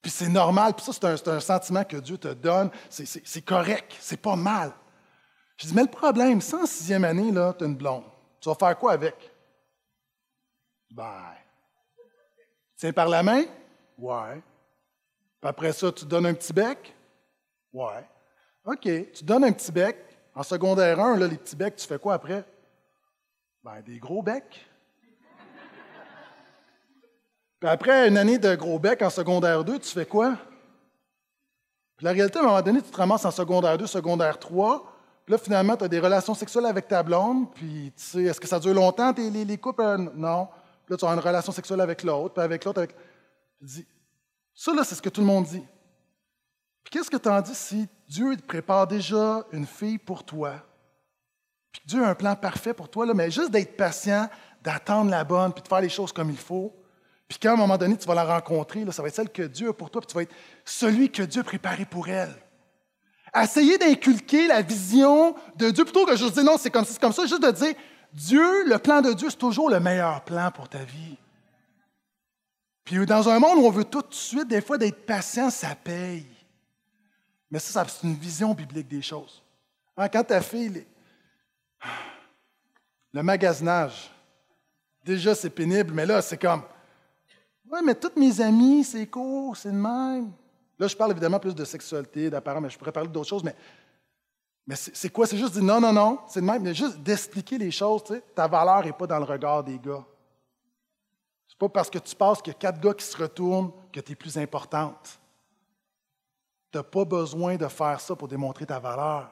Puis 0.00 0.10
c'est 0.10 0.30
normal, 0.30 0.72
puis 0.72 0.82
ça, 0.82 0.92
c'est 0.94 1.28
un, 1.28 1.34
un, 1.36 1.40
sentiment 1.40 1.84
que 1.84 1.98
Dieu 1.98 2.16
te 2.16 2.28
donne, 2.28 2.70
c'est 2.88 3.44
correct, 3.44 3.94
c'est 4.00 4.16
pas 4.16 4.36
mal. 4.36 4.72
Je 5.58 5.66
dis, 5.66 5.74
mais 5.74 5.82
le 5.82 5.90
problème, 5.90 6.40
c'est 6.40 6.56
en 6.56 6.64
sixième 6.64 7.04
année, 7.04 7.30
là, 7.32 7.52
tu 7.52 7.64
as 7.64 7.66
une 7.66 7.76
blonde. 7.76 8.04
Tu 8.40 8.48
vas 8.48 8.54
faire 8.54 8.78
quoi 8.78 8.92
avec? 8.92 9.30
Ben, 10.90 11.34
tiens 12.78 12.94
par 12.94 13.08
la 13.08 13.22
main? 13.22 13.44
Ouais. 13.98 14.42
Puis 15.40 15.48
après 15.48 15.72
ça, 15.72 15.90
tu 15.90 16.04
donnes 16.04 16.26
un 16.26 16.34
petit 16.34 16.52
bec? 16.52 16.94
Ouais. 17.72 18.06
OK, 18.64 18.82
tu 18.82 19.24
donnes 19.24 19.44
un 19.44 19.52
petit 19.52 19.72
bec. 19.72 19.96
En 20.34 20.42
secondaire 20.42 21.00
1, 21.00 21.16
là, 21.16 21.26
les 21.26 21.36
petits 21.36 21.56
becs, 21.56 21.76
tu 21.76 21.86
fais 21.86 21.98
quoi 21.98 22.14
après? 22.14 22.44
Ben, 23.64 23.80
des 23.82 23.98
gros 23.98 24.22
becs. 24.22 24.66
Puis 27.58 27.68
après 27.68 28.08
une 28.08 28.16
année 28.16 28.38
de 28.38 28.54
gros 28.54 28.78
bec 28.78 29.02
en 29.02 29.10
secondaire 29.10 29.64
2, 29.64 29.78
tu 29.80 29.90
fais 29.90 30.06
quoi? 30.06 30.36
Puis 31.96 32.06
la 32.06 32.12
réalité, 32.12 32.38
à 32.38 32.42
un 32.42 32.46
moment 32.46 32.62
donné, 32.62 32.80
tu 32.80 32.90
te 32.90 32.96
ramasses 32.96 33.24
en 33.24 33.30
secondaire 33.30 33.76
2, 33.76 33.86
secondaire 33.86 34.38
3, 34.38 34.90
là, 35.28 35.38
finalement, 35.38 35.76
tu 35.76 35.84
as 35.84 35.88
des 35.88 36.00
relations 36.00 36.34
sexuelles 36.34 36.66
avec 36.66 36.88
ta 36.88 37.02
blonde, 37.02 37.52
puis 37.54 37.92
tu 37.96 38.02
sais, 38.02 38.22
est-ce 38.22 38.40
que 38.40 38.48
ça 38.48 38.58
dure 38.58 38.74
longtemps, 38.74 39.12
les, 39.16 39.44
les, 39.44 39.58
couples? 39.58 39.82
Euh, 39.82 39.96
non. 40.14 40.48
Puis 40.86 40.94
là, 40.94 40.96
tu 40.96 41.04
as 41.04 41.08
une 41.08 41.20
relation 41.20 41.52
sexuelle 41.52 41.80
avec 41.80 42.02
l'autre, 42.02 42.34
puis 42.34 42.42
avec 42.42 42.64
l'autre, 42.64 42.78
avec. 42.78 42.96
Tu 43.58 43.64
dis, 43.64 43.86
ça, 44.60 44.74
là, 44.74 44.84
c'est 44.84 44.94
ce 44.94 45.00
que 45.00 45.08
tout 45.08 45.22
le 45.22 45.26
monde 45.26 45.46
dit. 45.46 45.62
Puis 46.84 46.90
qu'est-ce 46.90 47.08
que 47.08 47.16
tu 47.16 47.30
en 47.30 47.40
dis 47.40 47.54
si 47.54 47.88
Dieu 48.06 48.36
prépare 48.46 48.86
déjà 48.86 49.42
une 49.52 49.66
fille 49.66 49.96
pour 49.96 50.22
toi? 50.22 50.52
Puis 51.72 51.80
Dieu 51.86 52.04
a 52.04 52.10
un 52.10 52.14
plan 52.14 52.36
parfait 52.36 52.74
pour 52.74 52.90
toi, 52.90 53.06
mais 53.14 53.30
juste 53.30 53.50
d'être 53.50 53.74
patient, 53.74 54.28
d'attendre 54.62 55.10
la 55.10 55.24
bonne, 55.24 55.54
puis 55.54 55.62
de 55.62 55.68
faire 55.68 55.80
les 55.80 55.88
choses 55.88 56.12
comme 56.12 56.28
il 56.28 56.36
faut. 56.36 56.74
Puis 57.26 57.38
qu'à 57.38 57.54
un 57.54 57.56
moment 57.56 57.78
donné, 57.78 57.96
tu 57.96 58.06
vas 58.06 58.14
la 58.14 58.24
rencontrer, 58.24 58.84
là, 58.84 58.92
ça 58.92 59.00
va 59.00 59.08
être 59.08 59.14
celle 59.14 59.30
que 59.30 59.44
Dieu 59.44 59.70
a 59.70 59.72
pour 59.72 59.90
toi, 59.90 60.02
puis 60.02 60.08
tu 60.08 60.14
vas 60.14 60.22
être 60.24 60.34
celui 60.66 61.10
que 61.10 61.22
Dieu 61.22 61.40
a 61.40 61.44
préparé 61.44 61.86
pour 61.86 62.10
elle. 62.10 62.34
Essayer 63.34 63.78
d'inculquer 63.78 64.46
la 64.46 64.60
vision 64.60 65.34
de 65.56 65.70
Dieu 65.70 65.84
plutôt 65.84 66.04
que 66.04 66.16
juste 66.16 66.34
dire 66.34 66.44
non, 66.44 66.58
c'est 66.58 66.70
comme 66.70 66.84
ça, 66.84 66.92
c'est 66.92 67.00
comme 67.00 67.14
ça, 67.14 67.24
juste 67.24 67.42
de 67.42 67.50
dire 67.50 67.74
Dieu, 68.12 68.66
le 68.66 68.76
plan 68.76 69.00
de 69.00 69.14
Dieu, 69.14 69.30
c'est 69.30 69.38
toujours 69.38 69.70
le 69.70 69.80
meilleur 69.80 70.22
plan 70.22 70.50
pour 70.50 70.68
ta 70.68 70.84
vie. 70.84 71.16
Puis 72.84 73.04
dans 73.06 73.28
un 73.28 73.38
monde 73.38 73.58
où 73.58 73.66
on 73.66 73.70
veut 73.70 73.84
tout 73.84 74.02
de 74.02 74.14
suite, 74.14 74.48
des 74.48 74.60
fois, 74.60 74.78
d'être 74.78 75.06
patient, 75.06 75.50
ça 75.50 75.74
paye. 75.74 76.26
Mais 77.50 77.58
ça, 77.58 77.84
c'est 77.86 78.06
une 78.06 78.14
vision 78.14 78.54
biblique 78.54 78.88
des 78.88 79.02
choses. 79.02 79.42
Hein, 79.96 80.08
quand 80.08 80.30
as 80.30 80.40
fait 80.40 80.86
le 83.12 83.22
magasinage, 83.22 84.10
déjà 85.04 85.34
c'est 85.34 85.50
pénible, 85.50 85.92
mais 85.92 86.06
là, 86.06 86.22
c'est 86.22 86.38
comme 86.38 86.62
Oui, 87.70 87.80
mais 87.84 87.94
toutes 87.94 88.16
mes 88.16 88.40
amis, 88.40 88.84
c'est 88.84 89.06
court, 89.06 89.56
c'est 89.56 89.70
le 89.70 89.74
même. 89.74 90.32
Là, 90.78 90.86
je 90.86 90.96
parle 90.96 91.10
évidemment 91.10 91.38
plus 91.38 91.54
de 91.54 91.64
sexualité, 91.64 92.30
d'apparence, 92.30 92.62
mais 92.62 92.70
je 92.70 92.78
pourrais 92.78 92.92
parler 92.92 93.10
d'autres 93.10 93.28
choses, 93.28 93.44
mais, 93.44 93.54
mais 94.66 94.76
c'est 94.76 95.10
quoi? 95.10 95.26
C'est 95.26 95.36
juste 95.36 95.52
dire 95.52 95.62
non, 95.62 95.80
non, 95.80 95.92
non, 95.92 96.20
c'est 96.28 96.40
le 96.40 96.46
même, 96.46 96.62
mais 96.62 96.72
juste 96.72 96.98
d'expliquer 96.98 97.58
les 97.58 97.70
choses. 97.70 98.04
Tu 98.04 98.14
sais, 98.14 98.22
ta 98.34 98.46
valeur 98.46 98.84
n'est 98.84 98.92
pas 98.92 99.06
dans 99.06 99.18
le 99.18 99.24
regard 99.24 99.62
des 99.62 99.78
gars. 99.78 100.04
Pas 101.60 101.68
parce 101.68 101.90
que 101.90 101.98
tu 101.98 102.16
penses 102.16 102.40
qu'il 102.40 102.54
y 102.54 102.56
a 102.56 102.58
quatre 102.58 102.80
gars 102.80 102.94
qui 102.94 103.04
se 103.04 103.14
retournent 103.14 103.70
que 103.92 104.00
tu 104.00 104.12
es 104.12 104.14
plus 104.14 104.38
importante. 104.38 105.20
Tu 106.72 106.78
n'as 106.78 106.82
pas 106.82 107.04
besoin 107.04 107.56
de 107.56 107.68
faire 107.68 108.00
ça 108.00 108.16
pour 108.16 108.28
démontrer 108.28 108.64
ta 108.64 108.78
valeur. 108.78 109.30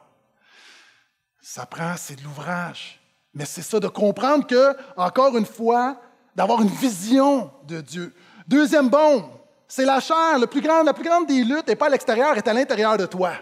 Ça 1.40 1.64
prend, 1.64 1.96
c'est 1.96 2.16
de 2.16 2.22
l'ouvrage. 2.22 3.00
Mais 3.32 3.46
c'est 3.46 3.62
ça, 3.62 3.80
de 3.80 3.88
comprendre 3.88 4.46
que, 4.46 4.76
encore 4.94 5.38
une 5.38 5.46
fois, 5.46 5.98
d'avoir 6.36 6.60
une 6.60 6.68
vision 6.68 7.50
de 7.64 7.80
Dieu. 7.80 8.14
Deuxième 8.46 8.90
bombe, 8.90 9.30
c'est 9.66 9.86
la 9.86 9.98
chair. 9.98 10.38
La 10.38 10.46
plus 10.46 10.60
grande 10.60 11.26
des 11.26 11.44
luttes 11.44 11.66
n'est 11.66 11.76
pas 11.76 11.86
à 11.86 11.90
l'extérieur, 11.90 12.36
est 12.36 12.46
à 12.46 12.52
l'intérieur 12.52 12.98
de 12.98 13.06
toi. 13.06 13.32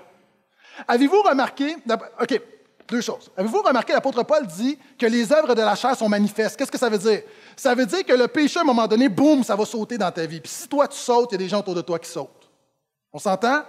Avez-vous 0.87 1.23
remarqué, 1.23 1.77
OK, 2.21 2.41
deux 2.89 3.01
choses. 3.01 3.31
Avez-vous 3.37 3.63
remarqué, 3.63 3.93
l'apôtre 3.93 4.23
Paul 4.23 4.47
dit 4.47 4.79
que 4.99 5.07
les 5.07 5.33
œuvres 5.33 5.55
de 5.55 5.61
la 5.61 5.75
chair 5.75 5.97
sont 5.97 6.09
manifestes? 6.09 6.57
Qu'est-ce 6.57 6.71
que 6.71 6.79
ça 6.79 6.89
veut 6.89 6.99
dire? 6.99 7.23
Ça 7.57 7.75
veut 7.75 7.87
dire 7.87 8.05
que 8.05 8.13
le 8.13 8.29
péché, 8.29 8.59
à 8.59 8.63
un 8.63 8.65
moment 8.65 8.87
donné, 8.87 9.09
boum, 9.09 9.43
ça 9.45 9.57
va 9.57 9.65
sauter 9.65 9.99
dans 9.99 10.11
ta 10.11 10.27
vie. 10.27 10.41
Puis 10.41 10.53
si 10.53 10.69
toi, 10.69 10.87
tu 10.89 10.99
sautes, 10.99 11.31
il 11.33 11.35
y 11.35 11.37
a 11.37 11.39
des 11.39 11.49
gens 11.49 11.61
autour 11.61 11.75
de 11.75 11.83
toi 11.83 11.99
qui 11.99 12.11
sautent. 12.11 12.49
On 13.13 13.19
s'entend? 13.19 13.63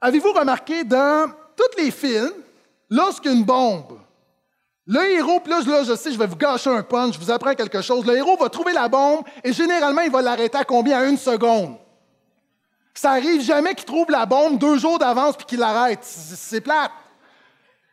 Avez-vous 0.00 0.32
remarqué 0.32 0.84
dans 0.84 1.30
tous 1.56 1.82
les 1.82 1.90
films, 1.90 2.32
lorsqu'une 2.90 3.44
bombe 3.44 3.98
le 4.86 5.00
héros, 5.12 5.38
puis 5.38 5.52
là, 5.52 5.60
je 5.84 5.94
sais, 5.94 6.10
je 6.10 6.18
vais 6.18 6.26
vous 6.26 6.36
gâcher 6.36 6.68
un 6.68 6.82
punch, 6.82 7.14
je 7.14 7.20
vous 7.20 7.30
apprends 7.30 7.54
quelque 7.54 7.80
chose. 7.82 8.04
Le 8.04 8.16
héros 8.16 8.36
va 8.36 8.48
trouver 8.48 8.72
la 8.72 8.88
bombe 8.88 9.22
et 9.44 9.52
généralement, 9.52 10.00
il 10.00 10.10
va 10.10 10.22
l'arrêter 10.22 10.58
à 10.58 10.64
combien? 10.64 10.98
À 10.98 11.04
une 11.04 11.16
seconde. 11.16 11.76
Ça 12.94 13.12
arrive 13.12 13.40
jamais 13.40 13.74
qu'il 13.74 13.84
trouve 13.84 14.10
la 14.10 14.26
bombe 14.26 14.58
deux 14.58 14.78
jours 14.78 14.98
d'avance 14.98 15.36
puis 15.36 15.46
qu'il 15.46 15.60
l'arrête. 15.60 16.00
C'est 16.02 16.60
plate. 16.60 16.90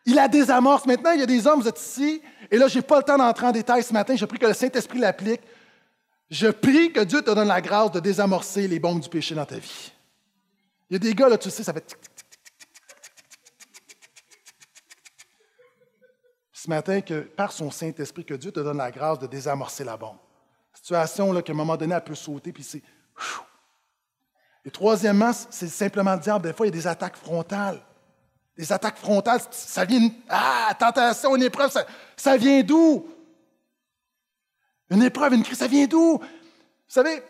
Il 0.09 0.15
la 0.15 0.27
désamorce. 0.27 0.87
Maintenant, 0.87 1.11
il 1.11 1.19
y 1.19 1.23
a 1.23 1.27
des 1.27 1.45
hommes, 1.45 1.61
vous 1.61 1.67
êtes 1.67 1.79
ici, 1.79 2.19
et 2.49 2.57
là, 2.57 2.67
je 2.67 2.77
n'ai 2.77 2.81
pas 2.81 2.97
le 2.97 3.03
temps 3.03 3.17
d'entrer 3.17 3.45
en 3.45 3.51
détail 3.51 3.83
ce 3.83 3.93
matin. 3.93 4.15
Je 4.15 4.25
prie 4.25 4.39
que 4.39 4.47
le 4.47 4.55
Saint-Esprit 4.55 4.97
l'applique. 4.97 5.41
Je 6.31 6.47
prie 6.47 6.91
que 6.91 7.01
Dieu 7.01 7.21
te 7.21 7.29
donne 7.29 7.47
la 7.47 7.61
grâce 7.61 7.91
de 7.91 7.99
désamorcer 7.99 8.67
les 8.67 8.79
bombes 8.79 9.01
du 9.01 9.07
péché 9.07 9.35
dans 9.35 9.45
ta 9.45 9.59
vie. 9.59 9.91
Il 10.89 10.93
y 10.93 10.95
a 10.95 10.99
des 10.99 11.13
gars, 11.13 11.29
là, 11.29 11.37
tu 11.37 11.51
sais, 11.51 11.61
ça 11.61 11.73
fait 11.73 11.95
ce 16.53 16.69
matin 16.69 17.01
que 17.01 17.19
par 17.19 17.51
son 17.51 17.69
Saint-Esprit, 17.69 18.25
que 18.25 18.33
Dieu 18.33 18.51
te 18.51 18.61
donne 18.61 18.77
la 18.77 18.89
grâce 18.89 19.19
de 19.19 19.27
désamorcer 19.27 19.83
la 19.83 19.95
bombe. 19.95 20.17
Situation 20.73 21.31
là, 21.31 21.43
qu'à 21.43 21.53
un 21.53 21.55
moment 21.55 21.77
donné, 21.77 21.93
elle 21.93 22.03
peut 22.03 22.15
sauter, 22.15 22.51
puis 22.51 22.63
c'est. 22.63 22.81
Et 24.65 24.71
troisièmement, 24.71 25.33
c'est 25.51 25.67
simplement 25.67 26.15
le 26.15 26.19
diable. 26.19 26.47
Des 26.47 26.53
fois, 26.53 26.65
il 26.65 26.69
y 26.69 26.73
a 26.73 26.81
des 26.81 26.87
attaques 26.87 27.15
frontales. 27.15 27.79
Des 28.59 28.73
attaques 28.73 28.97
frontales, 28.97 29.39
ça 29.51 29.85
vient. 29.85 30.09
Ah, 30.27 30.73
tentation, 30.77 31.33
une 31.33 31.43
épreuve, 31.43 31.71
ça, 31.71 31.85
ça 32.17 32.35
vient 32.35 32.61
d'où? 32.61 33.07
Une 34.89 35.01
épreuve, 35.01 35.35
une 35.35 35.43
crise, 35.43 35.59
ça 35.59 35.67
vient 35.67 35.85
d'où? 35.85 36.17
Vous 36.17 36.25
savez, 36.85 37.23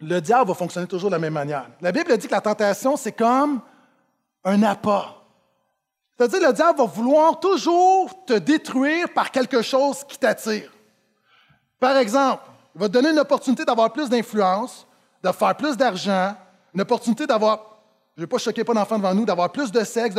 le 0.00 0.20
diable 0.20 0.48
va 0.48 0.54
fonctionner 0.54 0.88
toujours 0.88 1.10
de 1.10 1.14
la 1.14 1.20
même 1.20 1.34
manière. 1.34 1.70
La 1.80 1.92
Bible 1.92 2.18
dit 2.18 2.26
que 2.26 2.32
la 2.32 2.40
tentation, 2.40 2.96
c'est 2.96 3.12
comme 3.12 3.60
un 4.42 4.64
appât. 4.64 5.14
C'est-à-dire, 6.18 6.48
le 6.48 6.52
diable 6.52 6.76
va 6.76 6.86
vouloir 6.86 7.38
toujours 7.38 8.24
te 8.24 8.32
détruire 8.32 9.12
par 9.14 9.30
quelque 9.30 9.62
chose 9.62 10.02
qui 10.02 10.18
t'attire. 10.18 10.72
Par 11.78 11.96
exemple, 11.98 12.42
il 12.74 12.80
va 12.80 12.88
te 12.88 12.92
donner 12.94 13.10
une 13.10 13.20
opportunité 13.20 13.64
d'avoir 13.64 13.92
plus 13.92 14.08
d'influence, 14.08 14.88
de 15.22 15.30
faire 15.30 15.56
plus 15.56 15.76
d'argent, 15.76 16.34
une 16.74 16.80
opportunité 16.80 17.28
d'avoir, 17.28 17.71
je 18.16 18.20
ne 18.20 18.26
vais 18.26 18.28
pas 18.28 18.38
choquer 18.38 18.64
pas 18.64 18.74
d'enfants 18.74 18.98
devant 18.98 19.14
nous, 19.14 19.24
d'avoir 19.24 19.50
plus 19.50 19.72
de 19.72 19.82
sexe, 19.84 20.16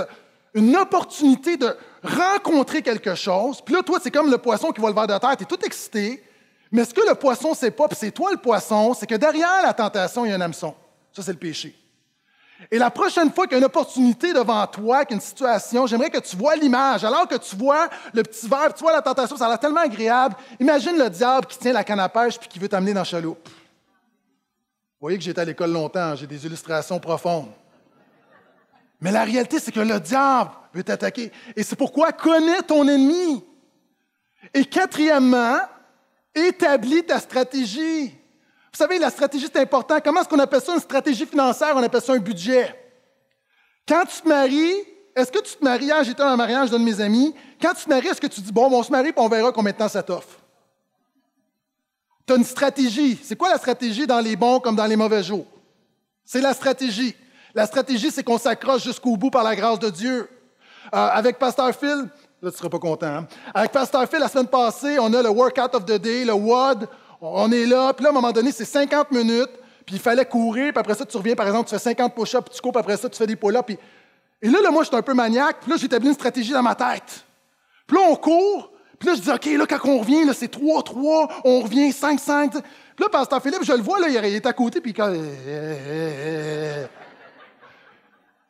une 0.53 0.75
opportunité 0.75 1.57
de 1.57 1.75
rencontrer 2.03 2.81
quelque 2.81 3.15
chose. 3.15 3.61
Puis 3.61 3.73
là, 3.75 3.83
toi, 3.83 3.99
c'est 4.01 4.11
comme 4.11 4.31
le 4.31 4.37
poisson 4.37 4.71
qui 4.71 4.81
va 4.81 4.89
le 4.89 4.95
vers 4.95 5.07
de 5.07 5.17
terre, 5.17 5.37
tu 5.37 5.43
es 5.43 5.45
tout 5.45 5.63
excité. 5.63 6.23
Mais 6.71 6.85
ce 6.85 6.93
que 6.93 7.07
le 7.07 7.13
poisson 7.13 7.51
ne 7.51 7.55
sait 7.55 7.71
pas, 7.71 7.87
puis 7.87 7.97
c'est 7.99 8.11
toi 8.11 8.31
le 8.31 8.37
poisson, 8.37 8.95
c'est 8.95 9.05
que 9.05 9.15
derrière 9.15 9.61
la 9.63 9.73
tentation, 9.73 10.25
il 10.25 10.29
y 10.29 10.31
a 10.31 10.35
un 10.35 10.41
hameçon. 10.41 10.73
Ça, 11.11 11.21
c'est 11.21 11.33
le 11.33 11.37
péché. 11.37 11.75
Et 12.71 12.79
la 12.79 12.89
prochaine 12.89 13.31
fois 13.31 13.45
qu'il 13.45 13.53
y 13.53 13.55
a 13.55 13.57
une 13.59 13.65
opportunité 13.65 14.33
devant 14.33 14.65
toi, 14.67 15.05
qu'il 15.05 15.15
y 15.15 15.19
a 15.19 15.21
une 15.21 15.21
situation, 15.21 15.85
j'aimerais 15.85 16.09
que 16.09 16.19
tu 16.19 16.35
vois 16.35 16.55
l'image. 16.55 17.03
Alors 17.03 17.27
que 17.27 17.35
tu 17.35 17.55
vois 17.55 17.89
le 18.13 18.23
petit 18.23 18.47
verre, 18.47 18.73
tu 18.73 18.83
vois 18.83 18.93
la 18.93 19.01
tentation, 19.01 19.37
ça 19.37 19.45
a 19.45 19.49
l'air 19.49 19.59
tellement 19.59 19.81
agréable. 19.81 20.35
Imagine 20.59 20.97
le 20.97 21.09
diable 21.09 21.45
qui 21.45 21.59
tient 21.59 21.73
la 21.73 21.83
canne 21.83 21.99
à 21.99 22.09
pêche 22.09 22.39
puis 22.39 22.47
qui 22.47 22.57
veut 22.57 22.69
t'amener 22.69 22.93
dans 22.93 23.01
la 23.01 23.05
chaloupe. 23.05 23.47
Vous 23.47 25.07
voyez 25.07 25.17
que 25.17 25.23
j'étais 25.23 25.41
à 25.41 25.45
l'école 25.45 25.71
longtemps, 25.71 26.15
j'ai 26.15 26.25
des 26.25 26.45
illustrations 26.45 26.99
profondes. 26.99 27.49
Mais 29.03 29.11
la 29.11 29.25
réalité, 29.25 29.59
c'est 29.59 29.73
que 29.73 29.81
le 29.81 29.99
diable 29.99 30.51
veut 30.73 30.83
t'attaquer. 30.83 31.29
Et 31.57 31.63
c'est 31.63 31.75
pourquoi 31.75 32.13
connais 32.13 32.61
ton 32.61 32.87
ennemi. 32.87 33.43
Et 34.53 34.63
quatrièmement, 34.63 35.59
établis 36.33 37.03
ta 37.03 37.19
stratégie. 37.19 38.07
Vous 38.07 38.77
savez, 38.77 38.97
la 38.99 39.09
stratégie, 39.09 39.47
c'est 39.51 39.59
important. 39.59 39.99
Comment 40.01 40.21
est-ce 40.21 40.29
qu'on 40.29 40.39
appelle 40.39 40.61
ça 40.61 40.73
une 40.73 40.79
stratégie 40.79 41.25
financière? 41.25 41.73
On 41.75 41.83
appelle 41.83 42.01
ça 42.01 42.13
un 42.13 42.17
budget. 42.17 42.73
Quand 43.85 44.05
tu 44.05 44.21
te 44.21 44.27
maries, 44.27 44.73
est-ce 45.17 45.33
que 45.33 45.39
tu 45.39 45.57
te 45.57 45.63
maries? 45.63 45.91
J'étais 46.03 46.23
un 46.23 46.37
mariage 46.37 46.71
d'un 46.71 46.79
de 46.79 46.85
mes 46.85 47.01
amis. 47.01 47.35
Quand 47.61 47.73
tu 47.73 47.83
te 47.83 47.89
maries, 47.89 48.07
est-ce 48.07 48.21
que 48.21 48.27
tu 48.27 48.39
dis, 48.39 48.53
bon, 48.53 48.71
on 48.71 48.83
se 48.83 48.89
marie, 48.89 49.11
puis 49.11 49.21
on 49.21 49.27
verra 49.27 49.51
combien 49.51 49.73
de 49.73 49.77
temps 49.77 49.89
ça 49.89 50.01
t'offre? 50.01 50.39
Tu 52.25 52.31
as 52.31 52.37
une 52.37 52.45
stratégie. 52.45 53.19
C'est 53.21 53.35
quoi 53.35 53.49
la 53.49 53.57
stratégie 53.57 54.07
dans 54.07 54.21
les 54.21 54.37
bons 54.37 54.61
comme 54.61 54.77
dans 54.77 54.85
les 54.85 54.95
mauvais 54.95 55.23
jours? 55.23 55.45
C'est 56.23 56.39
la 56.39 56.53
stratégie. 56.53 57.13
La 57.55 57.65
stratégie, 57.67 58.09
c'est 58.09 58.23
qu'on 58.23 58.37
s'accroche 58.37 58.83
jusqu'au 58.83 59.15
bout 59.15 59.29
par 59.29 59.43
la 59.43 59.55
grâce 59.55 59.79
de 59.79 59.89
Dieu. 59.89 60.27
Euh, 60.93 60.97
avec 60.97 61.37
Pasteur 61.37 61.73
Phil, 61.75 62.09
là, 62.41 62.51
tu 62.51 62.57
seras 62.57 62.69
pas 62.69 62.79
content. 62.79 63.07
Hein? 63.07 63.27
Avec 63.53 63.71
Pasteur 63.71 64.09
Phil, 64.09 64.19
la 64.19 64.27
semaine 64.27 64.47
passée, 64.47 64.97
on 64.99 65.13
a 65.13 65.21
le 65.21 65.29
Workout 65.29 65.75
of 65.75 65.85
the 65.85 65.99
Day, 65.99 66.25
le 66.25 66.33
WOD. 66.33 66.87
On 67.21 67.51
est 67.51 67.65
là, 67.65 67.93
puis 67.93 68.03
là, 68.03 68.09
à 68.09 68.11
un 68.11 68.15
moment 68.15 68.31
donné, 68.31 68.51
c'est 68.51 68.65
50 68.65 69.11
minutes, 69.11 69.51
puis 69.85 69.95
il 69.95 69.99
fallait 69.99 70.25
courir, 70.25 70.73
puis 70.73 70.79
après 70.79 70.95
ça, 70.95 71.05
tu 71.05 71.15
reviens, 71.15 71.35
par 71.35 71.47
exemple, 71.47 71.69
tu 71.69 71.75
fais 71.75 71.79
50 71.79 72.13
push-ups, 72.13 72.43
puis 72.43 72.55
tu 72.55 72.61
cours, 72.61 72.73
puis 72.73 72.79
après 72.79 72.97
ça, 72.97 73.09
tu 73.09 73.17
fais 73.17 73.27
des 73.27 73.35
pull-ups. 73.35 73.65
Puis... 73.65 73.77
Et 74.41 74.49
là, 74.49 74.59
là, 74.61 74.71
moi, 74.71 74.83
je 74.83 74.89
suis 74.89 74.97
un 74.97 75.01
peu 75.01 75.13
maniaque, 75.13 75.57
puis 75.61 75.71
là, 75.71 75.77
j'ai 75.77 75.85
établi 75.85 76.09
une 76.09 76.15
stratégie 76.15 76.51
dans 76.51 76.63
ma 76.63 76.75
tête. 76.75 77.23
Puis 77.87 77.95
là, 77.95 78.03
on 78.09 78.15
court, 78.15 78.71
puis 78.99 79.07
là, 79.09 79.15
je 79.15 79.21
dis, 79.21 79.31
OK, 79.31 79.45
là, 79.45 79.65
quand 79.65 79.89
on 79.89 79.99
revient, 79.99 80.29
c'est 80.33 80.53
3-3, 80.53 81.29
on 81.45 81.61
revient 81.61 81.91
5-5. 81.91 82.49
Puis 82.49 82.61
là, 82.99 83.09
Pasteur 83.09 83.41
Philippe, 83.41 83.63
je 83.63 83.73
le 83.73 83.81
vois, 83.81 83.99
là, 83.99 84.09
il 84.09 84.17
est 84.17 84.45
à 84.45 84.53
côté, 84.53 84.81
puis 84.81 84.93
quand. 84.93 85.13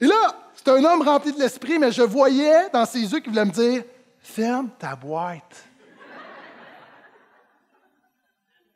Et 0.03 0.05
là, 0.05 0.35
c'est 0.53 0.67
un 0.67 0.83
homme 0.83 1.01
rempli 1.01 1.31
de 1.31 1.39
l'esprit, 1.39 1.79
mais 1.79 1.89
je 1.89 2.01
voyais 2.01 2.69
dans 2.73 2.85
ses 2.85 2.99
yeux 2.99 3.21
qu'il 3.21 3.29
voulait 3.29 3.45
me 3.45 3.51
dire 3.51 3.85
Ferme 4.19 4.69
ta 4.77 4.97
boîte. 4.97 5.63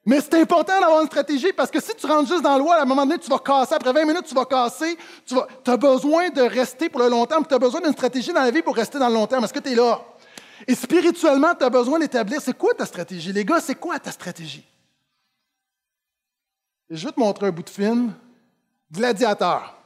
Mais 0.06 0.22
c'est 0.22 0.36
important 0.36 0.80
d'avoir 0.80 1.02
une 1.02 1.08
stratégie 1.08 1.52
parce 1.52 1.70
que 1.70 1.82
si 1.82 1.94
tu 1.96 2.06
rentres 2.06 2.30
juste 2.30 2.44
dans 2.44 2.58
l'eau, 2.58 2.72
à 2.72 2.84
un 2.84 2.86
moment 2.86 3.06
donné, 3.06 3.20
tu 3.20 3.30
vas 3.30 3.40
casser. 3.40 3.74
Après 3.74 3.92
20 3.92 4.06
minutes, 4.06 4.24
tu 4.24 4.34
vas 4.34 4.46
casser. 4.46 4.98
Tu 5.26 5.36
as 5.70 5.76
besoin 5.76 6.30
de 6.30 6.44
rester 6.44 6.88
pour 6.88 7.02
le 7.02 7.10
long 7.10 7.26
terme. 7.26 7.46
Tu 7.46 7.54
as 7.54 7.60
besoin 7.60 7.82
d'une 7.82 7.92
stratégie 7.92 8.32
dans 8.32 8.44
la 8.44 8.52
vie 8.52 8.62
pour 8.62 8.78
rester 8.78 8.98
dans 8.98 9.10
le 9.10 9.16
long 9.16 9.28
terme. 9.28 9.44
Est-ce 9.44 9.54
que 9.54 9.60
tu 9.60 9.74
es 9.74 9.76
là? 9.76 10.00
Et 10.66 10.76
spirituellement, 10.76 11.54
tu 11.56 11.66
as 11.66 11.70
besoin 11.70 12.00
d'établir 12.00 12.40
c'est 12.40 12.58
quoi 12.58 12.74
ta 12.74 12.86
stratégie? 12.86 13.34
Les 13.34 13.44
gars, 13.44 13.60
c'est 13.60 13.76
quoi 13.76 14.00
ta 14.00 14.14
stratégie? 14.14 14.66
Et 16.90 16.96
je 16.96 17.06
vais 17.06 17.12
te 17.12 17.20
montrer 17.20 17.48
un 17.48 17.52
bout 17.52 17.64
de 17.64 17.70
film. 17.70 18.14
Gladiateur. 18.90 19.77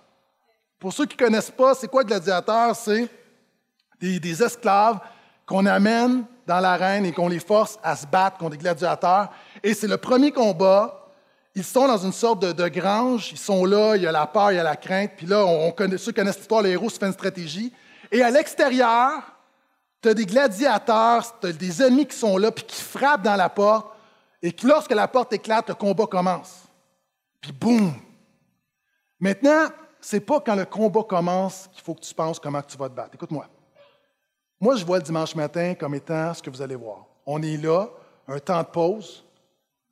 Pour 0.81 0.91
ceux 0.91 1.05
qui 1.05 1.15
ne 1.15 1.25
connaissent 1.25 1.51
pas, 1.51 1.75
c'est 1.75 1.87
quoi 1.87 2.03
gladiateur? 2.03 2.75
C'est 2.75 3.07
des, 4.01 4.43
esclaves 4.43 4.97
qu'on 5.45 5.67
amène 5.67 6.25
dans 6.47 6.59
l'arène 6.59 7.05
et 7.05 7.11
qu'on 7.11 7.27
les 7.27 7.39
force 7.39 7.77
à 7.83 7.95
se 7.95 8.07
battre 8.07 8.39
contre 8.39 8.53
des 8.53 8.57
gladiateurs. 8.57 9.29
Et 9.61 9.75
c'est 9.75 9.87
le 9.87 9.97
premier 9.97 10.31
combat. 10.31 11.07
Ils 11.53 11.63
sont 11.63 11.87
dans 11.87 11.99
une 11.99 12.11
sorte 12.11 12.41
de, 12.41 12.67
grange. 12.67 13.31
Ils 13.31 13.37
sont 13.37 13.63
là, 13.63 13.95
il 13.95 14.01
y 14.01 14.07
a 14.07 14.11
la 14.11 14.25
peur, 14.25 14.53
il 14.53 14.55
y 14.55 14.59
a 14.59 14.63
la 14.63 14.75
crainte. 14.75 15.11
Puis 15.17 15.27
là, 15.27 15.45
on 15.45 15.71
connaît, 15.71 15.99
ceux 15.99 16.13
qui 16.13 16.15
connaissent 16.15 16.39
l'histoire, 16.39 16.63
les 16.63 16.71
héros 16.71 16.89
se 16.89 16.97
font 16.97 17.05
une 17.05 17.13
stratégie. 17.13 17.71
Et 18.11 18.23
à 18.23 18.31
l'extérieur, 18.31 19.21
tu 20.01 20.09
as 20.09 20.15
des 20.15 20.25
gladiateurs, 20.25 21.39
tu 21.39 21.53
des 21.53 21.83
ennemis 21.83 22.07
qui 22.07 22.17
sont 22.17 22.39
là, 22.39 22.51
puis 22.51 22.63
qui 22.63 22.81
frappent 22.81 23.21
dans 23.21 23.35
la 23.35 23.49
porte. 23.49 23.85
Et 24.41 24.55
lorsque 24.63 24.95
la 24.95 25.07
porte 25.07 25.31
éclate, 25.31 25.69
le 25.69 25.75
combat 25.75 26.07
commence. 26.07 26.63
Puis 27.39 27.51
boum! 27.51 27.93
Maintenant, 29.19 29.67
c'est 30.01 30.19
pas 30.19 30.39
quand 30.41 30.55
le 30.55 30.65
combat 30.65 31.03
commence 31.03 31.69
qu'il 31.71 31.83
faut 31.83 31.93
que 31.93 32.01
tu 32.01 32.13
penses 32.13 32.39
comment 32.39 32.61
tu 32.61 32.77
vas 32.77 32.89
te 32.89 32.95
battre. 32.95 33.11
Écoute-moi. 33.13 33.47
Moi, 34.59 34.75
je 34.75 34.85
vois 34.85 34.97
le 34.97 35.03
dimanche 35.03 35.35
matin 35.35 35.73
comme 35.75 35.95
étant 35.95 36.33
ce 36.33 36.41
que 36.41 36.49
vous 36.49 36.61
allez 36.61 36.75
voir. 36.75 37.05
On 37.25 37.41
est 37.41 37.57
là, 37.57 37.89
un 38.27 38.39
temps 38.39 38.61
de 38.61 38.67
pause, 38.67 39.23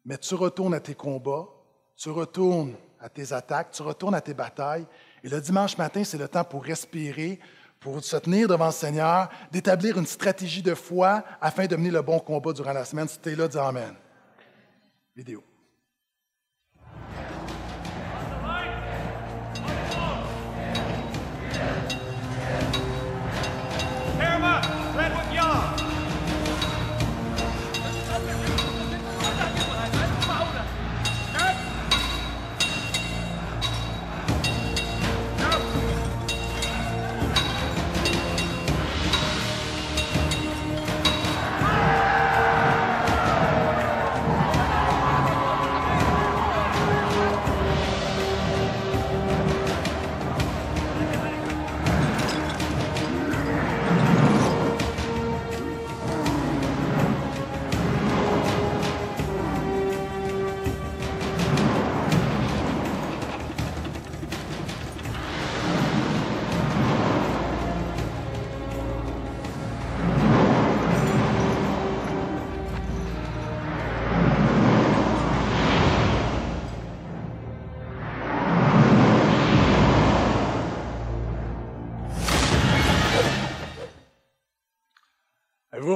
mais 0.05 0.17
tu 0.17 0.35
retournes 0.35 0.73
à 0.73 0.79
tes 0.79 0.95
combats, 0.95 1.47
tu 1.95 2.09
retournes 2.09 2.75
à 2.99 3.09
tes 3.09 3.31
attaques, 3.33 3.71
tu 3.71 3.81
retournes 3.81 4.15
à 4.15 4.21
tes 4.21 4.33
batailles. 4.33 4.85
Et 5.23 5.29
le 5.29 5.39
dimanche 5.39 5.77
matin, 5.77 6.03
c'est 6.03 6.17
le 6.17 6.27
temps 6.27 6.43
pour 6.43 6.63
respirer, 6.63 7.39
pour 7.79 8.03
se 8.03 8.17
tenir 8.17 8.47
devant 8.47 8.67
le 8.67 8.71
Seigneur, 8.71 9.29
d'établir 9.51 9.97
une 9.97 10.05
stratégie 10.05 10.61
de 10.61 10.75
foi 10.75 11.23
afin 11.39 11.65
de 11.65 11.75
mener 11.75 11.91
le 11.91 12.01
bon 12.01 12.19
combat 12.19 12.53
durant 12.53 12.73
la 12.73 12.85
semaine. 12.85 13.07
Si 13.07 13.19
tu 13.19 13.29
es 13.29 13.35
là, 13.35 13.47
dis 13.47 13.57
Amen. 13.57 13.95
Vidéo. 15.15 15.43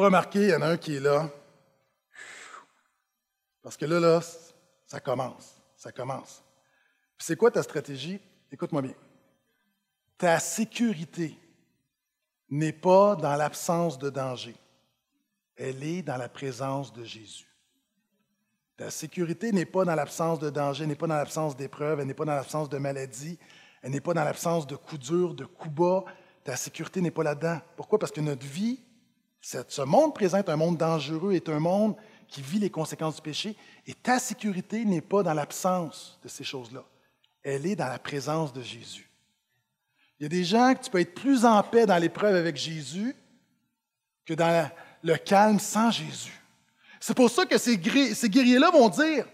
Remarqué, 0.03 0.43
il 0.43 0.49
y 0.49 0.55
en 0.55 0.61
a 0.61 0.67
un 0.67 0.77
qui 0.77 0.95
est 0.95 0.99
là. 0.99 1.29
Parce 3.61 3.77
que 3.77 3.85
là, 3.85 3.99
là, 3.99 4.21
ça 4.85 4.99
commence. 4.99 5.55
Ça 5.75 5.91
commence. 5.91 6.43
C'est 7.17 7.35
quoi 7.35 7.49
ta 7.49 7.63
stratégie? 7.63 8.19
Écoute-moi 8.51 8.81
bien. 8.81 8.93
Ta 10.17 10.39
sécurité 10.39 11.37
n'est 12.49 12.73
pas 12.73 13.15
dans 13.15 13.35
l'absence 13.35 13.97
de 13.97 14.09
danger. 14.09 14.55
Elle 15.55 15.83
est 15.83 16.01
dans 16.01 16.17
la 16.17 16.29
présence 16.29 16.93
de 16.93 17.03
Jésus. 17.03 17.47
Ta 18.75 18.89
sécurité 18.89 19.51
n'est 19.51 19.65
pas 19.65 19.85
dans 19.85 19.95
l'absence 19.95 20.39
de 20.39 20.49
danger, 20.49 20.85
n'est 20.85 20.95
pas 20.95 21.07
dans 21.07 21.15
l'absence 21.15 21.55
d'épreuves, 21.55 21.99
elle 21.99 22.07
n'est 22.07 22.13
pas 22.13 22.25
dans 22.25 22.35
l'absence 22.35 22.69
de 22.69 22.77
maladie, 22.77 23.37
elle 23.81 23.91
n'est 23.91 24.01
pas 24.01 24.13
dans 24.13 24.23
l'absence 24.23 24.65
de 24.65 24.75
coups 24.75 25.01
durs, 25.07 25.33
de 25.33 25.45
coups 25.45 25.73
bas. 25.73 26.03
Ta 26.43 26.55
sécurité 26.55 26.99
n'est 26.99 27.11
pas 27.11 27.23
là-dedans. 27.23 27.61
Pourquoi? 27.75 27.99
Parce 27.99 28.11
que 28.11 28.21
notre 28.21 28.45
vie 28.45 28.83
ce 29.43 29.81
monde 29.81 30.15
présent 30.15 30.37
est 30.37 30.49
un 30.49 30.55
monde 30.55 30.77
dangereux, 30.77 31.33
est 31.33 31.49
un 31.49 31.59
monde 31.59 31.95
qui 32.27 32.41
vit 32.41 32.59
les 32.59 32.69
conséquences 32.69 33.17
du 33.17 33.21
péché, 33.21 33.55
et 33.85 33.93
ta 33.93 34.17
sécurité 34.17 34.85
n'est 34.85 35.01
pas 35.01 35.21
dans 35.21 35.33
l'absence 35.33 36.17
de 36.23 36.29
ces 36.29 36.43
choses-là. 36.43 36.83
Elle 37.43 37.67
est 37.67 37.75
dans 37.75 37.89
la 37.89 37.99
présence 37.99 38.53
de 38.53 38.61
Jésus. 38.61 39.09
Il 40.19 40.23
y 40.23 40.25
a 40.25 40.29
des 40.29 40.45
gens 40.45 40.73
que 40.73 40.83
tu 40.83 40.89
peux 40.89 41.01
être 41.01 41.13
plus 41.13 41.43
en 41.45 41.61
paix 41.61 41.85
dans 41.85 41.97
l'épreuve 41.97 42.35
avec 42.35 42.55
Jésus 42.55 43.15
que 44.25 44.33
dans 44.33 44.69
le 45.03 45.17
calme 45.17 45.59
sans 45.59 45.91
Jésus. 45.91 46.41
C'est 46.99 47.13
pour 47.13 47.29
ça 47.29 47.45
que 47.45 47.57
ces, 47.57 47.77
guerriers-là 47.77 48.71
vont 48.71 48.87
dire, 48.87 49.27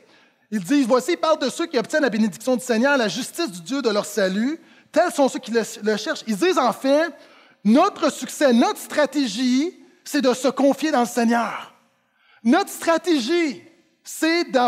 ils 0.49 0.63
disent, 0.63 0.87
voici, 0.87 1.11
ils 1.11 1.17
parlent 1.17 1.37
de 1.37 1.49
ceux 1.49 1.67
qui 1.67 1.77
obtiennent 1.77 2.01
la 2.01 2.09
bénédiction 2.09 2.55
du 2.55 2.63
Seigneur, 2.63 2.97
la 2.97 3.07
justice 3.07 3.51
du 3.51 3.61
Dieu 3.61 3.83
de 3.83 3.89
leur 3.89 4.05
salut. 4.05 4.59
Tels 4.91 5.11
sont 5.11 5.29
ceux 5.29 5.37
qui 5.37 5.51
le, 5.51 5.97
cherchent. 5.97 6.23
Ils 6.25 6.35
disent 6.35 6.57
en 6.57 6.73
fait, 6.73 7.13
notre 7.63 8.11
succès, 8.11 8.51
notre 8.51 8.79
stratégie, 8.79 9.78
c'est 10.11 10.21
de 10.21 10.33
se 10.33 10.47
confier 10.47 10.89
dans 10.91 11.01
le 11.01 11.05
Seigneur. 11.05 11.71
Notre 12.43 12.71
stratégie, 12.71 13.61
c'est 14.03 14.45
de 14.45 14.59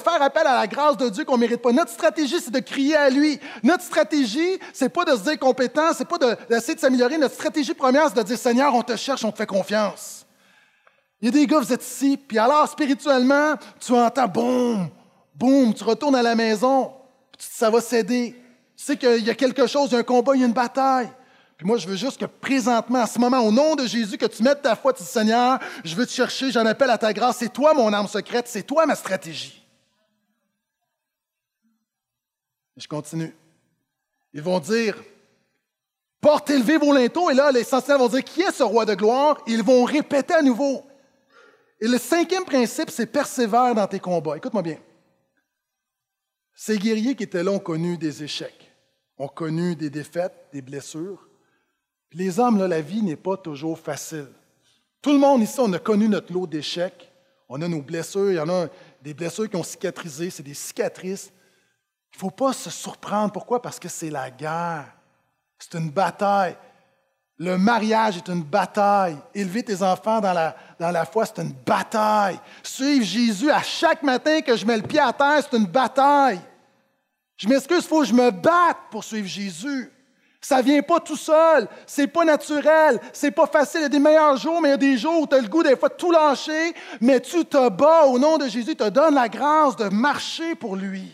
faire, 0.00 0.22
appel 0.22 0.44
à 0.44 0.58
la 0.58 0.66
grâce 0.66 0.96
de 0.96 1.08
Dieu 1.08 1.24
qu'on 1.24 1.36
ne 1.36 1.42
mérite 1.42 1.62
pas. 1.62 1.70
Notre 1.70 1.92
stratégie, 1.92 2.40
c'est 2.40 2.50
de 2.50 2.58
crier 2.58 2.96
à 2.96 3.08
lui. 3.08 3.38
Notre 3.62 3.84
stratégie, 3.84 4.58
c'est 4.72 4.88
pas 4.88 5.04
de 5.04 5.12
se 5.12 5.22
dire 5.22 5.38
compétent, 5.38 5.92
c'est 5.96 6.08
pas 6.08 6.18
d'essayer 6.18 6.74
de, 6.74 6.80
s'améliorer. 6.80 7.16
Notre 7.16 7.34
stratégie 7.34 7.74
première, 7.74 8.08
c'est 8.08 8.16
de 8.16 8.22
dire 8.24 8.36
Seigneur, 8.36 8.74
on 8.74 8.82
te 8.82 8.96
cherche, 8.96 9.24
on 9.24 9.30
te 9.30 9.36
fait 9.36 9.46
confiance. 9.46 10.26
Il 11.22 11.26
y 11.26 11.28
a 11.28 11.32
des 11.32 11.46
gars, 11.46 11.60
vous 11.60 11.72
êtes 11.72 11.84
ici, 11.84 12.16
puis 12.16 12.38
alors 12.38 12.68
spirituellement, 12.68 13.54
tu 13.78 13.92
entends 13.92 14.26
boum, 14.26 14.88
boum, 15.32 15.74
tu 15.74 15.84
retournes 15.84 16.16
à 16.16 16.22
la 16.22 16.34
maison, 16.34 16.92
ça 17.38 17.70
va 17.70 17.80
céder. 17.80 18.34
Tu 18.76 18.84
sais 18.84 18.96
qu'il 18.96 19.24
y 19.24 19.30
a 19.30 19.34
quelque 19.34 19.68
chose, 19.68 19.90
il 19.90 19.92
y 19.92 19.96
a 19.96 20.00
un 20.00 20.02
combat, 20.02 20.32
il 20.34 20.40
y 20.40 20.42
a 20.42 20.46
une 20.46 20.52
bataille. 20.52 21.10
Puis 21.58 21.66
moi, 21.66 21.76
je 21.76 21.88
veux 21.88 21.96
juste 21.96 22.20
que 22.20 22.24
présentement, 22.24 23.00
à 23.00 23.06
ce 23.08 23.18
moment, 23.18 23.40
au 23.40 23.50
nom 23.50 23.74
de 23.74 23.84
Jésus, 23.84 24.16
que 24.16 24.26
tu 24.26 24.44
mettes 24.44 24.62
ta 24.62 24.76
foi, 24.76 24.92
tu 24.92 25.02
dis 25.02 25.08
Seigneur, 25.08 25.58
je 25.84 25.94
veux 25.96 26.06
te 26.06 26.12
chercher, 26.12 26.52
j'en 26.52 26.64
appelle 26.64 26.88
à 26.88 26.98
ta 26.98 27.12
grâce. 27.12 27.38
C'est 27.38 27.52
toi 27.52 27.74
mon 27.74 27.92
arme 27.92 28.06
secrète, 28.06 28.46
c'est 28.46 28.62
toi 28.62 28.86
ma 28.86 28.94
stratégie. 28.94 29.60
je 32.76 32.86
continue. 32.86 33.34
Ils 34.32 34.40
vont 34.40 34.60
dire 34.60 34.96
Portez, 36.20 36.54
élevez 36.54 36.78
vos 36.78 36.92
linteaux. 36.92 37.28
Et 37.28 37.34
là, 37.34 37.50
les 37.50 37.64
sentinelles 37.64 37.98
vont 37.98 38.08
dire 38.08 38.22
Qui 38.22 38.42
est 38.42 38.52
ce 38.52 38.62
roi 38.62 38.84
de 38.84 38.94
gloire? 38.94 39.42
Ils 39.48 39.64
vont 39.64 39.82
répéter 39.82 40.34
à 40.34 40.42
nouveau. 40.42 40.84
Et 41.80 41.88
le 41.88 41.98
cinquième 41.98 42.44
principe, 42.44 42.90
c'est 42.90 43.06
persévère 43.06 43.74
dans 43.74 43.86
tes 43.88 43.98
combats. 43.98 44.36
Écoute-moi 44.36 44.62
bien. 44.62 44.78
Ces 46.54 46.78
guerriers 46.78 47.16
qui 47.16 47.24
étaient 47.24 47.42
là 47.42 47.50
ont 47.50 47.58
connu 47.58 47.98
des 47.98 48.22
échecs, 48.22 48.72
ont 49.16 49.28
connu 49.28 49.74
des 49.74 49.90
défaites, 49.90 50.48
des 50.52 50.62
blessures. 50.62 51.27
Les 52.12 52.40
hommes, 52.40 52.58
la 52.66 52.80
vie 52.80 53.02
n'est 53.02 53.16
pas 53.16 53.36
toujours 53.36 53.78
facile. 53.78 54.28
Tout 55.02 55.12
le 55.12 55.18
monde 55.18 55.42
ici, 55.42 55.58
on 55.60 55.72
a 55.72 55.78
connu 55.78 56.08
notre 56.08 56.32
lot 56.32 56.46
d'échecs. 56.46 57.12
On 57.48 57.60
a 57.62 57.68
nos 57.68 57.82
blessures. 57.82 58.30
Il 58.30 58.36
y 58.36 58.40
en 58.40 58.48
a 58.48 58.66
des 59.02 59.14
blessures 59.14 59.48
qui 59.48 59.56
ont 59.56 59.62
cicatrisé. 59.62 60.30
C'est 60.30 60.42
des 60.42 60.54
cicatrices. 60.54 61.30
Il 62.12 62.16
ne 62.16 62.20
faut 62.20 62.30
pas 62.30 62.52
se 62.52 62.70
surprendre. 62.70 63.32
Pourquoi? 63.32 63.60
Parce 63.62 63.78
que 63.78 63.88
c'est 63.88 64.10
la 64.10 64.30
guerre. 64.30 64.92
C'est 65.58 65.78
une 65.78 65.90
bataille. 65.90 66.56
Le 67.38 67.56
mariage 67.56 68.16
est 68.16 68.28
une 68.28 68.42
bataille. 68.42 69.16
Élever 69.32 69.62
tes 69.62 69.82
enfants 69.82 70.20
dans 70.20 70.32
la, 70.32 70.56
dans 70.80 70.90
la 70.90 71.04
foi, 71.04 71.24
c'est 71.24 71.40
une 71.40 71.52
bataille. 71.52 72.38
Suivre 72.64 73.04
Jésus 73.04 73.50
à 73.50 73.62
chaque 73.62 74.02
matin 74.02 74.40
que 74.40 74.56
je 74.56 74.66
mets 74.66 74.76
le 74.76 74.82
pied 74.82 74.98
à 74.98 75.12
terre, 75.12 75.40
c'est 75.42 75.56
une 75.56 75.66
bataille. 75.66 76.40
Je 77.36 77.46
m'excuse, 77.46 77.84
il 77.84 77.88
faut 77.88 78.00
que 78.00 78.06
je 78.06 78.12
me 78.12 78.32
batte 78.32 78.78
pour 78.90 79.04
suivre 79.04 79.28
Jésus. 79.28 79.92
Ça 80.40 80.62
vient 80.62 80.82
pas 80.82 81.00
tout 81.00 81.16
seul, 81.16 81.68
c'est 81.84 82.06
pas 82.06 82.24
naturel, 82.24 83.00
c'est 83.12 83.32
pas 83.32 83.46
facile. 83.46 83.80
Il 83.80 83.82
y 83.82 83.86
a 83.86 83.88
des 83.88 83.98
meilleurs 83.98 84.36
jours, 84.36 84.60
mais 84.60 84.68
il 84.68 84.72
y 84.72 84.74
a 84.74 84.78
des 84.78 84.96
jours 84.96 85.22
où 85.22 85.26
tu 85.26 85.34
as 85.34 85.40
le 85.40 85.48
goût 85.48 85.64
des 85.64 85.76
fois 85.76 85.88
de 85.88 85.94
tout 85.94 86.12
lâcher, 86.12 86.74
mais 87.00 87.20
tu 87.20 87.44
te 87.44 87.68
bats 87.68 88.04
au 88.04 88.18
nom 88.18 88.38
de 88.38 88.48
Jésus, 88.48 88.76
te 88.76 88.88
donne 88.88 89.14
la 89.14 89.28
grâce 89.28 89.74
de 89.74 89.88
marcher 89.88 90.54
pour 90.54 90.76
lui. 90.76 91.12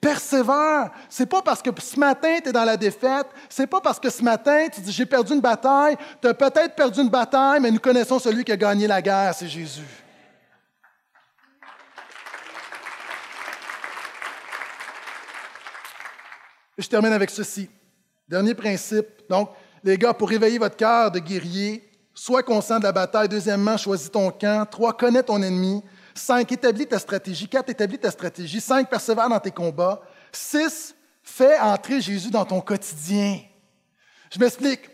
Persévère. 0.00 0.90
C'est 1.08 1.26
pas 1.26 1.42
parce 1.42 1.60
que 1.60 1.70
ce 1.80 1.98
matin 1.98 2.38
tu 2.40 2.50
es 2.50 2.52
dans 2.52 2.64
la 2.64 2.76
défaite, 2.76 3.26
c'est 3.48 3.66
pas 3.66 3.80
parce 3.80 3.98
que 3.98 4.08
ce 4.08 4.22
matin 4.22 4.68
tu 4.72 4.80
dis 4.80 4.92
j'ai 4.92 5.06
perdu 5.06 5.32
une 5.34 5.40
bataille, 5.40 5.96
tu 6.22 6.28
as 6.28 6.34
peut-être 6.34 6.76
perdu 6.76 7.00
une 7.00 7.08
bataille, 7.08 7.60
mais 7.60 7.72
nous 7.72 7.80
connaissons 7.80 8.20
celui 8.20 8.44
qui 8.44 8.52
a 8.52 8.56
gagné 8.56 8.86
la 8.86 9.02
guerre, 9.02 9.34
c'est 9.34 9.48
Jésus. 9.48 10.04
je 16.78 16.88
termine 16.88 17.12
avec 17.12 17.30
ceci. 17.30 17.68
Dernier 18.28 18.54
principe. 18.54 19.06
Donc, 19.28 19.50
les 19.84 19.96
gars, 19.96 20.12
pour 20.12 20.28
réveiller 20.28 20.58
votre 20.58 20.76
cœur 20.76 21.10
de 21.10 21.18
guerrier, 21.20 21.88
sois 22.12 22.42
conscient 22.42 22.78
de 22.78 22.84
la 22.84 22.92
bataille. 22.92 23.28
Deuxièmement, 23.28 23.76
choisis 23.76 24.10
ton 24.10 24.30
camp. 24.30 24.68
Trois, 24.68 24.96
connais 24.96 25.22
ton 25.22 25.40
ennemi. 25.42 25.82
Cinq, 26.14 26.50
établis 26.50 26.86
ta 26.86 26.98
stratégie. 26.98 27.48
Quatre, 27.48 27.70
établis 27.70 27.98
ta 27.98 28.10
stratégie. 28.10 28.60
Cinq, 28.60 28.88
persévère 28.88 29.28
dans 29.28 29.38
tes 29.38 29.50
combats. 29.50 30.00
Six, 30.32 30.94
fais 31.22 31.58
entrer 31.58 32.00
Jésus 32.00 32.30
dans 32.30 32.44
ton 32.44 32.60
quotidien. 32.60 33.38
Je 34.32 34.38
m'explique. 34.40 34.90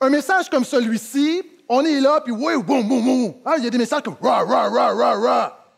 Un 0.00 0.10
message 0.10 0.48
comme 0.48 0.64
celui-ci, 0.64 1.42
on 1.68 1.84
est 1.84 2.00
là, 2.00 2.20
puis 2.20 2.32
oui, 2.32 2.54
boum, 2.62 2.86
boum, 2.88 3.04
boum. 3.04 3.34
Ah, 3.44 3.54
il 3.58 3.64
y 3.64 3.66
a 3.66 3.70
des 3.70 3.78
messages 3.78 4.02
comme 4.02 4.16
ra, 4.20 4.44
ra, 4.44 4.68
ra, 4.68 4.94
ra, 4.94 5.14
ra. 5.14 5.74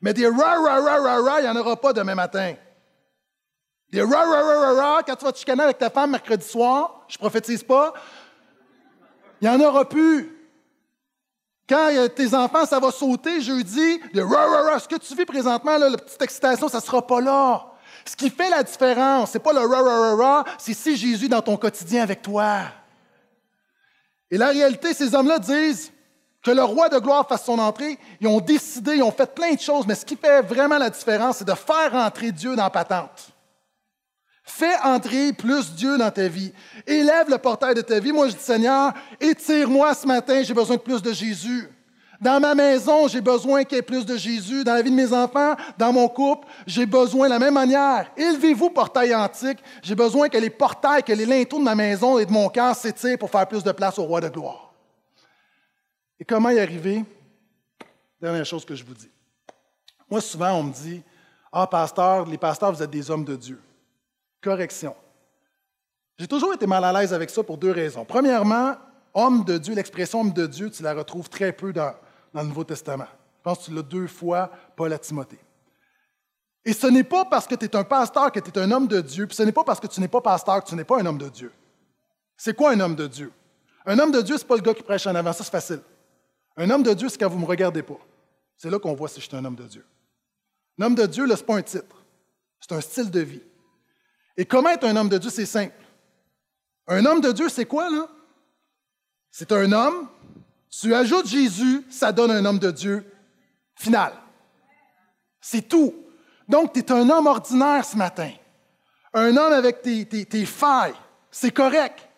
Mais 0.00 0.12
des 0.12 0.26
ra, 0.26 0.60
ra, 0.60 0.80
ra, 0.80 1.00
ra, 1.00 1.22
ra, 1.22 1.40
il 1.40 1.44
n'y 1.44 1.48
en 1.48 1.56
aura 1.56 1.76
pas 1.76 1.92
demain 1.92 2.14
matin. 2.14 2.54
Des 3.92 4.00
ra, 4.00 4.24
ra, 4.24 4.42
ra, 4.42 4.60
ra, 4.60 4.72
ra, 4.72 5.02
quand 5.02 5.14
tu 5.14 5.24
vas 5.26 5.32
te 5.32 5.38
chicaner 5.38 5.64
avec 5.64 5.76
ta 5.76 5.90
femme 5.90 6.12
mercredi 6.12 6.46
soir, 6.46 7.04
je 7.06 7.18
prophétise 7.18 7.62
pas, 7.62 7.92
il 9.40 9.48
n'y 9.50 9.54
en 9.54 9.60
aura 9.60 9.86
plus. 9.86 10.34
Quand 11.68 11.90
tes 12.16 12.34
enfants, 12.34 12.64
ça 12.64 12.80
va 12.80 12.90
sauter 12.90 13.42
jeudi, 13.42 14.00
des 14.14 14.22
ra, 14.22 14.46
ra, 14.46 14.62
ra, 14.62 14.78
ce 14.78 14.88
que 14.88 14.96
tu 14.96 15.14
vis 15.14 15.26
présentement, 15.26 15.76
la 15.76 15.98
petite 15.98 16.22
excitation, 16.22 16.68
ça 16.68 16.78
ne 16.78 16.82
sera 16.82 17.06
pas 17.06 17.20
là. 17.20 17.66
Ce 18.06 18.16
qui 18.16 18.30
fait 18.30 18.48
la 18.48 18.62
différence, 18.62 19.32
ce 19.32 19.38
n'est 19.38 19.44
pas 19.44 19.52
le 19.52 19.60
ra, 19.60 19.82
ra, 19.82 19.98
ra, 19.98 20.14
ra, 20.16 20.44
c'est 20.56 20.74
si 20.74 20.96
Jésus 20.96 21.28
dans 21.28 21.42
ton 21.42 21.58
quotidien 21.58 22.02
avec 22.02 22.22
toi. 22.22 22.60
Et 24.30 24.38
la 24.38 24.48
réalité, 24.48 24.94
ces 24.94 25.14
hommes-là 25.14 25.38
disent 25.38 25.92
que 26.42 26.50
le 26.50 26.64
roi 26.64 26.88
de 26.88 26.98
gloire 26.98 27.28
fasse 27.28 27.44
son 27.44 27.58
entrée. 27.58 27.98
Ils 28.20 28.26
ont 28.26 28.40
décidé, 28.40 28.96
ils 28.96 29.02
ont 29.02 29.12
fait 29.12 29.32
plein 29.32 29.52
de 29.52 29.60
choses, 29.60 29.86
mais 29.86 29.94
ce 29.94 30.06
qui 30.06 30.16
fait 30.16 30.40
vraiment 30.40 30.78
la 30.78 30.88
différence, 30.88 31.36
c'est 31.36 31.44
de 31.44 31.54
faire 31.54 31.94
entrer 31.94 32.32
Dieu 32.32 32.56
dans 32.56 32.64
la 32.64 32.70
patente. 32.70 33.31
Fais 34.44 34.76
entrer 34.82 35.32
plus 35.32 35.72
Dieu 35.74 35.96
dans 35.96 36.10
ta 36.10 36.26
vie. 36.26 36.52
Élève 36.86 37.30
le 37.30 37.38
portail 37.38 37.74
de 37.74 37.80
ta 37.80 38.00
vie. 38.00 38.12
Moi, 38.12 38.28
je 38.28 38.34
dis, 38.34 38.42
Seigneur, 38.42 38.92
étire-moi 39.20 39.94
ce 39.94 40.06
matin, 40.06 40.42
j'ai 40.42 40.54
besoin 40.54 40.76
de 40.76 40.80
plus 40.80 41.00
de 41.00 41.12
Jésus. 41.12 41.68
Dans 42.20 42.40
ma 42.40 42.54
maison, 42.54 43.08
j'ai 43.08 43.20
besoin 43.20 43.64
qu'il 43.64 43.76
y 43.76 43.78
ait 43.78 43.82
plus 43.82 44.04
de 44.04 44.16
Jésus. 44.16 44.64
Dans 44.64 44.74
la 44.74 44.82
vie 44.82 44.90
de 44.90 44.96
mes 44.96 45.12
enfants, 45.12 45.54
dans 45.78 45.92
mon 45.92 46.08
couple, 46.08 46.46
j'ai 46.66 46.86
besoin 46.86 47.26
de 47.26 47.32
la 47.32 47.38
même 47.38 47.54
manière. 47.54 48.10
Élevez-vous, 48.16 48.70
portail 48.70 49.14
antique. 49.14 49.58
J'ai 49.82 49.94
besoin 49.94 50.28
que 50.28 50.38
les 50.38 50.50
portails, 50.50 51.02
que 51.02 51.12
les 51.12 51.26
linteaux 51.26 51.58
de 51.58 51.64
ma 51.64 51.74
maison 51.74 52.18
et 52.18 52.26
de 52.26 52.32
mon 52.32 52.48
cœur 52.48 52.74
s'étirent 52.74 53.18
pour 53.18 53.30
faire 53.30 53.46
plus 53.46 53.64
de 53.64 53.72
place 53.72 53.98
au 53.98 54.04
roi 54.04 54.20
de 54.20 54.28
gloire. 54.28 54.72
Et 56.18 56.24
comment 56.24 56.50
y 56.50 56.60
arriver? 56.60 57.04
Dernière 58.20 58.46
chose 58.46 58.64
que 58.64 58.74
je 58.74 58.84
vous 58.84 58.94
dis. 58.94 59.10
Moi, 60.08 60.20
souvent, 60.20 60.52
on 60.52 60.64
me 60.64 60.72
dit 60.72 61.02
Ah, 61.50 61.66
pasteur, 61.66 62.26
les 62.26 62.38
pasteurs, 62.38 62.72
vous 62.72 62.82
êtes 62.82 62.90
des 62.90 63.10
hommes 63.10 63.24
de 63.24 63.34
Dieu 63.34 63.60
correction. 64.42 64.94
J'ai 66.18 66.28
toujours 66.28 66.52
été 66.52 66.66
mal 66.66 66.84
à 66.84 66.92
l'aise 66.92 67.14
avec 67.14 67.30
ça 67.30 67.42
pour 67.42 67.56
deux 67.56 67.70
raisons. 67.70 68.04
Premièrement, 68.04 68.76
homme 69.14 69.44
de 69.44 69.58
Dieu, 69.58 69.74
l'expression 69.74 70.20
homme 70.20 70.32
de 70.32 70.46
Dieu, 70.46 70.70
tu 70.70 70.82
la 70.82 70.94
retrouves 70.94 71.28
très 71.28 71.52
peu 71.52 71.72
dans, 71.72 71.94
le 72.34 72.42
Nouveau 72.42 72.64
Testament. 72.64 73.06
Je 73.38 73.42
pense 73.42 73.58
que 73.58 73.64
tu 73.64 73.74
l'as 73.74 73.82
deux 73.82 74.06
fois, 74.06 74.50
Paul 74.76 74.92
à 74.92 74.98
Timothée. 74.98 75.38
Et 76.64 76.72
ce 76.72 76.86
n'est 76.86 77.04
pas 77.04 77.24
parce 77.24 77.46
que 77.46 77.54
tu 77.54 77.64
es 77.64 77.76
un 77.76 77.84
pasteur 77.84 78.30
que 78.30 78.40
tu 78.40 78.50
es 78.50 78.58
un 78.58 78.70
homme 78.70 78.86
de 78.86 79.00
Dieu, 79.00 79.26
puis 79.26 79.36
ce 79.36 79.42
n'est 79.42 79.52
pas 79.52 79.64
parce 79.64 79.80
que 79.80 79.86
tu 79.86 80.00
n'es 80.00 80.08
pas 80.08 80.20
pasteur 80.20 80.62
que 80.62 80.68
tu 80.68 80.76
n'es 80.76 80.84
pas 80.84 81.00
un 81.00 81.06
homme 81.06 81.18
de 81.18 81.28
Dieu. 81.28 81.52
C'est 82.36 82.54
quoi 82.54 82.70
un 82.70 82.80
homme 82.80 82.94
de 82.94 83.06
Dieu? 83.06 83.32
Un 83.84 83.98
homme 83.98 84.12
de 84.12 84.22
Dieu, 84.22 84.36
ce 84.36 84.42
n'est 84.42 84.48
pas 84.48 84.56
le 84.56 84.62
gars 84.62 84.74
qui 84.74 84.82
prêche 84.82 85.06
en 85.06 85.14
avant, 85.14 85.32
ça 85.32 85.42
c'est 85.42 85.50
facile. 85.50 85.80
Un 86.56 86.70
homme 86.70 86.82
de 86.82 86.94
Dieu, 86.94 87.08
c'est 87.08 87.18
quand 87.18 87.28
vous 87.28 87.36
ne 87.36 87.42
me 87.42 87.46
regardez 87.46 87.82
pas. 87.82 87.98
C'est 88.56 88.70
là 88.70 88.78
qu'on 88.78 88.94
voit 88.94 89.08
si 89.08 89.20
je 89.20 89.26
suis 89.26 89.36
un 89.36 89.44
homme 89.44 89.56
de 89.56 89.66
Dieu. 89.66 89.84
Un 90.78 90.84
homme 90.84 90.94
de 90.94 91.06
Dieu, 91.06 91.26
ce 91.26 91.32
n'est 91.32 91.42
pas 91.42 91.56
un 91.56 91.62
titre, 91.62 92.04
c'est 92.60 92.72
un 92.72 92.80
style 92.80 93.10
de 93.10 93.20
vie. 93.20 93.42
Et 94.36 94.44
comment 94.44 94.70
être 94.70 94.84
un 94.84 94.96
homme 94.96 95.08
de 95.08 95.18
Dieu, 95.18 95.30
c'est 95.30 95.46
simple. 95.46 95.74
Un 96.86 97.04
homme 97.04 97.20
de 97.20 97.32
Dieu, 97.32 97.48
c'est 97.48 97.66
quoi, 97.66 97.90
là? 97.90 98.08
C'est 99.30 99.52
un 99.52 99.72
homme, 99.72 100.08
tu 100.70 100.94
ajoutes 100.94 101.26
Jésus, 101.26 101.84
ça 101.90 102.12
donne 102.12 102.30
un 102.30 102.44
homme 102.44 102.58
de 102.58 102.70
Dieu 102.70 103.04
final. 103.74 104.12
C'est 105.40 105.68
tout. 105.68 105.94
Donc, 106.48 106.72
tu 106.72 106.80
es 106.80 106.92
un 106.92 107.08
homme 107.08 107.26
ordinaire 107.26 107.84
ce 107.84 107.96
matin. 107.96 108.30
Un 109.14 109.36
homme 109.36 109.52
avec 109.52 109.82
tes, 109.82 110.06
tes 110.06 110.46
failles. 110.46 110.94
C'est 111.30 111.50
correct. 111.50 112.08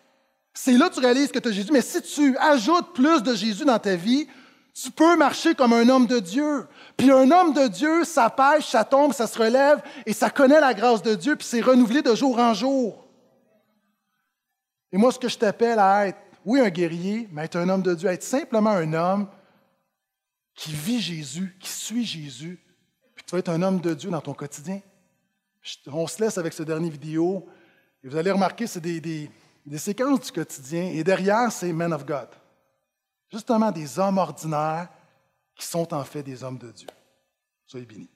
C'est 0.53 0.73
là 0.73 0.89
que 0.89 0.95
tu 0.95 0.99
réalises 1.01 1.31
que 1.31 1.39
tu 1.39 1.49
as 1.49 1.51
Jésus. 1.51 1.71
Mais 1.71 1.81
si 1.81 2.01
tu 2.01 2.37
ajoutes 2.37 2.93
plus 2.93 3.21
de 3.21 3.35
Jésus 3.35 3.65
dans 3.65 3.79
ta 3.79 3.95
vie, 3.95 4.27
tu 4.75 4.91
peux 4.91 5.15
marcher 5.15 5.55
comme 5.55 5.71
un 5.71 5.87
homme 5.87 6.05
de 6.05 6.19
Dieu. 6.19 6.67
Puis 6.97 7.09
un 7.09 7.31
homme 7.31 7.53
de 7.53 7.67
Dieu, 7.67 8.03
ça 8.03 8.29
pêche, 8.29 8.67
ça 8.67 8.83
tombe, 8.83 9.13
ça 9.13 9.25
se 9.25 9.39
relève, 9.39 9.81
et 10.05 10.11
ça 10.11 10.29
connaît 10.29 10.59
la 10.59 10.73
grâce 10.73 11.01
de 11.01 11.15
Dieu, 11.15 11.37
puis 11.37 11.47
c'est 11.47 11.61
renouvelé 11.61 12.01
de 12.01 12.13
jour 12.13 12.37
en 12.37 12.53
jour. 12.53 13.07
Et 14.91 14.97
moi, 14.97 15.13
ce 15.13 15.19
que 15.19 15.29
je 15.29 15.37
t'appelle 15.37 15.79
à 15.79 16.07
être, 16.07 16.19
oui, 16.43 16.59
un 16.59 16.69
guerrier, 16.69 17.27
mais 17.31 17.45
être 17.45 17.55
un 17.55 17.69
homme 17.69 17.81
de 17.81 17.95
Dieu, 17.95 18.09
être 18.09 18.23
simplement 18.23 18.71
un 18.71 18.93
homme 18.93 19.27
qui 20.53 20.73
vit 20.73 20.99
Jésus, 20.99 21.55
qui 21.59 21.69
suit 21.69 22.05
Jésus, 22.05 22.59
puis 23.15 23.25
tu 23.25 23.31
vas 23.31 23.39
être 23.39 23.49
un 23.49 23.61
homme 23.61 23.79
de 23.79 23.93
Dieu 23.93 24.09
dans 24.09 24.21
ton 24.21 24.33
quotidien. 24.33 24.81
On 25.87 26.05
se 26.05 26.21
laisse 26.21 26.37
avec 26.37 26.51
ce 26.51 26.63
dernier 26.63 26.89
vidéo, 26.89 27.47
et 28.03 28.09
vous 28.09 28.17
allez 28.17 28.31
remarquer, 28.31 28.67
c'est 28.67 28.81
des, 28.81 29.31
séquences 29.77 30.19
du 30.19 30.31
quotidien, 30.33 30.91
et 30.93 31.03
derrière, 31.03 31.49
c'est 31.51 31.71
Men 31.71 31.93
of 31.93 32.05
God. 32.05 32.27
Justement, 33.31 33.71
des 33.71 33.99
hommes 33.99 34.17
ordinaires 34.17 34.89
qui 35.55 35.65
sont 35.65 35.93
en 35.93 36.03
fait 36.03 36.23
des 36.23 36.43
hommes 36.43 36.57
de 36.57 36.71
Dieu. 36.71 36.87
Soyez 37.65 37.85
bénis. 37.85 38.09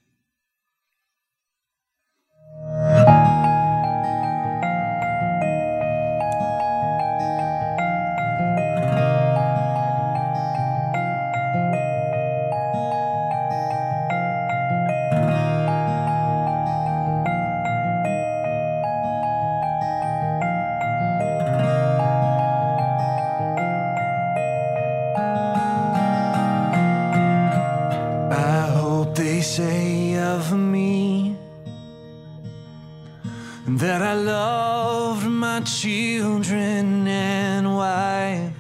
my 35.60 35.66
children 35.66 37.05
and 37.05 37.76
wife. 37.76 38.53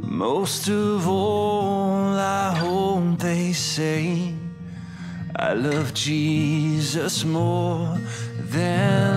Most 0.00 0.68
of 0.68 1.08
all, 1.08 2.18
I 2.18 2.56
hope 2.56 3.18
they 3.18 3.52
say 3.52 4.34
I 5.36 5.52
love 5.52 5.94
Jesus 5.94 7.24
more 7.24 7.96
than. 8.50 9.09